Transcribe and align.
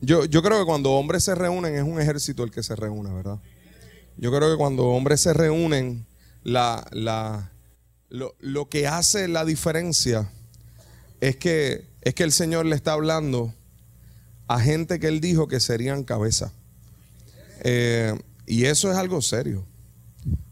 Yo, 0.00 0.24
yo 0.24 0.42
creo 0.42 0.58
que 0.58 0.64
cuando 0.64 0.92
hombres 0.92 1.24
se 1.24 1.34
reúnen 1.34 1.74
es 1.74 1.82
un 1.82 2.00
ejército 2.00 2.42
el 2.42 2.50
que 2.50 2.62
se 2.62 2.74
reúne, 2.74 3.12
¿verdad? 3.12 3.38
Yo 4.16 4.30
creo 4.32 4.50
que 4.50 4.56
cuando 4.56 4.86
hombres 4.86 5.20
se 5.20 5.32
reúnen, 5.32 6.06
la, 6.42 6.86
la, 6.92 7.50
lo, 8.08 8.68
que 8.68 8.86
hace 8.86 9.28
la 9.28 9.44
diferencia 9.44 10.30
es 11.20 11.36
que, 11.36 11.86
es 12.00 12.14
que 12.14 12.22
el 12.22 12.32
Señor 12.32 12.66
le 12.66 12.76
está 12.76 12.92
hablando 12.92 13.54
a 14.48 14.58
gente 14.60 14.98
que 14.98 15.08
Él 15.08 15.20
dijo 15.20 15.48
que 15.48 15.60
serían 15.60 16.02
cabeza. 16.02 16.52
Eh, 17.62 18.18
y 18.46 18.64
eso 18.64 18.90
es 18.90 18.96
algo 18.96 19.20
serio. 19.20 19.66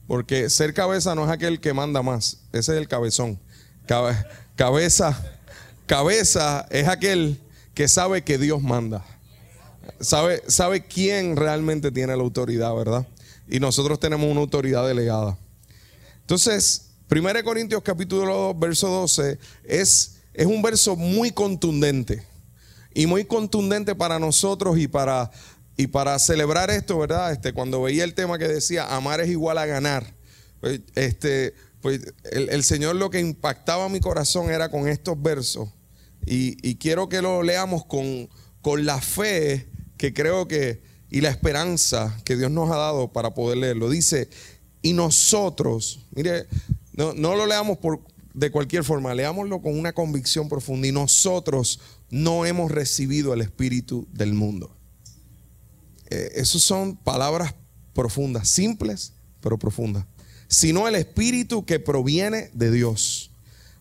Porque 0.07 0.49
ser 0.51 0.73
cabeza 0.73 1.15
no 1.15 1.25
es 1.25 1.31
aquel 1.31 1.61
que 1.61 1.73
manda 1.75 2.03
más, 2.03 2.39
ese 2.53 2.73
es 2.73 2.79
el 2.79 2.89
cabezón. 2.89 3.39
Cabe- 3.87 4.17
cabeza, 4.57 5.19
cabeza 5.87 6.67
es 6.71 6.87
aquel 6.89 7.41
que 7.75 7.89
sabe 7.89 8.23
que 8.23 8.39
Dios 8.39 8.63
manda. 8.63 9.05
Sabe, 10.01 10.43
sabe 10.47 10.87
quién 10.87 11.37
realmente 11.37 11.91
tiene 11.91 12.17
la 12.17 12.23
autoridad, 12.23 12.75
¿verdad? 12.75 13.07
Y 13.49 13.61
nosotros 13.61 13.99
tenemos 13.99 14.31
una 14.31 14.41
autoridad 14.41 14.87
delegada. 14.87 15.39
Entonces, 16.21 16.91
1 17.11 17.43
Corintios 17.43 17.83
capítulo 17.83 18.27
2, 18.27 18.59
verso 18.59 18.89
12, 18.89 19.39
es, 19.65 20.17
es 20.35 20.47
un 20.47 20.61
verso 20.61 20.95
muy 20.95 21.31
contundente. 21.31 22.23
Y 22.95 23.07
muy 23.07 23.25
contundente 23.25 23.95
para 23.95 24.19
nosotros 24.19 24.79
y 24.79 24.89
para, 24.89 25.31
y 25.77 25.87
para 25.87 26.19
celebrar 26.19 26.71
esto, 26.71 26.99
¿verdad? 26.99 27.33
Este, 27.33 27.53
cuando 27.53 27.81
veía 27.83 28.05
el 28.05 28.15
tema 28.15 28.39
que 28.39 28.49
decía, 28.49 28.95
amar 28.95 29.21
es 29.21 29.31
igual 29.31 29.57
a 29.59 29.67
ganar. 29.67 30.15
Pues, 30.61 30.81
este, 30.97 31.55
pues 31.81 32.01
el, 32.31 32.51
el 32.51 32.65
Señor 32.65 32.97
lo 32.97 33.09
que 33.09 33.21
impactaba 33.21 33.89
mi 33.89 34.01
corazón 34.01 34.51
era 34.51 34.71
con 34.71 34.87
estos 34.87 35.21
versos. 35.21 35.71
Y, 36.27 36.57
y 36.69 36.77
quiero 36.77 37.09
que 37.09 37.23
lo 37.23 37.43
leamos 37.43 37.87
con, 37.87 38.29
con 38.61 38.85
la 38.85 39.01
fe 39.01 39.69
que 39.99 40.15
creo 40.15 40.49
que 40.49 40.83
y 41.11 41.21
la 41.21 41.31
esperanza 41.31 42.19
que 42.25 42.37
Dios 42.37 42.51
nos 42.51 42.71
ha 42.71 42.77
dado 42.77 43.13
para 43.13 43.35
poder 43.35 43.59
leerlo. 43.59 43.91
Dice, 43.91 44.29
y 44.83 44.93
nosotros, 44.93 46.01
mire, 46.15 46.47
no, 46.93 47.15
no 47.15 47.35
lo 47.35 47.47
leamos 47.47 47.79
por, 47.79 48.01
de 48.35 48.51
cualquier 48.51 48.85
forma, 48.85 49.15
leámoslo 49.15 49.61
con 49.63 49.79
una 49.79 49.93
convicción 49.93 50.49
profunda. 50.49 50.87
Y 50.87 50.93
nosotros 50.93 51.81
no 52.11 52.47
hemos 52.47 52.71
recibido 52.71 53.33
el 53.33 53.41
Espíritu 53.41 54.07
del 54.13 54.35
mundo. 54.35 54.75
Eh, 56.11 56.33
esas 56.37 56.63
son 56.63 56.97
palabras 56.97 57.55
profundas, 57.95 58.49
simples, 58.49 59.13
pero 59.41 59.59
profundas. 59.59 60.05
Sino 60.47 60.89
el 60.89 60.95
Espíritu 60.95 61.65
que 61.65 61.81
proviene 61.81 62.51
de 62.55 62.71
Dios, 62.71 63.31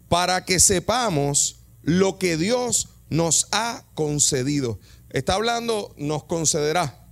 para 0.09 0.43
que 0.45 0.59
sepamos 0.59 1.59
lo 1.83 2.17
que 2.17 2.37
Dios 2.37 2.89
nos 3.09 3.47
ha 3.52 3.85
concedido. 3.93 4.79
Está 5.17 5.33
hablando, 5.33 5.95
nos 5.97 6.25
concederá. 6.25 7.07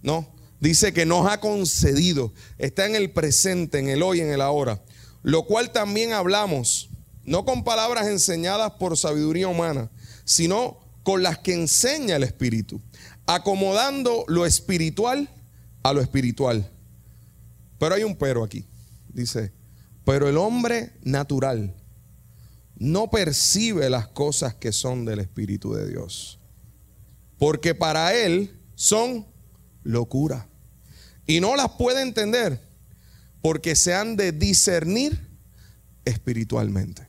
No, 0.00 0.32
dice 0.60 0.92
que 0.92 1.06
nos 1.06 1.30
ha 1.30 1.40
concedido. 1.40 2.32
Está 2.58 2.86
en 2.86 2.94
el 2.94 3.10
presente, 3.10 3.80
en 3.80 3.88
el 3.88 4.02
hoy, 4.02 4.20
en 4.20 4.30
el 4.30 4.40
ahora. 4.40 4.80
Lo 5.22 5.44
cual 5.44 5.72
también 5.72 6.12
hablamos, 6.12 6.90
no 7.24 7.44
con 7.44 7.64
palabras 7.64 8.06
enseñadas 8.06 8.72
por 8.78 8.96
sabiduría 8.96 9.48
humana, 9.48 9.90
sino 10.24 10.78
con 11.02 11.24
las 11.24 11.38
que 11.38 11.54
enseña 11.54 12.14
el 12.16 12.22
Espíritu, 12.22 12.80
acomodando 13.26 14.24
lo 14.28 14.46
espiritual 14.46 15.28
a 15.82 15.92
lo 15.92 16.00
espiritual. 16.00 16.70
Pero 17.78 17.96
hay 17.96 18.04
un 18.04 18.14
pero 18.14 18.44
aquí. 18.44 18.66
Dice, 19.08 19.52
pero 20.04 20.28
el 20.28 20.36
hombre 20.36 20.92
natural 21.02 21.74
no 22.76 23.10
percibe 23.10 23.90
las 23.90 24.06
cosas 24.06 24.54
que 24.54 24.72
son 24.72 25.04
del 25.04 25.18
Espíritu 25.18 25.74
de 25.74 25.88
Dios, 25.88 26.38
porque 27.42 27.74
para 27.74 28.14
él 28.14 28.56
son 28.76 29.26
locura. 29.82 30.46
Y 31.26 31.40
no 31.40 31.56
las 31.56 31.70
puede 31.70 32.00
entender 32.00 32.60
porque 33.40 33.74
se 33.74 33.94
han 33.94 34.14
de 34.14 34.30
discernir 34.30 35.28
espiritualmente. 36.04 37.04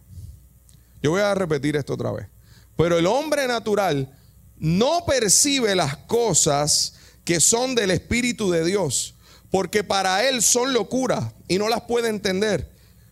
Yo 1.03 1.11
voy 1.11 1.21
a 1.21 1.35
repetir 1.35 1.75
esto 1.75 1.93
otra 1.93 2.11
vez. 2.11 2.29
Pero 2.75 2.97
el 2.97 3.05
hombre 3.05 3.47
natural 3.47 4.11
no 4.57 5.05
percibe 5.05 5.75
las 5.75 5.97
cosas 5.97 6.95
que 7.25 7.39
son 7.39 7.75
del 7.75 7.91
Espíritu 7.91 8.49
de 8.49 8.65
Dios, 8.65 9.13
porque 9.51 9.83
para 9.83 10.27
él 10.27 10.41
son 10.41 10.73
locura 10.73 11.31
y 11.47 11.59
no 11.59 11.69
las 11.69 11.81
puede 11.81 12.09
entender, 12.09 12.71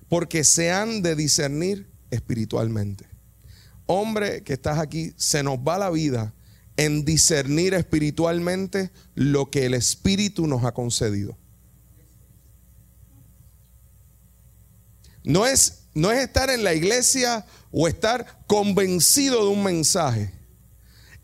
porque 0.10 0.44
se 0.44 0.72
han 0.72 1.04
de 1.04 1.16
discernir 1.16 1.88
espiritualmente. 2.10 3.06
Hombre 3.86 4.42
que 4.42 4.54
estás 4.54 4.80
aquí, 4.80 5.14
se 5.18 5.44
nos 5.44 5.60
va 5.60 5.78
la 5.78 5.92
vida 5.92 6.34
en 6.78 7.06
discernir 7.06 7.74
espiritualmente 7.74 8.92
lo 9.16 9.50
que 9.50 9.66
el 9.66 9.74
Espíritu 9.74 10.48
nos 10.48 10.64
ha 10.64 10.74
concedido. 10.74 11.38
No 15.24 15.46
es, 15.46 15.84
no 15.94 16.12
es 16.12 16.20
estar 16.20 16.50
en 16.50 16.64
la 16.64 16.74
iglesia 16.74 17.46
o 17.72 17.88
estar 17.88 18.44
convencido 18.48 19.46
de 19.46 19.50
un 19.50 19.64
mensaje. 19.64 20.34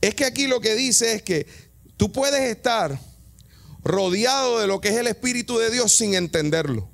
Es 0.01 0.13
que 0.13 0.25
aquí 0.25 0.47
lo 0.47 0.59
que 0.61 0.75
dice 0.75 1.13
es 1.13 1.23
que 1.23 1.47
tú 1.97 2.11
puedes 2.11 2.41
estar 2.41 2.99
rodeado 3.83 4.59
de 4.59 4.67
lo 4.67 4.79
que 4.81 4.89
es 4.89 4.95
el 4.95 5.07
Espíritu 5.07 5.57
de 5.57 5.71
Dios 5.71 5.95
sin 5.95 6.13
entenderlo. 6.13 6.89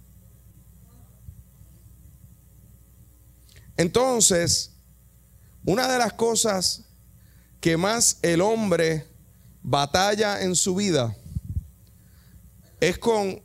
Entonces, 3.76 4.72
una 5.66 5.92
de 5.92 5.98
las 5.98 6.14
cosas 6.14 6.84
que 7.64 7.78
más 7.78 8.20
el 8.24 8.42
hombre 8.42 9.08
batalla 9.62 10.42
en 10.42 10.54
su 10.54 10.76
vida 10.76 11.16
es 12.82 12.98
con 12.98 13.42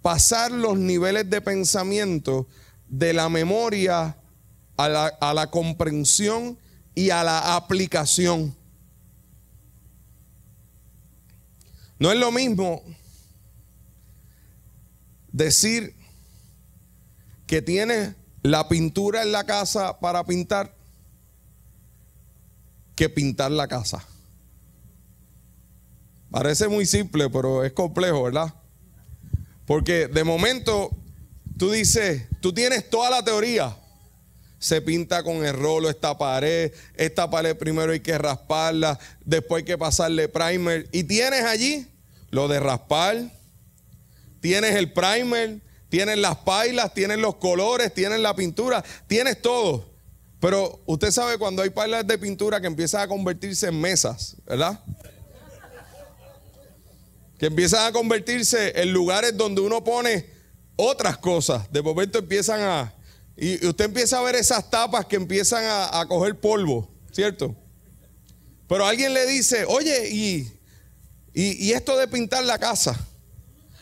pasar 0.00 0.52
los 0.52 0.78
niveles 0.78 1.28
de 1.28 1.40
pensamiento 1.40 2.46
de 2.88 3.12
la 3.14 3.28
memoria 3.28 4.16
a 4.76 4.88
la, 4.88 5.06
a 5.06 5.34
la 5.34 5.50
comprensión 5.50 6.56
y 6.94 7.10
a 7.10 7.24
la 7.24 7.56
aplicación. 7.56 8.54
No 11.98 12.12
es 12.12 12.18
lo 12.20 12.30
mismo 12.30 12.80
decir 15.32 15.96
que 17.48 17.60
tienes 17.60 18.14
la 18.42 18.68
pintura 18.68 19.24
en 19.24 19.32
la 19.32 19.42
casa 19.42 19.98
para 19.98 20.22
pintar 20.22 20.75
que 22.96 23.08
pintar 23.08 23.52
la 23.52 23.68
casa. 23.68 24.04
Parece 26.30 26.66
muy 26.66 26.86
simple, 26.86 27.30
pero 27.30 27.62
es 27.62 27.72
complejo, 27.72 28.24
¿verdad? 28.24 28.52
Porque 29.66 30.08
de 30.08 30.24
momento 30.24 30.90
tú 31.58 31.70
dices, 31.70 32.24
tú 32.40 32.52
tienes 32.52 32.90
toda 32.90 33.10
la 33.10 33.24
teoría. 33.24 33.76
Se 34.58 34.80
pinta 34.80 35.22
con 35.22 35.44
el 35.44 35.54
rolo 35.54 35.90
esta 35.90 36.16
pared, 36.16 36.72
esta 36.94 37.30
pared 37.30 37.56
primero 37.56 37.92
hay 37.92 38.00
que 38.00 38.16
rasparla, 38.16 38.98
después 39.24 39.60
hay 39.60 39.64
que 39.64 39.78
pasarle 39.78 40.28
primer. 40.28 40.88
Y 40.92 41.04
tienes 41.04 41.44
allí 41.44 41.86
lo 42.30 42.48
de 42.48 42.58
raspar, 42.58 43.30
tienes 44.40 44.74
el 44.74 44.92
primer, 44.92 45.60
tienes 45.90 46.18
las 46.18 46.36
pailas, 46.38 46.94
tienes 46.94 47.18
los 47.18 47.36
colores, 47.36 47.92
tienes 47.92 48.20
la 48.20 48.34
pintura, 48.34 48.82
tienes 49.06 49.42
todo. 49.42 49.95
Pero 50.40 50.80
usted 50.86 51.10
sabe 51.10 51.38
cuando 51.38 51.62
hay 51.62 51.70
pailas 51.70 52.06
de 52.06 52.18
pintura 52.18 52.60
que 52.60 52.66
empiezan 52.66 53.02
a 53.02 53.08
convertirse 53.08 53.68
en 53.68 53.80
mesas, 53.80 54.36
¿verdad? 54.44 54.80
Que 57.38 57.46
empiezan 57.46 57.86
a 57.86 57.92
convertirse 57.92 58.80
en 58.80 58.92
lugares 58.92 59.36
donde 59.36 59.60
uno 59.60 59.82
pone 59.82 60.26
otras 60.76 61.16
cosas. 61.18 61.70
De 61.72 61.82
momento 61.82 62.18
empiezan 62.18 62.60
a... 62.60 62.92
Y 63.36 63.66
usted 63.66 63.86
empieza 63.86 64.18
a 64.18 64.22
ver 64.22 64.34
esas 64.34 64.70
tapas 64.70 65.04
que 65.06 65.16
empiezan 65.16 65.64
a, 65.64 66.06
coger 66.06 66.38
polvo, 66.38 66.90
¿cierto? 67.12 67.54
Pero 68.66 68.86
alguien 68.86 69.12
le 69.12 69.26
dice, 69.26 69.64
oye, 69.66 70.08
¿y, 70.08 70.50
y, 71.34 71.66
y 71.66 71.72
esto 71.72 71.96
de 71.98 72.08
pintar 72.08 72.44
la 72.44 72.58
casa? 72.58 72.98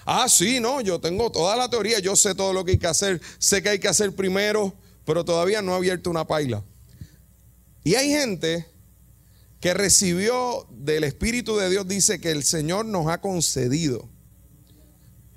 Ah, 0.04 0.28
sí, 0.28 0.60
no, 0.60 0.80
yo 0.80 1.00
tengo 1.00 1.30
toda 1.30 1.56
la 1.56 1.68
teoría, 1.70 1.98
yo 2.00 2.16
sé 2.16 2.34
todo 2.34 2.52
lo 2.52 2.64
que 2.64 2.72
hay 2.72 2.78
que 2.78 2.86
hacer, 2.86 3.20
sé 3.38 3.62
que 3.62 3.70
hay 3.70 3.78
que 3.78 3.88
hacer 3.88 4.12
primero, 4.12 4.74
pero 5.04 5.24
todavía 5.24 5.62
no 5.62 5.72
ha 5.72 5.76
abierto 5.76 6.10
una 6.10 6.26
paila. 6.26 6.64
Y 7.82 7.94
hay 7.94 8.10
gente 8.10 8.66
que 9.60 9.74
recibió 9.74 10.66
del 10.70 11.04
Espíritu 11.04 11.56
de 11.56 11.70
Dios, 11.70 11.88
dice 11.88 12.20
que 12.20 12.30
el 12.30 12.44
Señor 12.44 12.86
nos 12.86 13.08
ha 13.08 13.20
concedido. 13.20 14.08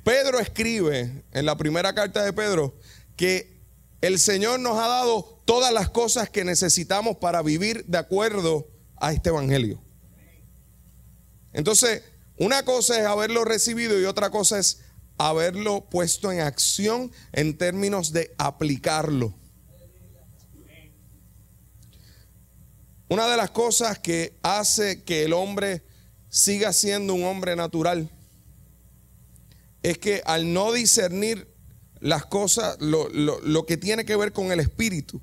Pedro 0.04 0.40
escribe 0.40 1.24
en 1.32 1.46
la 1.46 1.58
primera 1.58 1.94
carta 1.94 2.24
de 2.24 2.34
Pedro 2.34 2.78
que 3.16 3.62
el 4.02 4.20
Señor 4.20 4.60
nos 4.60 4.78
ha 4.78 4.88
dado 4.88 5.42
todas 5.46 5.74
las 5.74 5.90
cosas 5.90 6.30
que 6.30 6.46
necesitamos 6.46 7.18
para 7.18 7.42
vivir 7.42 7.86
de 7.86 7.98
acuerdo 7.98 8.68
a 8.98 9.12
este 9.12 9.30
Evangelio. 9.30 9.82
Entonces, 11.54 12.04
una 12.38 12.64
cosa 12.64 13.00
es 13.00 13.06
haberlo 13.06 13.44
recibido 13.44 14.00
y 14.00 14.06
otra 14.06 14.30
cosa 14.30 14.60
es 14.60 14.82
haberlo 15.18 15.90
puesto 15.90 16.32
en 16.32 16.42
acción 16.42 17.12
en 17.32 17.58
términos 17.58 18.12
de 18.12 18.34
aplicarlo. 18.38 19.34
Una 23.10 23.28
de 23.28 23.38
las 23.38 23.52
cosas 23.52 24.00
que 24.00 24.38
hace 24.42 25.04
que 25.04 25.24
el 25.24 25.34
hombre 25.34 25.84
siga 26.30 26.74
siendo 26.74 27.14
un 27.14 27.24
hombre 27.24 27.56
natural 27.56 28.10
es 29.82 29.98
que 29.98 30.22
al 30.26 30.52
no 30.54 30.74
discernir 30.74 31.48
las 32.00 32.26
cosas, 32.26 32.78
lo, 32.80 33.10
lo, 33.10 33.66
que 33.66 33.78
tiene 33.78 34.06
que 34.06 34.16
ver 34.16 34.34
con 34.34 34.52
el 34.52 34.60
espíritu, 34.60 35.22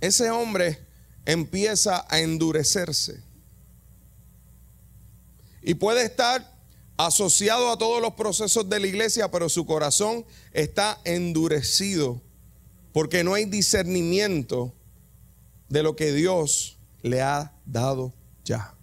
ese 0.00 0.30
hombre 0.30 0.86
empieza 1.24 2.04
a 2.08 2.20
endurecerse. 2.20 3.22
Y 5.62 5.74
puede 5.74 6.04
estar 6.04 6.56
asociado 6.96 7.70
a 7.70 7.78
todos 7.78 8.02
los 8.02 8.14
procesos 8.14 8.68
de 8.68 8.80
la 8.80 8.86
iglesia, 8.86 9.30
pero 9.30 9.48
su 9.48 9.66
corazón 9.66 10.24
está 10.52 11.00
endurecido 11.04 12.22
porque 12.92 13.24
no 13.24 13.34
hay 13.34 13.44
discernimiento 13.44 14.74
de 15.68 15.82
lo 15.82 15.96
que 15.96 16.12
Dios 16.12 16.78
le 17.02 17.22
ha 17.22 17.52
dado 17.64 18.12
ya. 18.44 18.74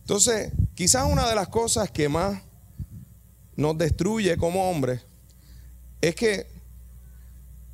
Entonces, 0.00 0.52
quizás 0.74 1.04
una 1.10 1.28
de 1.28 1.34
las 1.34 1.48
cosas 1.48 1.90
que 1.90 2.08
más 2.08 2.42
nos 3.56 3.76
destruye 3.76 4.36
como 4.36 4.70
hombres 4.70 5.02
es 6.00 6.14
que 6.14 6.46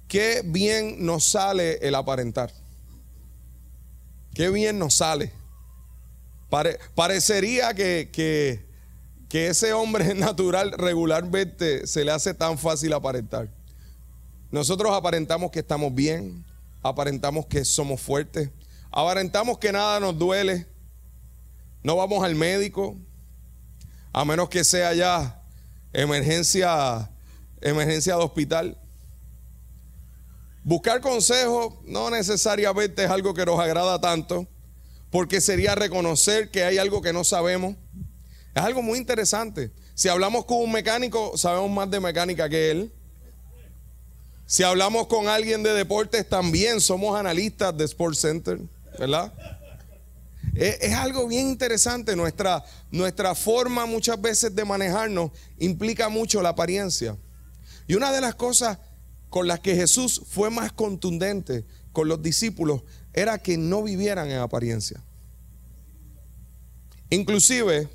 qué 0.09 0.43
bien 0.45 1.05
nos 1.05 1.25
sale 1.25 1.75
el 1.87 1.95
aparentar. 1.95 2.53
Qué 4.35 4.51
bien 4.51 4.79
nos 4.79 4.95
sale. 4.95 5.33
parecería 6.95 7.75
que, 7.75 8.11
que, 8.13 8.67
que 9.29 9.49
ese 9.49 9.73
hombre 9.73 10.15
natural 10.17 10.73
regularmente 10.73 11.87
se 11.87 12.05
le 12.05 12.11
hace 12.11 12.35
tan 12.35 12.59
fácil 12.59 12.93
aparentar. 12.93 13.49
Nosotros 14.55 14.93
aparentamos 14.93 15.51
que 15.51 15.59
estamos 15.59 15.93
bien, 15.93 16.45
aparentamos 16.81 17.45
que 17.47 17.65
somos 17.65 18.01
fuertes, 18.01 18.51
aparentamos 18.93 19.59
que 19.59 19.73
nada 19.73 19.99
nos 19.99 20.17
duele, 20.17 20.65
no 21.83 21.97
vamos 21.97 22.23
al 22.23 22.37
médico, 22.37 22.97
a 24.13 24.25
menos 24.25 24.49
que 24.49 24.63
sea 24.63 24.95
ya 24.95 25.43
emergencia, 25.93 27.11
emergencia 27.63 28.15
de 28.15 28.23
hospital. 28.23 28.79
Buscar 30.63 31.01
consejo 31.01 31.83
no 31.85 32.09
necesariamente 32.11 33.03
es 33.03 33.11
algo 33.11 33.35
que 33.35 33.45
nos 33.45 33.59
agrada 33.59 34.01
tanto, 34.01 34.47
porque 35.11 35.41
sería 35.41 35.75
reconocer 35.75 36.53
que 36.53 36.63
hay 36.63 36.79
algo 36.79 37.03
que 37.03 37.13
no 37.13 37.25
sabemos. 37.25 37.75
Es 38.55 38.63
algo 38.63 38.83
muy 38.83 39.01
interesante. 39.01 39.73
Si 39.95 40.09
hablamos 40.09 40.45
con 40.45 40.59
un 40.59 40.71
mecánico, 40.71 41.37
sabemos 41.37 41.73
más 41.73 41.91
de 41.91 41.99
mecánica 41.99 42.49
que 42.49 42.71
él. 42.71 42.93
Si 44.47 44.63
hablamos 44.63 45.07
con 45.07 45.29
alguien 45.29 45.63
de 45.63 45.73
deportes, 45.73 46.29
también 46.29 46.81
somos 46.81 47.19
analistas 47.19 47.77
de 47.77 47.85
Sports 47.85 48.19
Center, 48.19 48.61
¿verdad? 48.99 49.33
Es, 50.55 50.93
algo 50.93 51.27
bien 51.27 51.49
interesante. 51.49 52.15
Nuestra, 52.15 52.63
nuestra 52.91 53.35
forma 53.35 53.87
muchas 53.87 54.21
veces 54.21 54.55
de 54.55 54.65
manejarnos 54.65 55.31
implica 55.59 56.09
mucho 56.09 56.43
la 56.43 56.51
apariencia. 56.51 57.17
Y 57.87 57.95
una 57.95 58.13
de 58.13 58.21
las 58.21 58.35
cosas 58.35 58.79
con 59.31 59.47
las 59.47 59.61
que 59.61 59.75
Jesús 59.75 60.23
fue 60.29 60.51
más 60.51 60.73
contundente 60.73 61.65
con 61.93 62.09
los 62.09 62.23
discípulos 62.23 62.83
era 63.13 63.39
que 63.39 63.57
no 63.57 63.83
vivieran 63.83 64.31
en 64.31 64.39
apariencia. 64.39 65.03
Inclusive, 67.11 67.89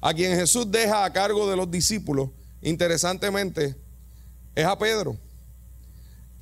a 0.00 0.12
quien 0.12 0.36
Jesús 0.36 0.70
deja 0.70 1.04
a 1.04 1.12
cargo 1.12 1.48
de 1.50 1.56
los 1.56 1.70
discípulos, 1.70 2.30
interesantemente, 2.60 3.74
es 4.54 4.64
a 4.64 4.78
Pedro. 4.78 5.16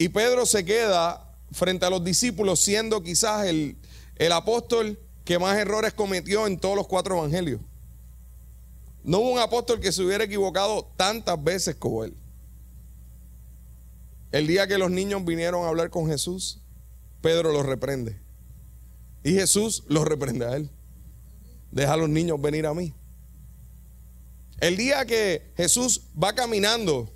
Y 0.03 0.09
Pedro 0.09 0.47
se 0.47 0.65
queda 0.65 1.33
frente 1.53 1.87
a 1.87 1.91
los 1.91 2.03
discípulos 2.03 2.59
siendo 2.59 3.05
quizás 3.05 3.47
el, 3.47 3.77
el 4.17 4.33
apóstol 4.33 4.99
que 5.25 5.39
más 5.39 5.57
errores 5.57 5.93
cometió 5.93 6.49
en 6.49 6.59
todos 6.59 6.75
los 6.75 6.89
cuatro 6.89 7.19
evangelios. 7.19 7.61
No 9.05 9.21
hubo 9.21 9.31
un 9.31 9.39
apóstol 9.39 9.79
que 9.79 9.93
se 9.93 10.03
hubiera 10.03 10.25
equivocado 10.25 10.91
tantas 10.97 11.41
veces 11.45 11.77
como 11.77 12.03
él. 12.03 12.17
El 14.33 14.49
día 14.49 14.67
que 14.67 14.77
los 14.77 14.91
niños 14.91 15.25
vinieron 15.25 15.65
a 15.65 15.69
hablar 15.69 15.89
con 15.89 16.09
Jesús, 16.09 16.59
Pedro 17.21 17.53
los 17.53 17.65
reprende. 17.65 18.19
Y 19.23 19.35
Jesús 19.35 19.85
los 19.87 20.05
reprende 20.05 20.47
a 20.47 20.57
él. 20.57 20.69
Deja 21.71 21.93
a 21.93 21.97
los 21.97 22.09
niños 22.09 22.43
venir 22.43 22.67
a 22.67 22.75
mí. 22.75 22.93
El 24.59 24.77
día 24.77 25.05
que 25.05 25.53
Jesús 25.57 26.03
va 26.21 26.33
caminando 26.33 27.09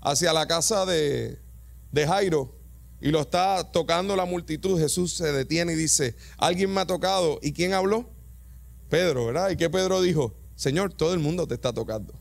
hacia 0.00 0.32
la 0.32 0.46
casa 0.46 0.86
de, 0.86 1.43
de 1.94 2.06
Jairo 2.06 2.52
y 3.00 3.10
lo 3.10 3.20
está 3.20 3.70
tocando 3.70 4.16
la 4.16 4.24
multitud, 4.24 4.78
Jesús 4.78 5.14
se 5.14 5.30
detiene 5.32 5.74
y 5.74 5.76
dice, 5.76 6.16
alguien 6.38 6.72
me 6.72 6.80
ha 6.80 6.86
tocado. 6.86 7.38
¿Y 7.42 7.52
quién 7.52 7.72
habló? 7.72 8.10
Pedro, 8.88 9.26
¿verdad? 9.26 9.50
¿Y 9.50 9.56
qué 9.56 9.70
Pedro 9.70 10.02
dijo? 10.02 10.34
Señor, 10.56 10.92
todo 10.92 11.14
el 11.14 11.20
mundo 11.20 11.46
te 11.46 11.54
está 11.54 11.72
tocando. 11.72 12.14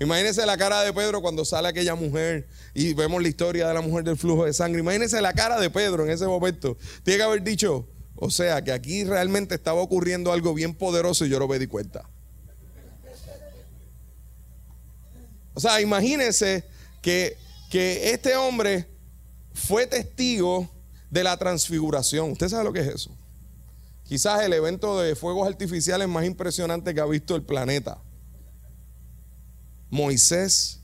Imagínense 0.00 0.44
la 0.44 0.56
cara 0.56 0.82
de 0.82 0.92
Pedro 0.92 1.22
cuando 1.22 1.44
sale 1.44 1.68
aquella 1.68 1.94
mujer 1.94 2.48
y 2.74 2.94
vemos 2.94 3.22
la 3.22 3.28
historia 3.28 3.68
de 3.68 3.74
la 3.74 3.80
mujer 3.80 4.04
del 4.04 4.16
flujo 4.16 4.44
de 4.44 4.52
sangre. 4.52 4.80
Imagínense 4.80 5.20
la 5.20 5.32
cara 5.32 5.60
de 5.60 5.70
Pedro 5.70 6.04
en 6.04 6.10
ese 6.10 6.26
momento. 6.26 6.76
Tiene 7.04 7.18
que 7.18 7.22
haber 7.22 7.42
dicho, 7.42 7.86
o 8.16 8.30
sea, 8.30 8.64
que 8.64 8.72
aquí 8.72 9.04
realmente 9.04 9.54
estaba 9.54 9.80
ocurriendo 9.80 10.32
algo 10.32 10.52
bien 10.52 10.74
poderoso 10.74 11.26
y 11.26 11.28
yo 11.28 11.38
no 11.38 11.46
me 11.46 11.58
di 11.58 11.68
cuenta. 11.68 12.08
O 15.52 15.60
sea, 15.60 15.80
imagínense 15.80 16.64
que 17.02 17.43
que 17.74 18.12
este 18.12 18.36
hombre 18.36 18.86
fue 19.52 19.88
testigo 19.88 20.70
de 21.10 21.24
la 21.24 21.36
transfiguración. 21.36 22.30
¿Usted 22.30 22.48
sabe 22.48 22.62
lo 22.62 22.72
que 22.72 22.78
es 22.78 22.86
eso? 22.86 23.10
Quizás 24.04 24.44
el 24.44 24.52
evento 24.52 25.00
de 25.00 25.16
fuegos 25.16 25.48
artificiales 25.48 26.06
más 26.06 26.24
impresionante 26.24 26.94
que 26.94 27.00
ha 27.00 27.04
visto 27.04 27.34
el 27.34 27.42
planeta. 27.42 28.00
Moisés, 29.90 30.82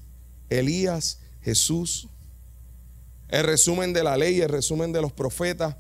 Elías, 0.49 1.21
Jesús. 1.43 2.09
El 3.29 3.45
resumen 3.45 3.93
de 3.93 4.03
la 4.03 4.17
ley, 4.17 4.41
el 4.41 4.49
resumen 4.49 4.91
de 4.91 5.01
los 5.01 5.13
profetas. 5.13 5.77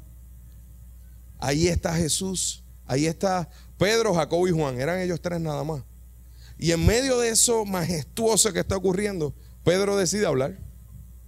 Ahí 1.40 1.66
está 1.66 1.92
Jesús. 1.92 2.62
Ahí 2.86 3.06
está 3.06 3.50
Pedro, 3.78 4.14
Jacobo 4.14 4.46
y 4.46 4.52
Juan. 4.52 4.80
Eran 4.80 5.00
ellos 5.00 5.20
tres 5.20 5.40
nada 5.40 5.64
más. 5.64 5.82
Y 6.56 6.70
en 6.70 6.86
medio 6.86 7.18
de 7.18 7.30
eso 7.30 7.64
majestuoso 7.64 8.52
que 8.52 8.60
está 8.60 8.76
ocurriendo, 8.76 9.34
Pedro 9.64 9.96
decide 9.96 10.26
hablar. 10.26 10.69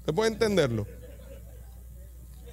¿Usted 0.02 0.14
puede 0.14 0.32
entenderlo? 0.32 0.84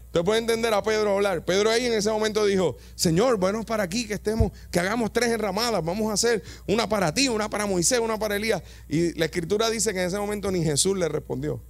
Usted 0.05 0.23
puede 0.23 0.39
entender 0.39 0.71
a 0.71 0.83
Pedro 0.83 1.15
hablar. 1.15 1.43
Pedro 1.43 1.71
ahí 1.71 1.87
en 1.87 1.93
ese 1.93 2.11
momento 2.11 2.45
dijo, 2.45 2.77
Señor, 2.93 3.37
bueno 3.37 3.63
para 3.63 3.83
aquí 3.83 4.07
que 4.07 4.13
estemos, 4.13 4.51
que 4.71 4.79
hagamos 4.79 5.11
tres 5.11 5.29
enramadas, 5.29 5.83
vamos 5.83 6.11
a 6.11 6.13
hacer 6.13 6.43
una 6.67 6.87
para 6.87 7.11
ti, 7.11 7.27
una 7.27 7.49
para 7.49 7.65
Moisés, 7.65 7.99
una 7.99 8.19
para 8.19 8.35
Elías. 8.35 8.61
Y 8.87 9.13
la 9.17 9.25
escritura 9.25 9.69
dice 9.69 9.91
que 9.93 10.01
en 10.01 10.07
ese 10.07 10.19
momento 10.19 10.51
ni 10.51 10.63
Jesús 10.63 10.95
le 10.95 11.09
respondió. 11.09 11.61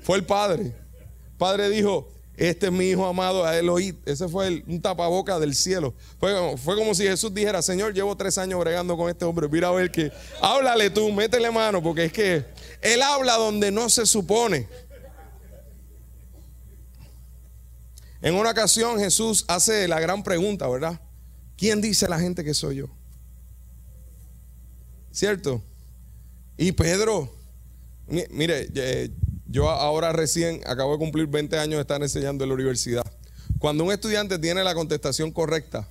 Fue 0.00 0.16
el 0.16 0.24
Padre. 0.24 0.62
El 0.62 1.36
Padre 1.36 1.68
dijo, 1.68 2.08
este 2.38 2.66
es 2.66 2.72
mi 2.72 2.90
hijo 2.90 3.04
amado, 3.04 3.44
a 3.44 3.58
él. 3.58 3.68
Ese 4.06 4.28
fue 4.28 4.62
un 4.66 4.80
tapaboca 4.80 5.40
del 5.40 5.54
cielo. 5.54 5.92
Fue, 6.20 6.56
fue, 6.56 6.76
como 6.76 6.94
si 6.94 7.02
Jesús 7.02 7.34
dijera, 7.34 7.62
Señor, 7.62 7.92
llevo 7.92 8.16
tres 8.16 8.38
años 8.38 8.60
bregando 8.60 8.96
con 8.96 9.10
este 9.10 9.24
hombre. 9.24 9.48
Mira 9.48 9.68
a 9.68 9.72
ver 9.72 9.90
que, 9.90 10.12
háblale 10.40 10.88
tú, 10.90 11.10
métele 11.10 11.50
mano, 11.50 11.82
porque 11.82 12.04
es 12.04 12.12
que 12.12 12.44
él 12.80 13.02
habla 13.02 13.36
donde 13.36 13.72
no 13.72 13.90
se 13.90 14.06
supone. 14.06 14.68
En 18.20 18.34
una 18.34 18.50
ocasión 18.50 18.98
Jesús 18.98 19.44
hace 19.48 19.86
la 19.86 20.00
gran 20.00 20.22
pregunta, 20.22 20.68
¿verdad? 20.68 21.00
¿Quién 21.56 21.80
dice 21.80 22.08
la 22.08 22.18
gente 22.18 22.44
que 22.44 22.54
soy 22.54 22.76
yo? 22.76 22.86
¿Cierto? 25.12 25.62
Y 26.56 26.72
Pedro, 26.72 27.32
mire, 28.30 28.68
yo 29.46 29.70
ahora 29.70 30.12
recién 30.12 30.60
acabo 30.66 30.92
de 30.92 30.98
cumplir 30.98 31.26
20 31.26 31.58
años 31.58 31.76
de 31.76 31.80
estar 31.82 32.02
enseñando 32.02 32.44
en 32.44 32.50
la 32.50 32.54
universidad. 32.54 33.04
Cuando 33.58 33.84
un 33.84 33.92
estudiante 33.92 34.38
tiene 34.38 34.62
la 34.64 34.74
contestación 34.74 35.32
correcta, 35.32 35.88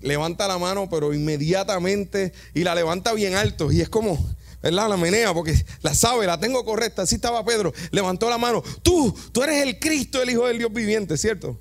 levanta 0.00 0.48
la 0.48 0.58
mano, 0.58 0.88
pero 0.88 1.12
inmediatamente, 1.12 2.32
y 2.54 2.64
la 2.64 2.74
levanta 2.74 3.12
bien 3.12 3.34
alto, 3.34 3.70
y 3.72 3.80
es 3.80 3.88
como, 3.88 4.18
¿verdad? 4.62 4.88
La 4.88 4.96
menea 4.96 5.32
porque 5.32 5.54
la 5.82 5.94
sabe, 5.94 6.26
la 6.26 6.38
tengo 6.38 6.64
correcta. 6.64 7.02
Así 7.02 7.16
estaba 7.16 7.44
Pedro, 7.44 7.72
levantó 7.90 8.28
la 8.28 8.38
mano. 8.38 8.62
Tú, 8.82 9.14
tú 9.32 9.42
eres 9.42 9.62
el 9.62 9.78
Cristo, 9.78 10.22
el 10.22 10.30
Hijo 10.30 10.46
del 10.46 10.58
Dios 10.58 10.72
viviente, 10.72 11.16
¿cierto? 11.16 11.58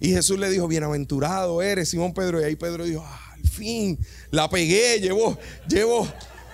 Y 0.00 0.10
Jesús 0.10 0.38
le 0.38 0.50
dijo, 0.50 0.68
bienaventurado 0.68 1.62
eres, 1.62 1.88
Simón 1.88 2.14
Pedro. 2.14 2.40
Y 2.40 2.44
ahí 2.44 2.56
Pedro 2.56 2.84
dijo, 2.84 3.02
ah, 3.06 3.32
al 3.34 3.48
fin, 3.48 3.98
la 4.30 4.48
pegué, 4.48 5.00
llevo, 5.00 5.38
llevo 5.68 6.06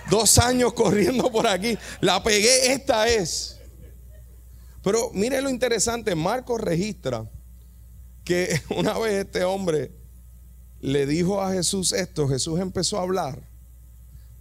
dos 0.09 0.37
años 0.37 0.73
corriendo 0.73 1.31
por 1.31 1.47
aquí. 1.47 1.77
La 1.99 2.23
pegué, 2.23 2.73
esta 2.73 3.07
es. 3.07 3.57
Pero 4.83 5.11
mire 5.13 5.41
lo 5.41 5.49
interesante, 5.49 6.15
Marcos 6.15 6.61
registra 6.61 7.29
que 8.23 8.59
una 8.75 8.97
vez 8.97 9.25
este 9.25 9.43
hombre 9.43 9.91
le 10.79 11.05
dijo 11.05 11.41
a 11.41 11.51
Jesús 11.51 11.93
esto, 11.93 12.27
Jesús 12.27 12.59
empezó 12.59 12.97
a 12.97 13.03
hablar 13.03 13.50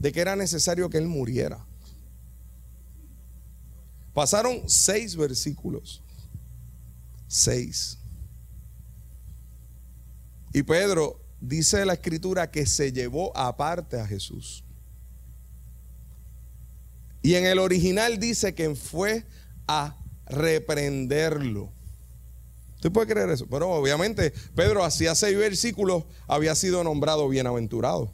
de 0.00 0.10
que 0.10 0.20
era 0.20 0.34
necesario 0.34 0.90
que 0.90 0.98
él 0.98 1.06
muriera. 1.06 1.64
Pasaron 4.12 4.68
seis 4.68 5.14
versículos. 5.14 6.02
6. 7.28 7.96
Y 10.52 10.64
Pedro 10.64 11.20
dice 11.40 11.84
la 11.84 11.92
escritura 11.92 12.50
que 12.50 12.66
se 12.66 12.90
llevó 12.90 13.36
aparte 13.36 14.00
a 14.00 14.06
Jesús. 14.06 14.64
Y 17.22 17.34
en 17.34 17.46
el 17.46 17.60
original 17.60 18.18
dice 18.18 18.54
que 18.54 18.74
fue 18.74 19.24
a 19.68 19.96
reprenderlo. 20.26 21.70
¿Usted 22.76 22.90
puede 22.90 23.12
creer 23.12 23.30
eso? 23.30 23.46
Pero 23.46 23.70
obviamente 23.70 24.32
Pedro 24.56 24.84
hacía 24.84 25.14
seis 25.14 25.36
versículos 25.36 26.04
había 26.26 26.54
sido 26.56 26.82
nombrado 26.82 27.28
bienaventurado. 27.28 28.12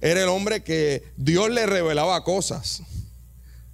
Era 0.00 0.22
el 0.22 0.28
hombre 0.28 0.62
que 0.62 1.04
Dios 1.16 1.50
le 1.50 1.66
revelaba 1.66 2.24
cosas. 2.24 2.82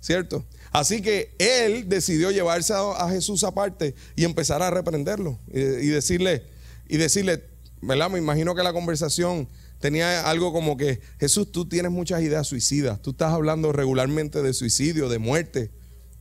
¿Cierto? 0.00 0.44
Así 0.72 1.00
que 1.00 1.34
él 1.38 1.88
decidió 1.88 2.30
llevarse 2.30 2.74
a, 2.74 3.08
Jesús 3.08 3.44
aparte 3.44 3.94
y 4.14 4.24
empezar 4.24 4.62
a 4.62 4.70
reprenderlo 4.70 5.38
y, 5.48 5.60
decirle, 5.88 6.44
y 6.86 6.98
decirle, 6.98 7.44
¿verdad? 7.80 8.10
Me 8.10 8.18
imagino 8.18 8.54
que 8.54 8.62
la 8.62 8.74
conversación 8.74 9.48
tenía 9.80 10.28
algo 10.28 10.52
como 10.52 10.76
que, 10.76 11.00
Jesús, 11.18 11.50
tú 11.50 11.66
tienes 11.66 11.90
muchas 11.90 12.20
ideas 12.22 12.46
suicidas, 12.46 13.00
tú 13.00 13.12
estás 13.12 13.32
hablando 13.32 13.72
regularmente 13.72 14.42
de 14.42 14.52
suicidio, 14.52 15.08
de 15.08 15.18
muerte, 15.18 15.70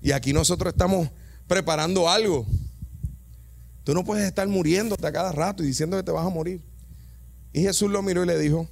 y 0.01 0.13
aquí 0.13 0.31
nosotros 0.31 0.71
estamos 0.71 1.09
preparando 1.47 2.09
algo. 2.09 2.47
Tú 3.83 3.93
no 3.93 4.03
puedes 4.03 4.25
estar 4.25 4.47
muriéndote 4.47 5.05
a 5.05 5.11
cada 5.11 5.31
rato 5.31 5.63
y 5.63 5.67
diciendo 5.67 5.97
que 5.97 6.03
te 6.03 6.11
vas 6.11 6.25
a 6.25 6.29
morir. 6.29 6.61
Y 7.51 7.61
Jesús 7.61 7.91
lo 7.91 8.01
miró 8.01 8.23
y 8.23 8.27
le 8.27 8.39
dijo, 8.39 8.69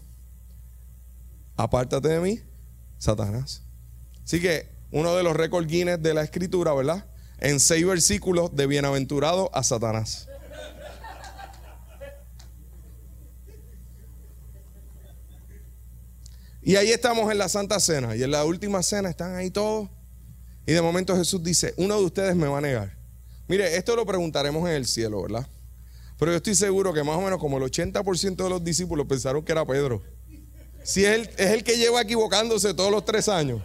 apártate 1.56 2.08
de 2.08 2.20
mí, 2.20 2.40
Satanás. 2.98 3.64
Así 4.24 4.40
que 4.40 4.70
uno 4.92 5.16
de 5.16 5.24
los 5.24 5.36
récords 5.36 5.68
Guinness 5.68 6.02
de 6.02 6.14
la 6.14 6.24
escritura, 6.24 6.74
¿verdad? 6.74 7.06
En 7.40 7.60
seis 7.60 7.86
versículos 7.86 8.56
de 8.56 8.68
bienaventurado 8.68 9.50
a 9.54 9.64
Satanás. 9.64 10.28
Y 16.66 16.78
ahí 16.78 16.92
estamos 16.92 17.30
en 17.30 17.38
la 17.38 17.50
Santa 17.50 17.80
Cena. 17.80 18.16
Y 18.16 18.24
en 18.24 18.32
la 18.32 18.46
última 18.46 18.82
cena 18.84 19.10
están 19.10 19.36
ahí 19.36 19.52
todos. 19.52 19.90
Y 20.66 20.72
de 20.72 20.82
momento 20.82 21.16
Jesús 21.18 21.44
dice, 21.44 21.74
uno 21.76 21.98
de 21.98 22.06
ustedes 22.06 22.36
me 22.36 22.48
va 22.48 22.60
a 22.60 22.62
negar. 22.62 22.98
Mire, 23.50 23.76
esto 23.76 23.96
lo 23.98 24.06
preguntaremos 24.06 24.68
en 24.70 24.76
el 24.76 24.86
cielo, 24.86 25.24
¿verdad? 25.24 25.46
Pero 26.18 26.32
yo 26.32 26.38
estoy 26.38 26.56
seguro 26.56 26.94
que 26.94 27.04
más 27.04 27.18
o 27.18 27.22
menos 27.22 27.38
como 27.40 27.58
el 27.58 27.64
80% 27.64 28.36
de 28.36 28.50
los 28.50 28.64
discípulos 28.64 29.06
pensaron 29.08 29.44
que 29.44 29.52
era 29.52 29.66
Pedro. 29.66 30.02
Si 30.84 31.06
es 31.06 31.12
el, 31.16 31.22
es 31.38 31.52
el 31.52 31.64
que 31.64 31.78
lleva 31.78 32.02
equivocándose 32.02 32.74
todos 32.74 32.92
los 32.92 33.06
tres 33.06 33.30
años. 33.30 33.62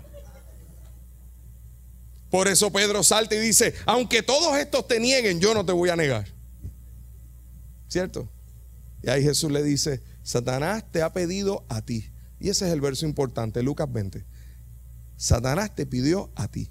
Por 2.30 2.46
eso 2.46 2.70
Pedro 2.70 3.02
salta 3.02 3.34
y 3.34 3.38
dice, 3.38 3.74
aunque 3.86 4.22
todos 4.22 4.56
estos 4.58 4.86
te 4.86 5.00
nieguen, 5.00 5.40
yo 5.40 5.54
no 5.54 5.64
te 5.64 5.72
voy 5.72 5.88
a 5.88 5.96
negar. 5.96 6.26
¿Cierto? 7.88 8.28
Y 9.02 9.08
ahí 9.08 9.22
Jesús 9.22 9.50
le 9.50 9.62
dice, 9.62 10.02
Satanás 10.22 10.84
te 10.90 11.02
ha 11.02 11.12
pedido 11.12 11.64
a 11.68 11.80
ti 11.80 12.10
y 12.40 12.50
ese 12.50 12.66
es 12.66 12.72
el 12.72 12.80
verso 12.80 13.06
importante, 13.06 13.62
Lucas 13.62 13.90
20. 13.90 14.24
Satanás 15.16 15.74
te 15.74 15.86
pidió 15.86 16.30
a 16.36 16.48
ti 16.48 16.70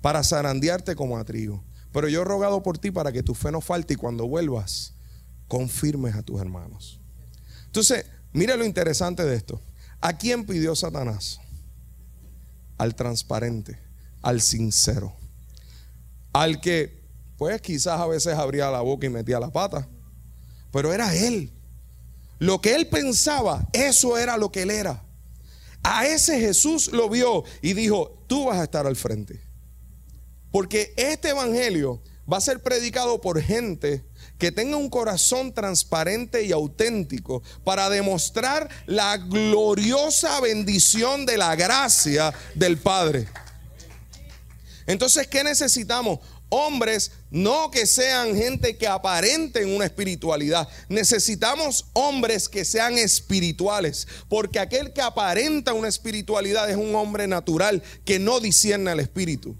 para 0.00 0.24
zarandearte 0.24 0.96
como 0.96 1.18
a 1.18 1.24
trigo. 1.24 1.64
Pero 1.92 2.08
yo 2.08 2.22
he 2.22 2.24
rogado 2.24 2.62
por 2.62 2.78
ti 2.78 2.90
para 2.90 3.12
que 3.12 3.22
tu 3.22 3.34
fe 3.34 3.52
no 3.52 3.60
falte 3.60 3.94
y 3.94 3.96
cuando 3.96 4.26
vuelvas, 4.26 4.94
confirmes 5.46 6.14
a 6.16 6.22
tus 6.22 6.40
hermanos. 6.40 7.00
Entonces, 7.66 8.06
mire 8.32 8.56
lo 8.56 8.64
interesante 8.64 9.24
de 9.24 9.36
esto. 9.36 9.60
¿A 10.00 10.16
quién 10.16 10.44
pidió 10.44 10.74
Satanás? 10.74 11.40
Al 12.78 12.94
transparente, 12.94 13.78
al 14.20 14.40
sincero. 14.40 15.14
Al 16.32 16.60
que, 16.60 17.02
pues 17.36 17.60
quizás 17.60 18.00
a 18.00 18.06
veces 18.06 18.34
abría 18.34 18.70
la 18.70 18.80
boca 18.80 19.06
y 19.06 19.10
metía 19.10 19.38
la 19.38 19.50
pata. 19.50 19.88
Pero 20.72 20.92
era 20.92 21.14
él 21.14 21.52
lo 22.42 22.60
que 22.60 22.74
él 22.74 22.88
pensaba, 22.88 23.68
eso 23.72 24.18
era 24.18 24.36
lo 24.36 24.50
que 24.50 24.62
él 24.62 24.72
era. 24.72 25.04
A 25.84 26.06
ese 26.08 26.40
Jesús 26.40 26.90
lo 26.92 27.08
vio 27.08 27.44
y 27.62 27.72
dijo, 27.72 28.24
tú 28.26 28.46
vas 28.46 28.58
a 28.58 28.64
estar 28.64 28.84
al 28.84 28.96
frente. 28.96 29.40
Porque 30.50 30.92
este 30.96 31.28
evangelio 31.28 32.02
va 32.30 32.38
a 32.38 32.40
ser 32.40 32.60
predicado 32.60 33.20
por 33.20 33.40
gente 33.40 34.04
que 34.42 34.50
tenga 34.50 34.76
un 34.76 34.90
corazón 34.90 35.54
transparente 35.54 36.42
y 36.42 36.50
auténtico 36.50 37.44
para 37.62 37.88
demostrar 37.88 38.68
la 38.86 39.16
gloriosa 39.16 40.40
bendición 40.40 41.26
de 41.26 41.38
la 41.38 41.54
gracia 41.54 42.34
del 42.56 42.76
Padre. 42.76 43.28
Entonces, 44.88 45.28
¿qué 45.28 45.44
necesitamos? 45.44 46.18
hombres 46.54 47.12
no 47.30 47.70
que 47.70 47.86
sean 47.86 48.36
gente 48.36 48.76
que 48.76 48.86
aparenten 48.88 49.74
una 49.74 49.86
espiritualidad. 49.86 50.68
Necesitamos 50.88 51.86
hombres 51.94 52.48
que 52.48 52.64
sean 52.66 52.98
espirituales, 52.98 54.08
porque 54.28 54.58
aquel 54.58 54.92
que 54.92 55.00
aparenta 55.00 55.72
una 55.72 55.88
espiritualidad 55.88 56.68
es 56.68 56.76
un 56.76 56.96
hombre 56.96 57.28
natural 57.28 57.80
que 58.04 58.18
no 58.18 58.40
discierne 58.40 58.90
al 58.90 59.00
espíritu. 59.00 59.56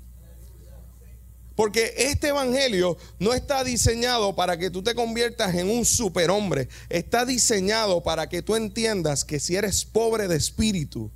Porque 1.54 1.94
este 1.96 2.28
evangelio 2.28 2.96
no 3.18 3.34
está 3.34 3.62
diseñado 3.62 4.34
para 4.34 4.56
que 4.56 4.70
tú 4.70 4.82
te 4.82 4.94
conviertas 4.94 5.54
en 5.54 5.68
un 5.70 5.84
superhombre. 5.84 6.68
Está 6.88 7.26
diseñado 7.26 8.02
para 8.02 8.28
que 8.28 8.42
tú 8.42 8.56
entiendas 8.56 9.24
que 9.24 9.38
si 9.38 9.56
eres 9.56 9.84
pobre 9.84 10.28
de 10.28 10.36
espíritu, 10.36 11.10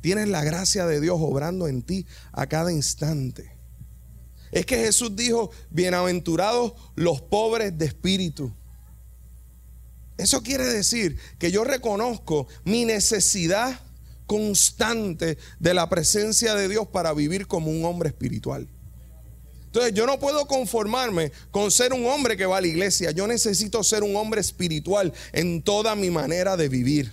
tienes 0.00 0.28
la 0.28 0.44
gracia 0.44 0.86
de 0.86 1.00
Dios 1.00 1.18
obrando 1.20 1.68
en 1.68 1.82
ti 1.82 2.06
a 2.32 2.46
cada 2.46 2.72
instante. 2.72 3.52
Es 4.50 4.66
que 4.66 4.76
Jesús 4.76 5.16
dijo, 5.16 5.50
bienaventurados 5.70 6.74
los 6.94 7.22
pobres 7.22 7.78
de 7.78 7.86
espíritu. 7.86 8.52
Eso 10.18 10.42
quiere 10.42 10.64
decir 10.64 11.16
que 11.38 11.50
yo 11.50 11.64
reconozco 11.64 12.46
mi 12.64 12.84
necesidad 12.84 13.80
constante 14.26 15.38
de 15.58 15.74
la 15.74 15.88
presencia 15.88 16.54
de 16.54 16.68
Dios 16.68 16.86
para 16.88 17.14
vivir 17.14 17.46
como 17.46 17.70
un 17.70 17.84
hombre 17.86 18.10
espiritual. 18.10 18.68
Entonces 19.72 19.94
yo 19.94 20.04
no 20.06 20.18
puedo 20.20 20.46
conformarme 20.46 21.32
con 21.50 21.70
ser 21.70 21.94
un 21.94 22.04
hombre 22.04 22.36
que 22.36 22.44
va 22.44 22.58
a 22.58 22.60
la 22.60 22.66
iglesia. 22.66 23.10
Yo 23.10 23.26
necesito 23.26 23.82
ser 23.82 24.02
un 24.02 24.14
hombre 24.16 24.42
espiritual 24.42 25.14
en 25.32 25.62
toda 25.62 25.94
mi 25.94 26.10
manera 26.10 26.58
de 26.58 26.68
vivir. 26.68 27.10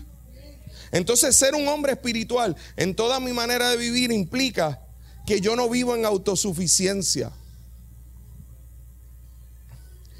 Entonces 0.92 1.38
ser 1.38 1.56
un 1.56 1.70
hombre 1.70 1.94
espiritual 1.94 2.58
en 2.76 2.96
toda 2.96 3.22
mi 3.22 3.32
manera 3.32 3.70
de 3.70 3.78
vivir 3.78 4.12
implica 4.12 4.82
que 5.26 5.40
yo 5.40 5.56
no 5.56 5.70
vivo 5.70 5.96
en 5.96 6.04
autosuficiencia. 6.04 7.32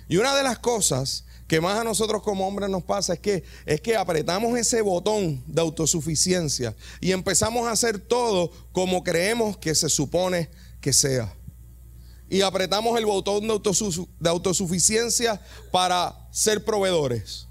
Y 0.08 0.16
una 0.16 0.34
de 0.34 0.44
las 0.44 0.60
cosas 0.60 1.26
que 1.46 1.60
más 1.60 1.78
a 1.78 1.84
nosotros 1.84 2.24
como 2.24 2.48
hombres 2.48 2.70
nos 2.70 2.84
pasa 2.84 3.16
es 3.16 3.20
que, 3.20 3.44
es 3.66 3.82
que 3.82 3.98
apretamos 3.98 4.58
ese 4.58 4.82
botón 4.82 5.44
de 5.46 5.60
autosuficiencia 5.60 6.74
y 7.02 7.12
empezamos 7.12 7.68
a 7.68 7.72
hacer 7.72 8.00
todo 8.00 8.50
como 8.72 9.04
creemos 9.04 9.58
que 9.58 9.76
se 9.76 9.90
supone 9.90 10.50
que 10.80 10.94
sea. 10.94 11.36
Y 12.30 12.42
apretamos 12.42 12.98
el 12.98 13.06
botón 13.06 13.48
de, 13.48 14.30
autosuficiencia 14.30 15.42
para 15.72 16.28
ser 16.32 16.64
proveedores. 16.64 17.48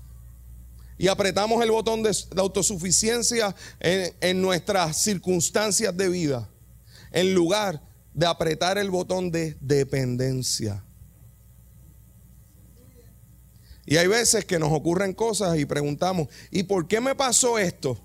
Y 0.97 1.09
apretamos 1.09 1.63
el 1.63 1.71
botón 1.71 2.03
de, 2.03 2.17
autosuficiencia 2.37 3.55
en 3.81 4.41
nuestras 4.41 4.97
circunstancias 4.97 5.97
de 5.97 6.09
vida 6.09 6.49
en 7.13 7.35
lugar 7.35 7.83
de 8.15 8.27
apretar 8.27 8.79
el 8.79 8.91
botón 8.91 9.31
de 9.31 9.57
dependencia. 9.61 10.85
Y 13.87 13.97
hay 13.97 14.07
veces 14.07 14.45
que 14.45 14.59
nos 14.59 14.73
ocurren 14.73 15.15
cosas 15.15 15.59
y 15.59 15.65
preguntamos, 15.65 16.29
¿y 16.51 16.65
por 16.65 16.87
qué 16.87 17.01
me 17.01 17.15
pasó 17.15 17.59
esto? 17.59 17.99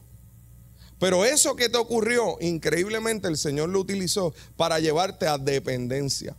Pero 0.97 1.25
eso 1.25 1.55
que 1.57 1.67
te 1.67 1.77
ocurrió, 1.77 2.37
increíblemente 2.39 3.27
el 3.27 3.37
Señor 3.37 3.69
lo 3.69 3.81
utilizó 3.81 4.33
para 4.55 4.79
llevarte 4.79 5.27
a 5.27 5.37
dependencia. 5.37 6.37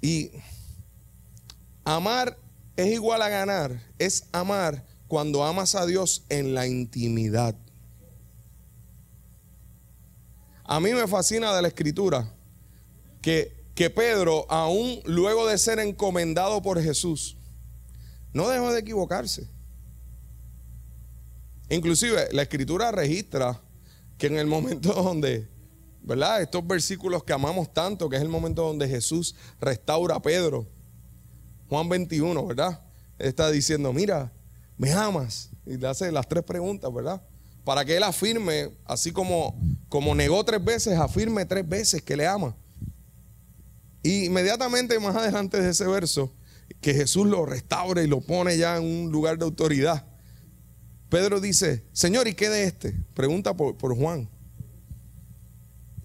Y 0.00 0.30
amar 1.84 2.38
es 2.76 2.92
igual 2.92 3.22
a 3.22 3.28
ganar, 3.28 3.82
es 3.98 4.24
amar 4.32 4.84
cuando 5.08 5.44
amas 5.44 5.74
a 5.74 5.86
Dios 5.86 6.24
en 6.28 6.54
la 6.54 6.66
intimidad. 6.66 7.56
A 10.64 10.80
mí 10.80 10.92
me 10.92 11.08
fascina 11.08 11.54
de 11.56 11.62
la 11.62 11.68
escritura 11.68 12.30
que, 13.22 13.64
que 13.74 13.90
Pedro, 13.90 14.46
aún 14.50 15.00
luego 15.06 15.46
de 15.46 15.56
ser 15.56 15.78
encomendado 15.78 16.62
por 16.62 16.80
Jesús, 16.80 17.36
no 18.32 18.48
dejó 18.48 18.72
de 18.72 18.80
equivocarse. 18.80 19.48
Inclusive 21.70 22.28
la 22.32 22.42
escritura 22.42 22.92
registra 22.92 23.60
que 24.16 24.26
en 24.26 24.38
el 24.38 24.46
momento 24.46 24.92
donde, 25.02 25.48
¿verdad? 26.08 26.42
Estos 26.42 26.66
versículos 26.66 27.22
que 27.22 27.32
amamos 27.32 27.72
tanto, 27.72 28.08
que 28.08 28.16
es 28.16 28.22
el 28.22 28.28
momento 28.28 28.62
donde 28.62 28.88
Jesús 28.88 29.36
restaura 29.60 30.16
a 30.16 30.22
Pedro, 30.22 30.66
Juan 31.68 31.88
21, 31.88 32.46
¿verdad? 32.46 32.80
Está 33.18 33.48
diciendo, 33.50 33.92
mira, 33.92 34.32
me 34.76 34.90
amas. 34.92 35.50
Y 35.64 35.76
le 35.76 35.86
hace 35.86 36.10
las 36.10 36.26
tres 36.26 36.42
preguntas, 36.42 36.92
¿verdad? 36.92 37.22
para 37.68 37.84
que 37.84 37.98
él 37.98 38.02
afirme, 38.02 38.70
así 38.86 39.12
como, 39.12 39.54
como 39.90 40.14
negó 40.14 40.42
tres 40.42 40.64
veces, 40.64 40.98
afirme 40.98 41.44
tres 41.44 41.68
veces 41.68 42.00
que 42.00 42.16
le 42.16 42.26
ama. 42.26 42.56
Y 44.02 44.24
inmediatamente 44.24 44.98
más 44.98 45.14
adelante 45.14 45.60
de 45.60 45.68
ese 45.68 45.86
verso, 45.86 46.32
que 46.80 46.94
Jesús 46.94 47.26
lo 47.26 47.44
restaura 47.44 48.02
y 48.02 48.06
lo 48.06 48.22
pone 48.22 48.56
ya 48.56 48.78
en 48.78 48.84
un 48.84 49.12
lugar 49.12 49.36
de 49.36 49.44
autoridad, 49.44 50.06
Pedro 51.10 51.42
dice, 51.42 51.84
Señor, 51.92 52.26
¿y 52.26 52.32
qué 52.32 52.48
de 52.48 52.64
este? 52.64 52.94
Pregunta 53.12 53.54
por, 53.54 53.76
por 53.76 53.94
Juan. 53.94 54.30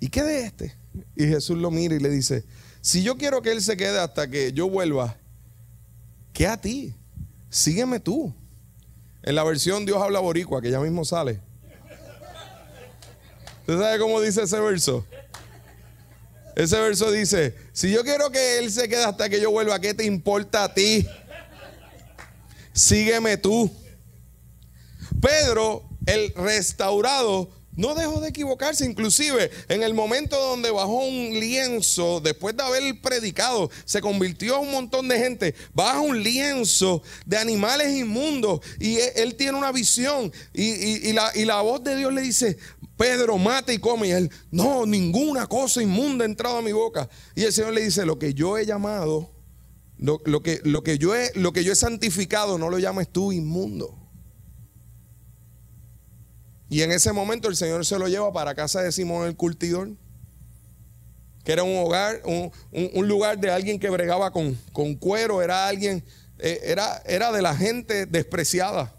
¿Y 0.04 0.10
qué 0.10 0.22
de 0.22 0.44
este? 0.44 0.76
Y 1.16 1.28
Jesús 1.28 1.58
lo 1.58 1.72
mira 1.72 1.96
y 1.96 2.00
le 2.00 2.10
dice, 2.10 2.44
si 2.82 3.04
yo 3.04 3.16
quiero 3.16 3.42
que 3.42 3.54
él 3.54 3.62
se 3.62 3.78
quede 3.78 3.98
hasta 4.00 4.30
que 4.30 4.52
yo 4.52 4.68
vuelva, 4.70 5.16
¿qué 6.34 6.46
a 6.46 6.60
ti? 6.60 6.94
Sígueme 7.50 8.02
tú. 8.02 8.36
En 9.22 9.34
la 9.34 9.46
versión 9.46 9.86
Dios 9.86 10.02
habla 10.02 10.20
boricua, 10.20 10.62
que 10.62 10.70
ya 10.70 10.82
mismo 10.82 11.06
sale. 11.06 11.40
¿Usted 13.62 13.80
sabe 13.80 13.98
cómo 13.98 14.20
dice 14.20 14.44
ese 14.44 14.60
verso? 14.60 15.08
Ese 16.58 16.78
verso 16.82 17.10
dice, 17.10 17.56
si 17.72 17.90
yo 17.90 18.04
quiero 18.04 18.30
que 18.30 18.60
Él 18.60 18.74
se 18.74 18.90
quede 18.90 19.06
hasta 19.06 19.30
que 19.30 19.40
yo 19.40 19.52
vuelva, 19.52 19.80
¿qué 19.80 19.94
te 19.94 20.04
importa 20.04 20.66
a 20.66 20.74
ti? 20.74 21.08
Sígueme 22.74 23.38
tú. 23.38 23.74
Pedro, 25.22 25.88
el 26.06 26.34
restaurado, 26.34 27.50
no 27.76 27.96
dejó 27.96 28.22
de 28.22 28.30
equivocarse, 28.30 28.86
inclusive 28.86 29.50
en 29.70 29.84
el 29.84 29.94
momento 29.94 30.40
donde 30.40 30.72
bajó 30.72 31.06
un 31.06 31.40
lienzo, 31.40 32.20
después 32.22 32.56
de 32.56 32.64
haber 32.64 33.02
predicado, 33.02 33.70
se 33.86 34.02
convirtió 34.02 34.56
en 34.56 34.68
un 34.68 34.72
montón 34.72 35.08
de 35.08 35.20
gente, 35.20 35.56
baja 35.74 36.00
un 36.00 36.22
lienzo 36.22 37.02
de 37.26 37.38
animales 37.38 37.96
inmundos 37.96 38.62
y 38.80 38.98
él 39.16 39.36
tiene 39.36 39.58
una 39.58 39.72
visión 39.72 40.32
y, 40.54 41.14
la, 41.14 41.62
voz 41.62 41.84
de 41.84 41.96
Dios 41.96 42.14
le 42.14 42.22
dice, 42.22 42.58
Pedro, 42.98 43.38
mata 43.38 43.74
y 43.74 43.80
come. 43.80 44.08
Y 44.08 44.12
él, 44.12 44.32
no, 44.52 44.86
ninguna 44.86 45.48
cosa 45.48 45.82
inmunda 45.82 46.26
ha 46.26 46.28
entrado 46.28 46.58
a 46.58 46.62
mi 46.62 46.72
boca. 46.72 47.10
Y 47.36 47.44
el 47.44 47.54
Señor 47.54 47.74
le 47.74 47.84
dice, 47.84 48.06
lo 48.06 48.20
que 48.20 48.34
yo 48.34 48.58
he 48.58 48.66
llamado, 48.66 49.32
lo, 49.98 50.20
que, 50.42 50.60
lo, 50.64 50.84
que, 50.84 50.98
yo 50.98 51.16
he, 51.16 51.32
lo 51.36 51.54
que 51.54 51.64
yo 51.64 51.72
he 51.72 51.76
santificado, 51.76 52.58
no 52.58 52.70
lo 52.70 52.80
llames 52.80 53.10
tú 53.10 53.32
inmundo. 53.32 54.03
Y 56.74 56.82
en 56.82 56.92
ese 56.92 57.14
momento 57.14 57.50
el 57.50 57.56
Señor 57.56 57.86
se 57.86 58.00
lo 58.00 58.08
lleva 58.08 58.34
para 58.34 58.56
casa 58.56 58.82
de 58.82 58.92
Simón 58.92 59.28
el 59.28 59.36
cultidor, 59.36 59.92
que 61.44 61.52
era 61.52 61.62
un 61.62 61.78
hogar, 61.78 62.24
un, 62.26 63.08
lugar 63.08 63.38
de 63.38 63.52
alguien 63.52 63.78
que 63.78 63.92
bregaba 63.92 64.32
con, 64.32 64.60
con 64.72 64.96
cuero, 64.96 65.44
era 65.44 65.68
alguien, 65.68 66.04
eh, 66.40 66.62
era, 66.64 67.00
era 67.06 67.32
de 67.32 67.44
la 67.44 67.56
gente 67.56 68.08
despreciada. 68.08 68.92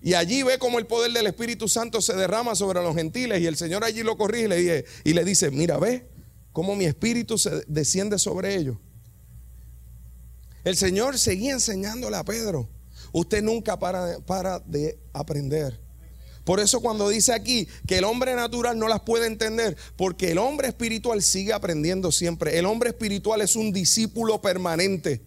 Y 0.00 0.14
allí 0.14 0.44
ve 0.44 0.56
como 0.60 0.78
el 0.78 0.86
poder 0.86 1.10
del 1.10 1.26
Espíritu 1.26 1.66
Santo 1.66 2.00
se 2.00 2.14
derrama 2.14 2.54
sobre 2.54 2.80
los 2.80 2.94
gentiles 2.94 3.40
y 3.40 3.46
el 3.48 3.56
Señor 3.56 3.82
allí 3.82 4.04
lo 4.04 4.16
corrige 4.16 4.44
y 4.44 4.48
le 4.48 4.56
dice, 4.56 4.84
y 5.02 5.14
le 5.14 5.24
dice 5.24 5.50
mira, 5.50 5.78
ve 5.78 6.06
cómo 6.52 6.76
mi 6.76 6.84
Espíritu 6.84 7.38
se 7.38 7.64
desciende 7.66 8.20
sobre 8.20 8.54
ellos. 8.54 8.76
El 10.62 10.76
Señor 10.76 11.18
seguía 11.18 11.54
enseñándole 11.54 12.16
a 12.16 12.24
Pedro, 12.24 12.68
usted 13.10 13.42
nunca 13.42 13.80
para, 13.80 14.20
para 14.20 14.60
de 14.60 14.96
aprender. 15.12 15.84
Por 16.46 16.60
eso 16.60 16.80
cuando 16.80 17.08
dice 17.08 17.32
aquí 17.32 17.66
que 17.88 17.98
el 17.98 18.04
hombre 18.04 18.36
natural 18.36 18.78
no 18.78 18.86
las 18.86 19.00
puede 19.00 19.26
entender, 19.26 19.76
porque 19.96 20.30
el 20.30 20.38
hombre 20.38 20.68
espiritual 20.68 21.20
sigue 21.20 21.52
aprendiendo 21.52 22.12
siempre. 22.12 22.56
El 22.56 22.66
hombre 22.66 22.90
espiritual 22.90 23.40
es 23.40 23.56
un 23.56 23.72
discípulo 23.72 24.40
permanente. 24.40 25.22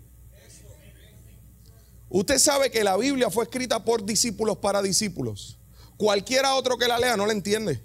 Usted 2.07 2.39
sabe 2.39 2.71
que 2.71 2.85
la 2.85 2.95
Biblia 2.95 3.29
fue 3.29 3.43
escrita 3.43 3.83
por 3.83 4.05
discípulos 4.05 4.59
para 4.59 4.81
discípulos. 4.81 5.57
Cualquiera 5.97 6.55
otro 6.55 6.77
que 6.77 6.87
la 6.87 6.97
lea 6.97 7.17
no 7.17 7.25
la 7.25 7.33
entiende. 7.33 7.81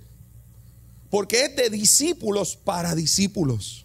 Porque 1.10 1.46
es 1.46 1.56
de 1.56 1.70
discípulos 1.70 2.54
para 2.54 2.94
discípulos. 2.94 3.84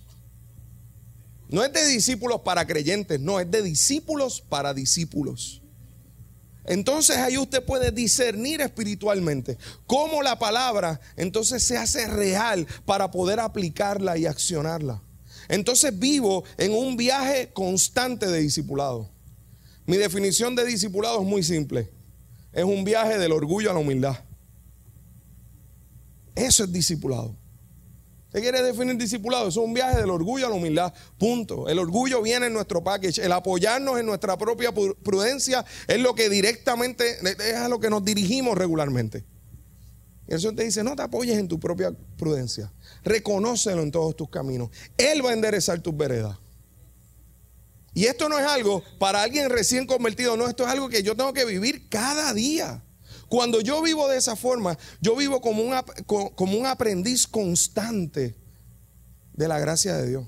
No 1.47 1.63
es 1.63 1.73
de 1.73 1.87
discípulos 1.87 2.41
para 2.41 2.67
creyentes, 2.67 3.19
no, 3.19 3.39
es 3.39 3.49
de 3.49 3.63
discípulos 3.63 4.41
para 4.47 4.75
discípulos. 4.75 5.63
Entonces 6.69 7.17
ahí 7.17 7.35
usted 7.35 7.65
puede 7.65 7.91
discernir 7.91 8.61
espiritualmente 8.61 9.57
cómo 9.87 10.21
la 10.21 10.37
palabra 10.37 11.01
entonces 11.17 11.63
se 11.63 11.75
hace 11.77 12.07
real 12.07 12.67
para 12.85 13.09
poder 13.09 13.39
aplicarla 13.39 14.19
y 14.19 14.27
accionarla. 14.27 15.01
Entonces 15.47 15.97
vivo 15.97 16.43
en 16.57 16.73
un 16.73 16.95
viaje 16.95 17.49
constante 17.53 18.27
de 18.27 18.39
discipulado. 18.39 19.09
Mi 19.87 19.97
definición 19.97 20.55
de 20.55 20.63
discipulado 20.63 21.19
es 21.19 21.27
muy 21.27 21.41
simple. 21.41 21.89
Es 22.53 22.63
un 22.63 22.83
viaje 22.83 23.17
del 23.17 23.31
orgullo 23.31 23.71
a 23.71 23.73
la 23.73 23.79
humildad. 23.79 24.19
Eso 26.35 26.65
es 26.65 26.71
discipulado. 26.71 27.35
¿Usted 28.29 28.41
quiere 28.41 28.61
definir 28.61 28.95
discipulado? 28.95 29.47
Eso 29.47 29.61
es 29.61 29.65
un 29.65 29.73
viaje 29.73 29.97
del 29.97 30.11
orgullo 30.11 30.45
a 30.45 30.49
la 30.49 30.55
humildad. 30.55 30.93
Punto. 31.17 31.67
El 31.67 31.79
orgullo 31.79 32.21
viene 32.21 32.45
en 32.45 32.53
nuestro 32.53 32.83
package. 32.83 33.25
El 33.25 33.31
apoyarnos 33.31 33.99
en 33.99 34.05
nuestra 34.05 34.37
propia 34.37 34.71
prudencia 34.71 35.65
es 35.87 35.99
lo 35.99 36.13
que 36.13 36.29
directamente, 36.29 37.17
es 37.23 37.55
a 37.55 37.67
lo 37.67 37.79
que 37.79 37.89
nos 37.89 38.05
dirigimos 38.05 38.55
regularmente. 38.55 39.25
Y 40.27 40.33
el 40.35 40.39
Señor 40.39 40.57
te 40.57 40.63
dice, 40.63 40.83
no 40.83 40.95
te 40.95 41.01
apoyes 41.01 41.39
en 41.39 41.47
tu 41.47 41.59
propia 41.59 41.91
prudencia. 42.17 42.71
Reconócelo 43.03 43.81
en 43.81 43.89
todos 43.89 44.15
tus 44.15 44.29
caminos. 44.29 44.69
Él 44.95 45.25
va 45.25 45.31
a 45.31 45.33
enderezar 45.33 45.79
tus 45.79 45.97
veredas. 45.97 46.37
Y 47.95 48.05
esto 48.05 48.29
no 48.29 48.37
es 48.37 48.45
algo 48.45 48.83
para 48.99 49.23
alguien 49.23 49.49
recién 49.49 49.87
convertido, 49.87 50.37
no, 50.37 50.47
esto 50.47 50.65
es 50.65 50.69
algo 50.69 50.87
que 50.87 51.01
yo 51.01 51.15
tengo 51.15 51.33
que 51.33 51.45
vivir 51.45 51.89
cada 51.89 52.31
día. 52.35 52.83
Cuando 53.29 53.61
yo 53.61 53.81
vivo 53.81 54.07
de 54.07 54.17
esa 54.17 54.35
forma, 54.35 54.77
yo 55.01 55.15
vivo 55.15 55.39
como 55.39 55.63
un, 55.63 55.73
como 56.05 56.57
un 56.57 56.65
aprendiz 56.65 57.27
constante 57.27 58.35
de 59.33 59.47
la 59.47 59.59
gracia 59.59 59.95
de 59.95 60.07
Dios. 60.09 60.27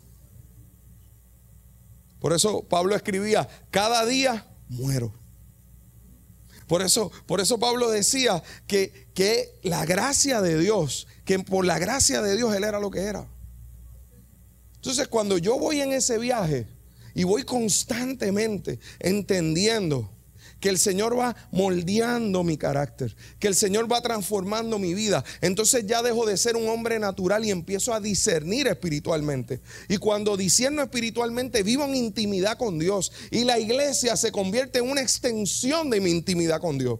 Por 2.19 2.33
eso 2.33 2.63
Pablo 2.63 2.95
escribía, 2.95 3.47
cada 3.71 4.05
día 4.05 4.47
muero. 4.69 5.13
Por 6.67 6.81
eso, 6.81 7.11
por 7.25 7.41
eso 7.41 7.59
Pablo 7.59 7.89
decía 7.89 8.41
que, 8.67 9.09
que 9.13 9.59
la 9.63 9.85
gracia 9.85 10.41
de 10.41 10.57
Dios, 10.57 11.07
que 11.25 11.39
por 11.39 11.65
la 11.65 11.79
gracia 11.79 12.21
de 12.21 12.37
Dios 12.37 12.55
él 12.55 12.63
era 12.63 12.79
lo 12.79 12.91
que 12.91 13.01
era. 13.01 13.27
Entonces 14.75 15.07
cuando 15.07 15.37
yo 15.37 15.59
voy 15.59 15.81
en 15.81 15.91
ese 15.91 16.17
viaje, 16.17 16.67
y 17.13 17.23
voy 17.23 17.43
constantemente 17.43 18.79
entendiendo 18.99 20.09
que 20.61 20.69
el 20.69 20.77
Señor 20.77 21.17
va 21.19 21.35
moldeando 21.51 22.43
mi 22.43 22.55
carácter, 22.55 23.13
que 23.39 23.47
el 23.47 23.55
Señor 23.55 23.91
va 23.91 24.01
transformando 24.01 24.79
mi 24.79 24.93
vida. 24.93 25.25
Entonces 25.41 25.85
ya 25.87 26.01
dejo 26.01 26.25
de 26.25 26.37
ser 26.37 26.55
un 26.55 26.69
hombre 26.69 26.99
natural 26.99 27.43
y 27.43 27.51
empiezo 27.51 27.93
a 27.93 27.99
discernir 27.99 28.67
espiritualmente. 28.67 29.61
Y 29.89 29.97
cuando 29.97 30.37
discerno 30.37 30.83
espiritualmente, 30.83 31.63
vivo 31.63 31.83
en 31.85 31.95
intimidad 31.95 32.57
con 32.57 32.79
Dios. 32.79 33.11
Y 33.31 33.43
la 33.43 33.59
iglesia 33.59 34.15
se 34.15 34.31
convierte 34.31 34.79
en 34.79 34.89
una 34.89 35.01
extensión 35.01 35.89
de 35.89 35.99
mi 35.99 36.11
intimidad 36.11 36.61
con 36.61 36.77
Dios. 36.77 36.99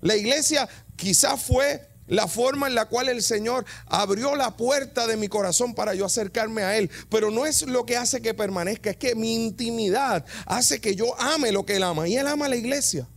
La 0.00 0.16
iglesia 0.16 0.68
quizás 0.96 1.42
fue 1.42 1.93
la 2.06 2.28
forma 2.28 2.66
en 2.66 2.74
la 2.74 2.86
cual 2.86 3.08
el 3.08 3.22
Señor 3.22 3.64
abrió 3.86 4.36
la 4.36 4.56
puerta 4.56 5.06
de 5.06 5.16
mi 5.16 5.28
corazón 5.28 5.74
para 5.74 5.94
yo 5.94 6.04
acercarme 6.04 6.62
a 6.62 6.76
Él. 6.76 6.90
Pero 7.08 7.30
no 7.30 7.46
es 7.46 7.62
lo 7.62 7.86
que 7.86 7.96
hace 7.96 8.20
que 8.20 8.34
permanezca, 8.34 8.90
es 8.90 8.96
que 8.96 9.14
mi 9.14 9.34
intimidad 9.34 10.24
hace 10.46 10.80
que 10.80 10.94
yo 10.94 11.18
ame 11.20 11.52
lo 11.52 11.64
que 11.64 11.76
Él 11.76 11.82
ama. 11.82 12.08
Y 12.08 12.16
Él 12.16 12.26
ama 12.26 12.48
la 12.48 12.56
iglesia. 12.56 13.08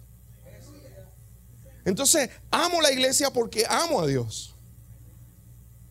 Entonces, 1.85 2.29
amo 2.51 2.81
la 2.81 2.91
iglesia 2.91 3.31
porque 3.31 3.65
amo 3.69 4.01
a 4.01 4.07
Dios. 4.07 4.53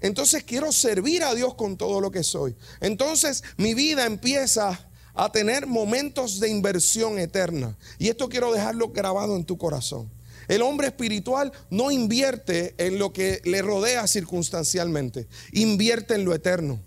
Entonces 0.00 0.44
quiero 0.44 0.72
servir 0.72 1.24
a 1.24 1.34
Dios 1.34 1.54
con 1.54 1.76
todo 1.76 2.00
lo 2.00 2.10
que 2.10 2.22
soy. 2.22 2.54
Entonces 2.80 3.42
mi 3.56 3.74
vida 3.74 4.04
empieza 4.04 4.78
a 5.14 5.32
tener 5.32 5.66
momentos 5.66 6.38
de 6.38 6.48
inversión 6.48 7.18
eterna. 7.18 7.76
Y 7.98 8.08
esto 8.08 8.28
quiero 8.28 8.52
dejarlo 8.52 8.90
grabado 8.90 9.36
en 9.36 9.44
tu 9.44 9.56
corazón. 9.56 10.10
El 10.48 10.62
hombre 10.62 10.88
espiritual 10.88 11.52
no 11.70 11.90
invierte 11.90 12.74
en 12.78 12.98
lo 12.98 13.12
que 13.12 13.40
le 13.44 13.62
rodea 13.62 14.06
circunstancialmente, 14.06 15.26
invierte 15.52 16.14
en 16.14 16.24
lo 16.24 16.34
eterno. 16.34 16.80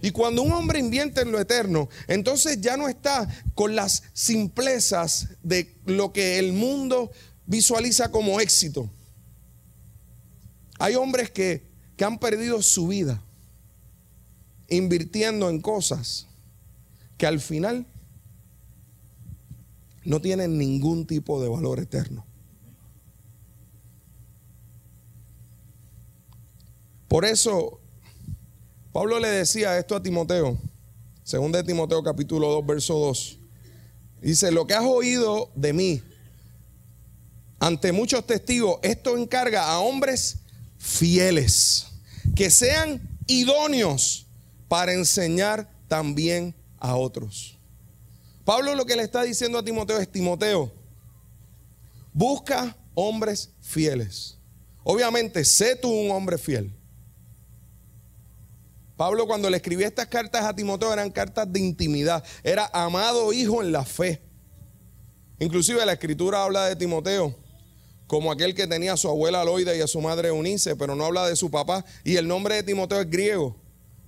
Y 0.00 0.10
cuando 0.10 0.42
un 0.42 0.52
hombre 0.52 0.80
invierte 0.80 1.20
en 1.20 1.30
lo 1.30 1.40
eterno, 1.40 1.88
entonces 2.08 2.60
ya 2.60 2.76
no 2.76 2.88
está 2.88 3.28
con 3.54 3.76
las 3.76 4.02
simplezas 4.12 5.28
de 5.44 5.76
lo 5.86 6.12
que 6.12 6.40
el 6.40 6.52
mundo 6.52 7.12
visualiza 7.46 8.10
como 8.10 8.40
éxito. 8.40 8.90
Hay 10.80 10.96
hombres 10.96 11.30
que, 11.30 11.62
que 11.96 12.04
han 12.04 12.18
perdido 12.18 12.62
su 12.62 12.88
vida 12.88 13.22
invirtiendo 14.68 15.50
en 15.50 15.60
cosas 15.60 16.26
que 17.18 17.26
al 17.26 17.40
final 17.40 17.86
no 20.04 20.20
tienen 20.20 20.58
ningún 20.58 21.06
tipo 21.06 21.40
de 21.40 21.48
valor 21.48 21.78
eterno. 21.78 22.26
Por 27.12 27.26
eso, 27.26 27.78
Pablo 28.90 29.20
le 29.20 29.28
decía 29.28 29.78
esto 29.78 29.94
a 29.94 30.02
Timoteo, 30.02 30.58
según 31.22 31.52
de 31.52 31.62
Timoteo 31.62 32.02
capítulo 32.02 32.48
2, 32.52 32.66
verso 32.66 32.94
2. 32.94 33.38
Dice, 34.22 34.50
lo 34.50 34.66
que 34.66 34.72
has 34.72 34.86
oído 34.86 35.50
de 35.54 35.74
mí 35.74 36.02
ante 37.58 37.92
muchos 37.92 38.26
testigos, 38.26 38.78
esto 38.80 39.18
encarga 39.18 39.70
a 39.70 39.80
hombres 39.80 40.38
fieles, 40.78 41.88
que 42.34 42.48
sean 42.48 43.02
idóneos 43.26 44.24
para 44.66 44.94
enseñar 44.94 45.70
también 45.88 46.54
a 46.78 46.96
otros. 46.96 47.58
Pablo 48.46 48.74
lo 48.74 48.86
que 48.86 48.96
le 48.96 49.02
está 49.02 49.22
diciendo 49.22 49.58
a 49.58 49.62
Timoteo 49.62 49.98
es, 49.98 50.10
Timoteo, 50.10 50.72
busca 52.14 52.74
hombres 52.94 53.50
fieles. 53.60 54.38
Obviamente, 54.82 55.44
sé 55.44 55.76
tú 55.76 55.90
un 55.90 56.10
hombre 56.10 56.38
fiel. 56.38 56.72
Pablo 59.02 59.26
cuando 59.26 59.50
le 59.50 59.56
escribía 59.56 59.88
estas 59.88 60.06
cartas 60.06 60.44
a 60.44 60.54
Timoteo 60.54 60.92
eran 60.92 61.10
cartas 61.10 61.52
de 61.52 61.58
intimidad. 61.58 62.22
Era 62.44 62.70
amado 62.72 63.32
hijo 63.32 63.60
en 63.60 63.72
la 63.72 63.84
fe. 63.84 64.22
Inclusive 65.40 65.84
la 65.84 65.94
escritura 65.94 66.44
habla 66.44 66.66
de 66.66 66.76
Timoteo 66.76 67.36
como 68.06 68.30
aquel 68.30 68.54
que 68.54 68.68
tenía 68.68 68.92
a 68.92 68.96
su 68.96 69.08
abuela 69.08 69.42
Loida 69.44 69.74
y 69.74 69.80
a 69.80 69.88
su 69.88 70.00
madre 70.00 70.28
Eunice, 70.28 70.76
pero 70.76 70.94
no 70.94 71.04
habla 71.04 71.26
de 71.26 71.34
su 71.34 71.50
papá. 71.50 71.84
Y 72.04 72.14
el 72.14 72.28
nombre 72.28 72.54
de 72.54 72.62
Timoteo 72.62 73.00
es 73.00 73.10
griego. 73.10 73.56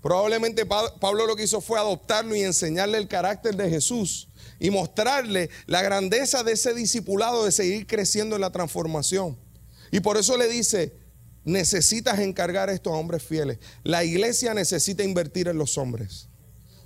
Probablemente 0.00 0.64
Pablo 0.64 1.26
lo 1.26 1.35
que 1.35 1.42
hizo 1.42 1.61
fue 1.61 1.80
adoptarlo 1.80 2.37
y 2.37 2.42
enseñarle 2.42 2.98
el 2.98 3.09
carácter 3.09 3.57
de 3.57 3.68
Jesús 3.68 4.28
y 4.61 4.70
mostrarle 4.70 5.50
la 5.66 5.83
grandeza 5.83 6.44
de 6.44 6.52
ese 6.52 6.72
discipulado 6.72 7.44
de 7.44 7.50
seguir 7.50 7.88
creciendo 7.88 8.37
en 8.37 8.42
la 8.42 8.52
transformación. 8.52 9.37
Y 9.90 9.98
por 9.98 10.18
eso 10.18 10.37
le 10.37 10.46
dice, 10.46 11.04
necesitas 11.44 12.18
encargar 12.18 12.70
esto 12.70 12.92
a 12.92 12.98
hombres 12.98 13.22
fieles. 13.22 13.59
La 13.83 14.04
iglesia 14.04 14.54
necesita 14.54 15.02
invertir 15.02 15.48
en 15.48 15.59
los 15.59 15.78
hombres. 15.78 16.28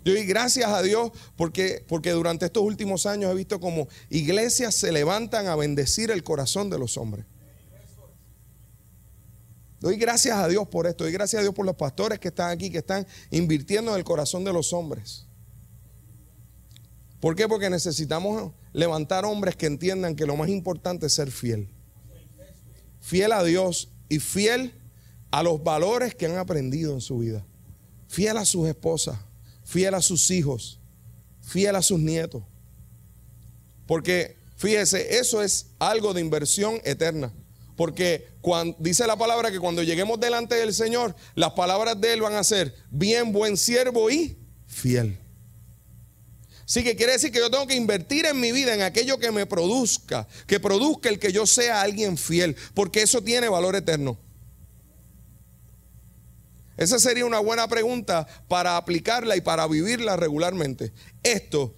Yo 0.04 0.12
doy 0.12 0.24
gracias 0.24 0.70
a 0.70 0.82
Dios 0.82 1.12
porque, 1.36 1.84
porque 1.86 2.12
durante 2.12 2.46
estos 2.46 2.62
últimos 2.62 3.06
años 3.06 3.30
he 3.30 3.34
visto 3.34 3.60
como 3.60 3.88
iglesias 4.10 4.74
se 4.74 4.92
levantan 4.92 5.46
a 5.48 5.56
bendecir 5.56 6.10
el 6.10 6.22
corazón 6.22 6.70
de 6.70 6.78
los 6.78 6.96
hombres. 6.96 7.26
Doy 9.80 9.96
gracias 9.96 10.36
a 10.36 10.48
Dios 10.48 10.66
por 10.68 10.86
esto. 10.86 11.04
Doy 11.04 11.12
gracias 11.12 11.38
a 11.40 11.42
Dios 11.42 11.54
por 11.54 11.64
los 11.64 11.76
pastores 11.76 12.18
que 12.18 12.28
están 12.28 12.50
aquí, 12.50 12.70
que 12.70 12.78
están 12.78 13.06
invirtiendo 13.30 13.92
en 13.92 13.98
el 13.98 14.04
corazón 14.04 14.44
de 14.44 14.52
los 14.52 14.72
hombres. 14.72 15.26
¿Por 17.20 17.36
qué? 17.36 17.48
Porque 17.48 17.70
necesitamos 17.70 18.52
levantar 18.72 19.24
hombres 19.24 19.56
que 19.56 19.66
entiendan 19.66 20.16
que 20.16 20.26
lo 20.26 20.36
más 20.36 20.48
importante 20.48 21.06
es 21.06 21.12
ser 21.12 21.30
fiel. 21.30 21.68
Fiel 23.00 23.32
a 23.32 23.42
Dios 23.44 23.88
y 24.08 24.18
fiel 24.18 24.72
a 25.30 25.42
los 25.42 25.62
valores 25.62 26.14
que 26.14 26.26
han 26.26 26.38
aprendido 26.38 26.92
en 26.92 27.00
su 27.00 27.18
vida. 27.18 27.44
Fiel 28.08 28.36
a 28.36 28.44
sus 28.44 28.68
esposas, 28.68 29.18
fiel 29.64 29.94
a 29.94 30.02
sus 30.02 30.30
hijos, 30.30 30.78
fiel 31.42 31.76
a 31.76 31.82
sus 31.82 31.98
nietos. 31.98 32.42
Porque 33.86 34.36
fíjese, 34.56 35.18
eso 35.18 35.42
es 35.42 35.66
algo 35.78 36.14
de 36.14 36.20
inversión 36.20 36.80
eterna. 36.84 37.32
Porque 37.76 38.28
cuando, 38.40 38.76
dice 38.80 39.06
la 39.06 39.16
palabra 39.16 39.50
que 39.50 39.60
cuando 39.60 39.82
lleguemos 39.82 40.18
delante 40.18 40.56
del 40.56 40.74
Señor, 40.74 41.14
las 41.34 41.52
palabras 41.52 42.00
de 42.00 42.12
Él 42.12 42.22
van 42.22 42.34
a 42.34 42.42
ser 42.42 42.74
bien, 42.90 43.32
buen 43.32 43.56
siervo 43.56 44.10
y 44.10 44.36
fiel. 44.66 45.18
Así 46.68 46.84
que 46.84 46.96
quiere 46.96 47.12
decir 47.12 47.32
que 47.32 47.38
yo 47.38 47.50
tengo 47.50 47.66
que 47.66 47.76
invertir 47.76 48.26
en 48.26 48.38
mi 48.38 48.52
vida 48.52 48.74
en 48.74 48.82
aquello 48.82 49.18
que 49.18 49.32
me 49.32 49.46
produzca, 49.46 50.28
que 50.46 50.60
produzca 50.60 51.08
el 51.08 51.18
que 51.18 51.32
yo 51.32 51.46
sea 51.46 51.80
alguien 51.80 52.18
fiel, 52.18 52.56
porque 52.74 53.00
eso 53.00 53.22
tiene 53.22 53.48
valor 53.48 53.74
eterno. 53.74 54.18
Esa 56.76 56.98
sería 56.98 57.24
una 57.24 57.38
buena 57.38 57.66
pregunta 57.68 58.26
para 58.48 58.76
aplicarla 58.76 59.34
y 59.34 59.40
para 59.40 59.66
vivirla 59.66 60.16
regularmente. 60.16 60.92
¿Esto 61.22 61.74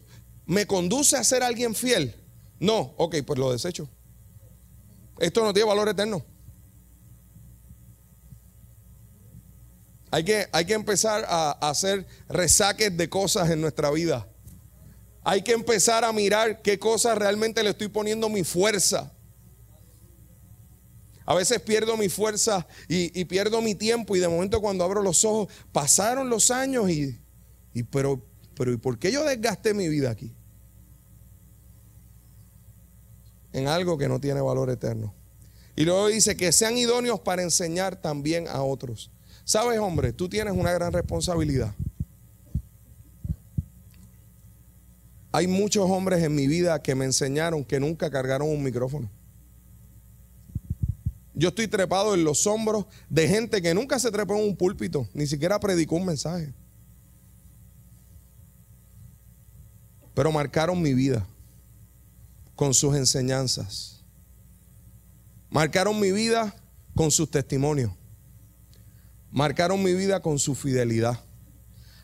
me 0.46 0.66
conduce 0.66 1.16
a 1.16 1.22
ser 1.22 1.44
alguien 1.44 1.76
fiel? 1.76 2.16
No, 2.58 2.92
ok, 2.96 3.18
pues 3.24 3.38
lo 3.38 3.52
desecho. 3.52 3.88
Esto 5.20 5.44
no 5.44 5.54
tiene 5.54 5.68
valor 5.68 5.88
eterno. 5.88 6.24
Hay 10.10 10.24
que, 10.24 10.48
hay 10.50 10.64
que 10.64 10.74
empezar 10.74 11.24
a, 11.28 11.52
hacer 11.70 12.08
resaques 12.28 12.96
de 12.96 13.08
cosas 13.08 13.50
en 13.50 13.60
nuestra 13.60 13.92
vida. 13.92 14.26
Hay 15.22 15.42
que 15.42 15.52
empezar 15.52 16.04
a 16.04 16.12
mirar 16.12 16.62
qué 16.62 16.78
cosas 16.78 17.18
realmente 17.18 17.62
le 17.62 17.70
estoy 17.70 17.88
poniendo 17.88 18.28
mi 18.28 18.44
fuerza. 18.44 19.12
A 21.26 21.34
veces 21.34 21.60
pierdo 21.60 21.96
mi 21.96 22.08
fuerza 22.08 22.66
y, 22.88 23.24
pierdo 23.26 23.60
mi 23.62 23.74
tiempo 23.74 24.16
y 24.16 24.20
de 24.20 24.28
momento 24.28 24.60
cuando 24.60 24.82
abro 24.84 25.02
los 25.02 25.24
ojos, 25.24 25.48
pasaron 25.72 26.28
los 26.28 26.50
años 26.50 26.90
y, 26.90 27.16
pero, 27.90 28.20
pero 28.56 28.72
¿y 28.72 28.76
por 28.76 28.98
qué 28.98 29.12
yo 29.12 29.24
desgasté 29.24 29.74
mi 29.74 29.88
vida 29.88 30.10
aquí? 30.10 30.34
en 33.52 33.68
algo 33.68 33.98
que 33.98 34.08
no 34.08 34.20
tiene 34.20 34.40
valor 34.40 34.70
eterno. 34.70 35.14
Y 35.76 35.84
luego 35.84 36.08
dice 36.08 36.36
que 36.36 36.52
sean 36.52 36.76
idóneos 36.76 37.20
para 37.20 37.42
enseñar 37.42 37.96
también 37.96 38.48
a 38.48 38.62
otros. 38.62 39.10
Sabes, 39.44 39.78
hombre, 39.78 40.12
tú 40.12 40.28
tienes 40.28 40.54
una 40.54 40.72
gran 40.72 40.92
responsabilidad. 40.92 41.74
Hay 45.32 45.46
muchos 45.46 45.88
hombres 45.88 46.22
en 46.22 46.34
mi 46.34 46.46
vida 46.48 46.82
que 46.82 46.94
me 46.94 47.04
enseñaron 47.04 47.64
que 47.64 47.78
nunca 47.78 48.10
cargaron 48.10 48.48
un 48.48 48.62
micrófono. 48.62 49.08
Yo 51.34 51.50
estoy 51.50 51.68
trepado 51.68 52.14
en 52.14 52.24
los 52.24 52.46
hombros 52.46 52.86
de 53.08 53.28
gente 53.28 53.62
que 53.62 53.72
nunca 53.72 53.98
se 53.98 54.10
trepó 54.10 54.34
en 54.34 54.48
un 54.48 54.56
púlpito, 54.56 55.08
ni 55.14 55.26
siquiera 55.26 55.60
predicó 55.60 55.96
un 55.96 56.06
mensaje. 56.06 56.52
Pero 60.14 60.32
marcaron 60.32 60.82
mi 60.82 60.92
vida 60.92 61.24
con 62.56 62.74
sus 62.74 62.96
enseñanzas. 62.96 64.02
Marcaron 65.48 65.98
mi 65.98 66.12
vida 66.12 66.54
con 66.94 67.10
sus 67.10 67.30
testimonios. 67.30 67.92
Marcaron 69.30 69.82
mi 69.82 69.94
vida 69.94 70.20
con 70.20 70.38
su 70.38 70.54
fidelidad. 70.54 71.18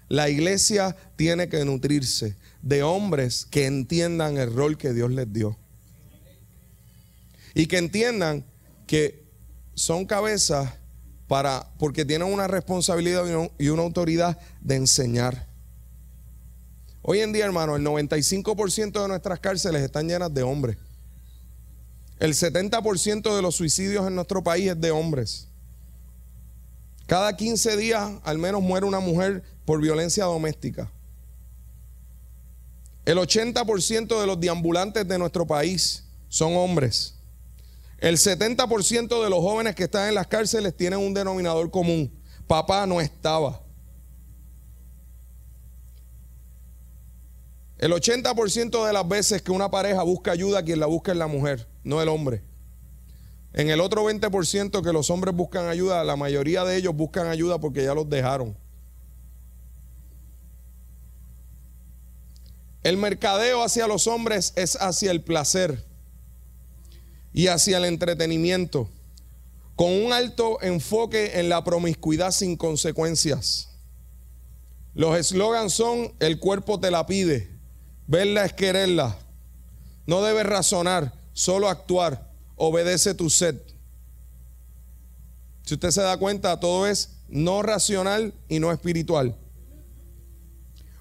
La 0.08 0.30
iglesia 0.30 0.96
tiene 1.16 1.48
que 1.48 1.64
nutrirse 1.64 2.36
de 2.66 2.82
hombres 2.82 3.46
que 3.48 3.66
entiendan 3.66 4.38
el 4.38 4.52
rol 4.52 4.76
que 4.76 4.92
Dios 4.92 5.12
les 5.12 5.32
dio. 5.32 5.56
Y 7.54 7.66
que 7.66 7.78
entiendan 7.78 8.44
que 8.88 9.24
son 9.74 10.04
cabezas 10.04 10.72
para, 11.28 11.72
porque 11.78 12.04
tienen 12.04 12.26
una 12.32 12.48
responsabilidad 12.48 13.24
y 13.56 13.68
una 13.68 13.82
autoridad 13.82 14.36
de 14.60 14.74
enseñar. 14.74 15.46
Hoy 17.02 17.20
en 17.20 17.32
día, 17.32 17.44
hermano, 17.44 17.76
el 17.76 17.84
95% 17.84 19.00
de 19.00 19.08
nuestras 19.08 19.38
cárceles 19.38 19.82
están 19.82 20.08
llenas 20.08 20.34
de 20.34 20.42
hombres. 20.42 20.76
El 22.18 22.34
70% 22.34 23.36
de 23.36 23.42
los 23.42 23.54
suicidios 23.54 24.08
en 24.08 24.16
nuestro 24.16 24.42
país 24.42 24.72
es 24.72 24.80
de 24.80 24.90
hombres. 24.90 25.46
Cada 27.06 27.36
15 27.36 27.76
días 27.76 28.10
al 28.24 28.38
menos 28.38 28.60
muere 28.60 28.86
una 28.86 28.98
mujer 28.98 29.44
por 29.64 29.80
violencia 29.80 30.24
doméstica. 30.24 30.90
El 33.06 33.18
80% 33.18 34.20
de 34.20 34.26
los 34.26 34.40
deambulantes 34.40 35.06
de 35.06 35.16
nuestro 35.16 35.46
país 35.46 36.02
son 36.28 36.56
hombres. 36.56 37.14
El 37.98 38.16
70% 38.16 39.22
de 39.22 39.30
los 39.30 39.38
jóvenes 39.38 39.76
que 39.76 39.84
están 39.84 40.08
en 40.08 40.16
las 40.16 40.26
cárceles 40.26 40.76
tienen 40.76 40.98
un 40.98 41.14
denominador 41.14 41.70
común. 41.70 42.12
Papá 42.48 42.84
no 42.84 43.00
estaba. 43.00 43.62
El 47.78 47.92
80% 47.92 48.84
de 48.84 48.92
las 48.92 49.06
veces 49.06 49.40
que 49.40 49.52
una 49.52 49.70
pareja 49.70 50.02
busca 50.02 50.32
ayuda, 50.32 50.64
quien 50.64 50.80
la 50.80 50.86
busca 50.86 51.12
es 51.12 51.18
la 51.18 51.28
mujer, 51.28 51.68
no 51.84 52.02
el 52.02 52.08
hombre. 52.08 52.42
En 53.52 53.70
el 53.70 53.80
otro 53.80 54.04
20% 54.10 54.82
que 54.82 54.92
los 54.92 55.10
hombres 55.10 55.32
buscan 55.32 55.68
ayuda, 55.68 56.02
la 56.02 56.16
mayoría 56.16 56.64
de 56.64 56.76
ellos 56.76 56.96
buscan 56.96 57.28
ayuda 57.28 57.60
porque 57.60 57.84
ya 57.84 57.94
los 57.94 58.10
dejaron. 58.10 58.56
El 62.86 62.98
mercadeo 62.98 63.64
hacia 63.64 63.88
los 63.88 64.06
hombres 64.06 64.52
es 64.54 64.76
hacia 64.76 65.10
el 65.10 65.20
placer 65.20 65.84
y 67.32 67.48
hacia 67.48 67.78
el 67.78 67.84
entretenimiento, 67.84 68.88
con 69.74 69.90
un 69.90 70.12
alto 70.12 70.62
enfoque 70.62 71.40
en 71.40 71.48
la 71.48 71.64
promiscuidad 71.64 72.30
sin 72.30 72.56
consecuencias. 72.56 73.70
Los 74.94 75.18
eslogans 75.18 75.72
son, 75.72 76.14
el 76.20 76.38
cuerpo 76.38 76.78
te 76.78 76.92
la 76.92 77.06
pide, 77.06 77.50
Verla 78.06 78.44
es 78.44 78.52
quererla. 78.52 79.18
No 80.06 80.22
debes 80.22 80.46
razonar, 80.46 81.12
solo 81.32 81.68
actuar. 81.68 82.30
Obedece 82.54 83.14
tu 83.14 83.30
sed. 83.30 83.60
Si 85.64 85.74
usted 85.74 85.90
se 85.90 86.02
da 86.02 86.16
cuenta, 86.18 86.60
todo 86.60 86.86
es 86.86 87.16
no 87.26 87.62
racional 87.62 88.32
y 88.48 88.60
no 88.60 88.70
espiritual. 88.70 89.34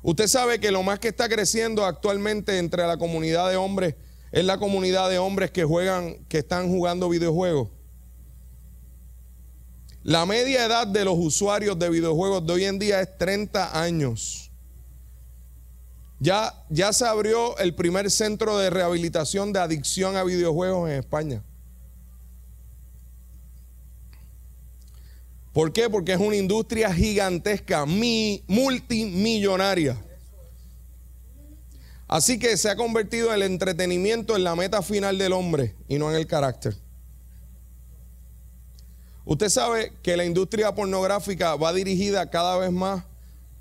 Usted 0.07 0.27
sabe 0.27 0.59
que 0.59 0.69
lo 0.69 0.83
más 0.83 0.99
que 0.99 1.07
está 1.07 1.27
creciendo 1.27 1.83
actualmente 1.83 2.59
entre 2.59 2.85
la 2.85 2.95
comunidad 2.95 3.49
de 3.49 3.55
hombres 3.55 3.95
es 4.31 4.45
la 4.45 4.59
comunidad 4.59 5.09
de 5.09 5.17
hombres 5.17 5.49
que 5.49 5.63
juegan, 5.63 6.23
que 6.25 6.37
están 6.37 6.69
jugando 6.69 7.09
videojuegos. 7.09 7.69
La 10.03 10.27
media 10.27 10.63
edad 10.63 10.85
de 10.85 11.05
los 11.05 11.15
usuarios 11.17 11.79
de 11.79 11.89
videojuegos 11.89 12.45
de 12.45 12.53
hoy 12.53 12.65
en 12.65 12.77
día 12.77 13.01
es 13.01 13.17
30 13.17 13.81
años. 13.81 14.51
Ya, 16.19 16.53
ya 16.69 16.93
se 16.93 17.07
abrió 17.07 17.57
el 17.57 17.73
primer 17.73 18.11
centro 18.11 18.59
de 18.59 18.69
rehabilitación 18.69 19.53
de 19.53 19.59
adicción 19.59 20.17
a 20.17 20.23
videojuegos 20.23 20.87
en 20.87 20.97
España. 20.97 21.43
¿Por 25.55 25.71
qué? 25.71 25.89
Porque 25.89 26.11
es 26.11 26.19
una 26.19 26.35
industria 26.35 26.93
gigantesca, 26.93 27.85
multimillonaria. 27.85 29.95
Así 32.09 32.37
que 32.37 32.57
se 32.57 32.69
ha 32.69 32.75
convertido 32.75 33.33
el 33.33 33.41
entretenimiento 33.41 34.35
en 34.35 34.43
la 34.43 34.53
meta 34.57 34.81
final 34.81 35.17
del 35.17 35.31
hombre 35.31 35.73
y 35.87 35.97
no 35.97 36.09
en 36.09 36.17
el 36.17 36.27
carácter. 36.27 36.75
Usted 39.23 39.47
sabe 39.47 39.93
que 40.03 40.17
la 40.17 40.25
industria 40.25 40.75
pornográfica 40.75 41.55
va 41.55 41.71
dirigida 41.71 42.29
cada 42.29 42.57
vez 42.57 42.73
más 42.73 43.05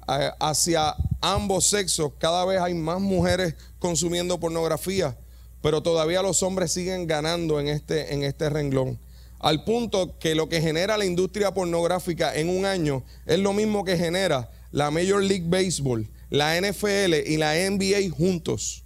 eh, 0.09 0.33
hacia 0.41 0.97
ambos 1.21 1.69
sexos. 1.69 2.11
Cada 2.19 2.45
vez 2.45 2.61
hay 2.61 2.75
más 2.75 3.01
mujeres 3.01 3.55
consumiendo 3.79 4.41
pornografía, 4.41 5.17
pero 5.63 5.81
todavía 5.81 6.23
los 6.23 6.43
hombres 6.43 6.73
siguen 6.73 7.07
ganando 7.07 7.61
en 7.61 7.69
este, 7.69 8.13
en 8.13 8.25
este 8.25 8.51
renglón. 8.51 8.99
Al 9.45 9.63
punto 9.63 10.19
que 10.19 10.35
lo 10.35 10.49
que 10.49 10.63
genera 10.63 10.97
la 10.97 11.05
industria 11.05 11.53
pornográfica 11.53 12.35
en 12.35 12.49
un 12.49 12.65
año 12.65 13.05
es 13.27 13.39
lo 13.39 13.53
mismo 13.53 13.85
que 13.85 13.99
genera 13.99 14.51
la 14.71 14.91
Major 14.91 15.23
League 15.23 15.45
Baseball, 15.47 16.09
la 16.31 16.59
NFL 16.59 17.13
y 17.27 17.37
la 17.37 17.53
NBA 17.53 18.11
juntos. 18.17 18.85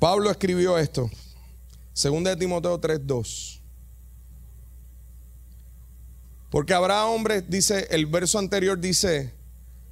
Pablo 0.00 0.28
escribió 0.28 0.76
esto, 0.76 1.08
2 1.94 2.24
de 2.24 2.36
Timoteo 2.36 2.80
3:2. 2.80 3.60
Porque 6.50 6.74
habrá 6.74 7.06
hombres, 7.06 7.44
dice 7.48 7.86
el 7.92 8.06
verso 8.06 8.40
anterior, 8.40 8.80
dice 8.80 9.32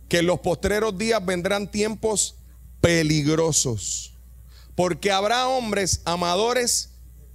que 0.08 0.18
en 0.18 0.26
los 0.26 0.40
postreros 0.40 0.98
días 0.98 1.24
vendrán 1.24 1.70
tiempos 1.70 2.34
peligrosos. 2.80 4.14
Porque 4.74 5.10
habrá 5.10 5.48
hombres 5.48 6.00
amadores 6.04 6.90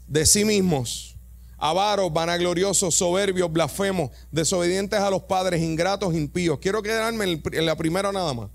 de 0.08 0.26
sí 0.26 0.46
mismos 0.46 1.16
avaros, 1.58 2.12
vanagloriosos, 2.12 2.96
soberbios, 2.96 3.52
blasfemos, 3.52 4.12
desobedientes 4.32 5.00
a 5.00 5.10
los 5.10 5.24
padres, 5.24 5.62
ingratos, 5.62 6.14
impíos. 6.14 6.60
Quiero 6.60 6.82
quedarme 6.84 7.42
en 7.52 7.66
la 7.66 7.76
primera 7.76 8.12
nada 8.12 8.34
más. 8.34 8.50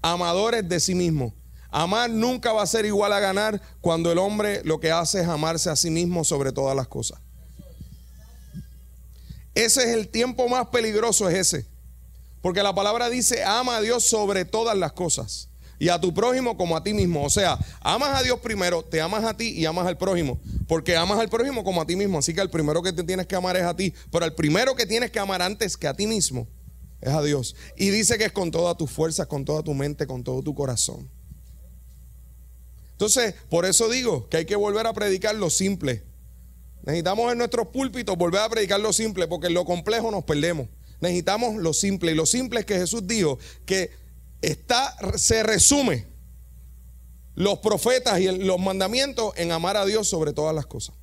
Amadores 0.00 0.68
de 0.68 0.80
sí 0.80 0.94
mismos. 0.94 1.32
Amar 1.70 2.10
nunca 2.10 2.52
va 2.52 2.62
a 2.62 2.66
ser 2.66 2.84
igual 2.84 3.12
a 3.12 3.20
ganar 3.20 3.60
cuando 3.80 4.12
el 4.12 4.18
hombre 4.18 4.60
lo 4.64 4.78
que 4.78 4.92
hace 4.92 5.20
es 5.22 5.26
amarse 5.26 5.70
a 5.70 5.76
sí 5.76 5.90
mismo 5.90 6.22
sobre 6.22 6.52
todas 6.52 6.76
las 6.76 6.86
cosas. 6.86 7.18
Ese 9.54 9.82
es 9.82 9.88
el 9.88 10.08
tiempo 10.08 10.48
más 10.48 10.68
peligroso, 10.68 11.28
es 11.28 11.38
ese. 11.38 11.66
Porque 12.42 12.62
la 12.62 12.74
palabra 12.74 13.08
dice, 13.08 13.42
ama 13.44 13.76
a 13.76 13.80
Dios 13.80 14.04
sobre 14.04 14.44
todas 14.44 14.76
las 14.76 14.92
cosas 14.92 15.48
y 15.82 15.88
a 15.88 16.00
tu 16.00 16.14
prójimo 16.14 16.56
como 16.56 16.76
a 16.76 16.84
ti 16.84 16.94
mismo. 16.94 17.24
O 17.24 17.28
sea, 17.28 17.58
amas 17.80 18.16
a 18.16 18.22
Dios 18.22 18.38
primero, 18.38 18.84
te 18.84 19.00
amas 19.00 19.24
a 19.24 19.36
ti 19.36 19.48
y 19.48 19.64
amas 19.64 19.84
al 19.84 19.98
prójimo. 19.98 20.40
Porque 20.68 20.94
amas 20.96 21.18
al 21.18 21.28
prójimo 21.28 21.64
como 21.64 21.82
a 21.82 21.84
ti 21.84 21.96
mismo. 21.96 22.20
Así 22.20 22.32
que 22.32 22.40
el 22.40 22.50
primero 22.50 22.84
que 22.84 22.92
te 22.92 23.02
tienes 23.02 23.26
que 23.26 23.34
amar 23.34 23.56
es 23.56 23.64
a 23.64 23.74
ti. 23.74 23.92
Pero 24.12 24.24
el 24.24 24.32
primero 24.32 24.76
que 24.76 24.86
tienes 24.86 25.10
que 25.10 25.18
amar 25.18 25.42
antes 25.42 25.76
que 25.76 25.88
a 25.88 25.94
ti 25.94 26.06
mismo 26.06 26.46
es 27.00 27.12
a 27.12 27.20
Dios. 27.20 27.56
Y 27.76 27.90
dice 27.90 28.16
que 28.16 28.26
es 28.26 28.32
con 28.32 28.52
todas 28.52 28.76
tus 28.76 28.92
fuerzas, 28.92 29.26
con 29.26 29.44
toda 29.44 29.64
tu 29.64 29.74
mente, 29.74 30.06
con 30.06 30.22
todo 30.22 30.40
tu 30.40 30.54
corazón. 30.54 31.10
Entonces, 32.92 33.34
por 33.50 33.66
eso 33.66 33.88
digo 33.88 34.28
que 34.28 34.36
hay 34.36 34.44
que 34.44 34.54
volver 34.54 34.86
a 34.86 34.92
predicar 34.92 35.34
lo 35.34 35.50
simple. 35.50 36.04
Necesitamos 36.84 37.32
en 37.32 37.38
nuestros 37.38 37.66
púlpitos 37.66 38.16
volver 38.16 38.42
a 38.42 38.48
predicar 38.48 38.78
lo 38.78 38.92
simple, 38.92 39.26
porque 39.26 39.48
en 39.48 39.54
lo 39.54 39.64
complejo 39.64 40.12
nos 40.12 40.22
perdemos. 40.22 40.68
Necesitamos 41.00 41.56
lo 41.56 41.72
simple. 41.72 42.12
Y 42.12 42.14
lo 42.14 42.24
simple 42.24 42.60
es 42.60 42.66
que 42.66 42.76
Jesús 42.76 43.04
dijo 43.08 43.40
que 43.66 43.90
está, 44.42 44.94
se 45.16 45.42
resume 45.42 46.06
los 47.34 47.60
profetas 47.60 48.20
y 48.20 48.26
los 48.26 48.58
mandamientos 48.58 49.32
en 49.36 49.52
amar 49.52 49.76
a 49.76 49.86
Dios 49.86 50.08
sobre 50.08 50.32
todas 50.32 50.54
las 50.54 50.66
cosas. 50.66 50.94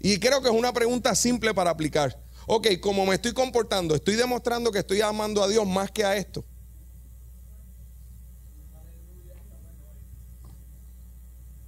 Y 0.00 0.18
creo 0.18 0.42
que 0.42 0.48
es 0.48 0.54
una 0.54 0.72
pregunta 0.72 1.14
simple 1.14 1.54
para 1.54 1.70
aplicar. 1.70 2.22
Ok, 2.46 2.68
como 2.80 3.06
me 3.06 3.14
estoy 3.14 3.32
comportando, 3.32 3.94
estoy 3.94 4.16
demostrando 4.16 4.70
que 4.70 4.80
estoy 4.80 5.00
amando 5.00 5.42
a 5.42 5.48
Dios 5.48 5.66
más 5.66 5.90
que 5.90 6.04
a 6.04 6.16
esto. 6.16 6.44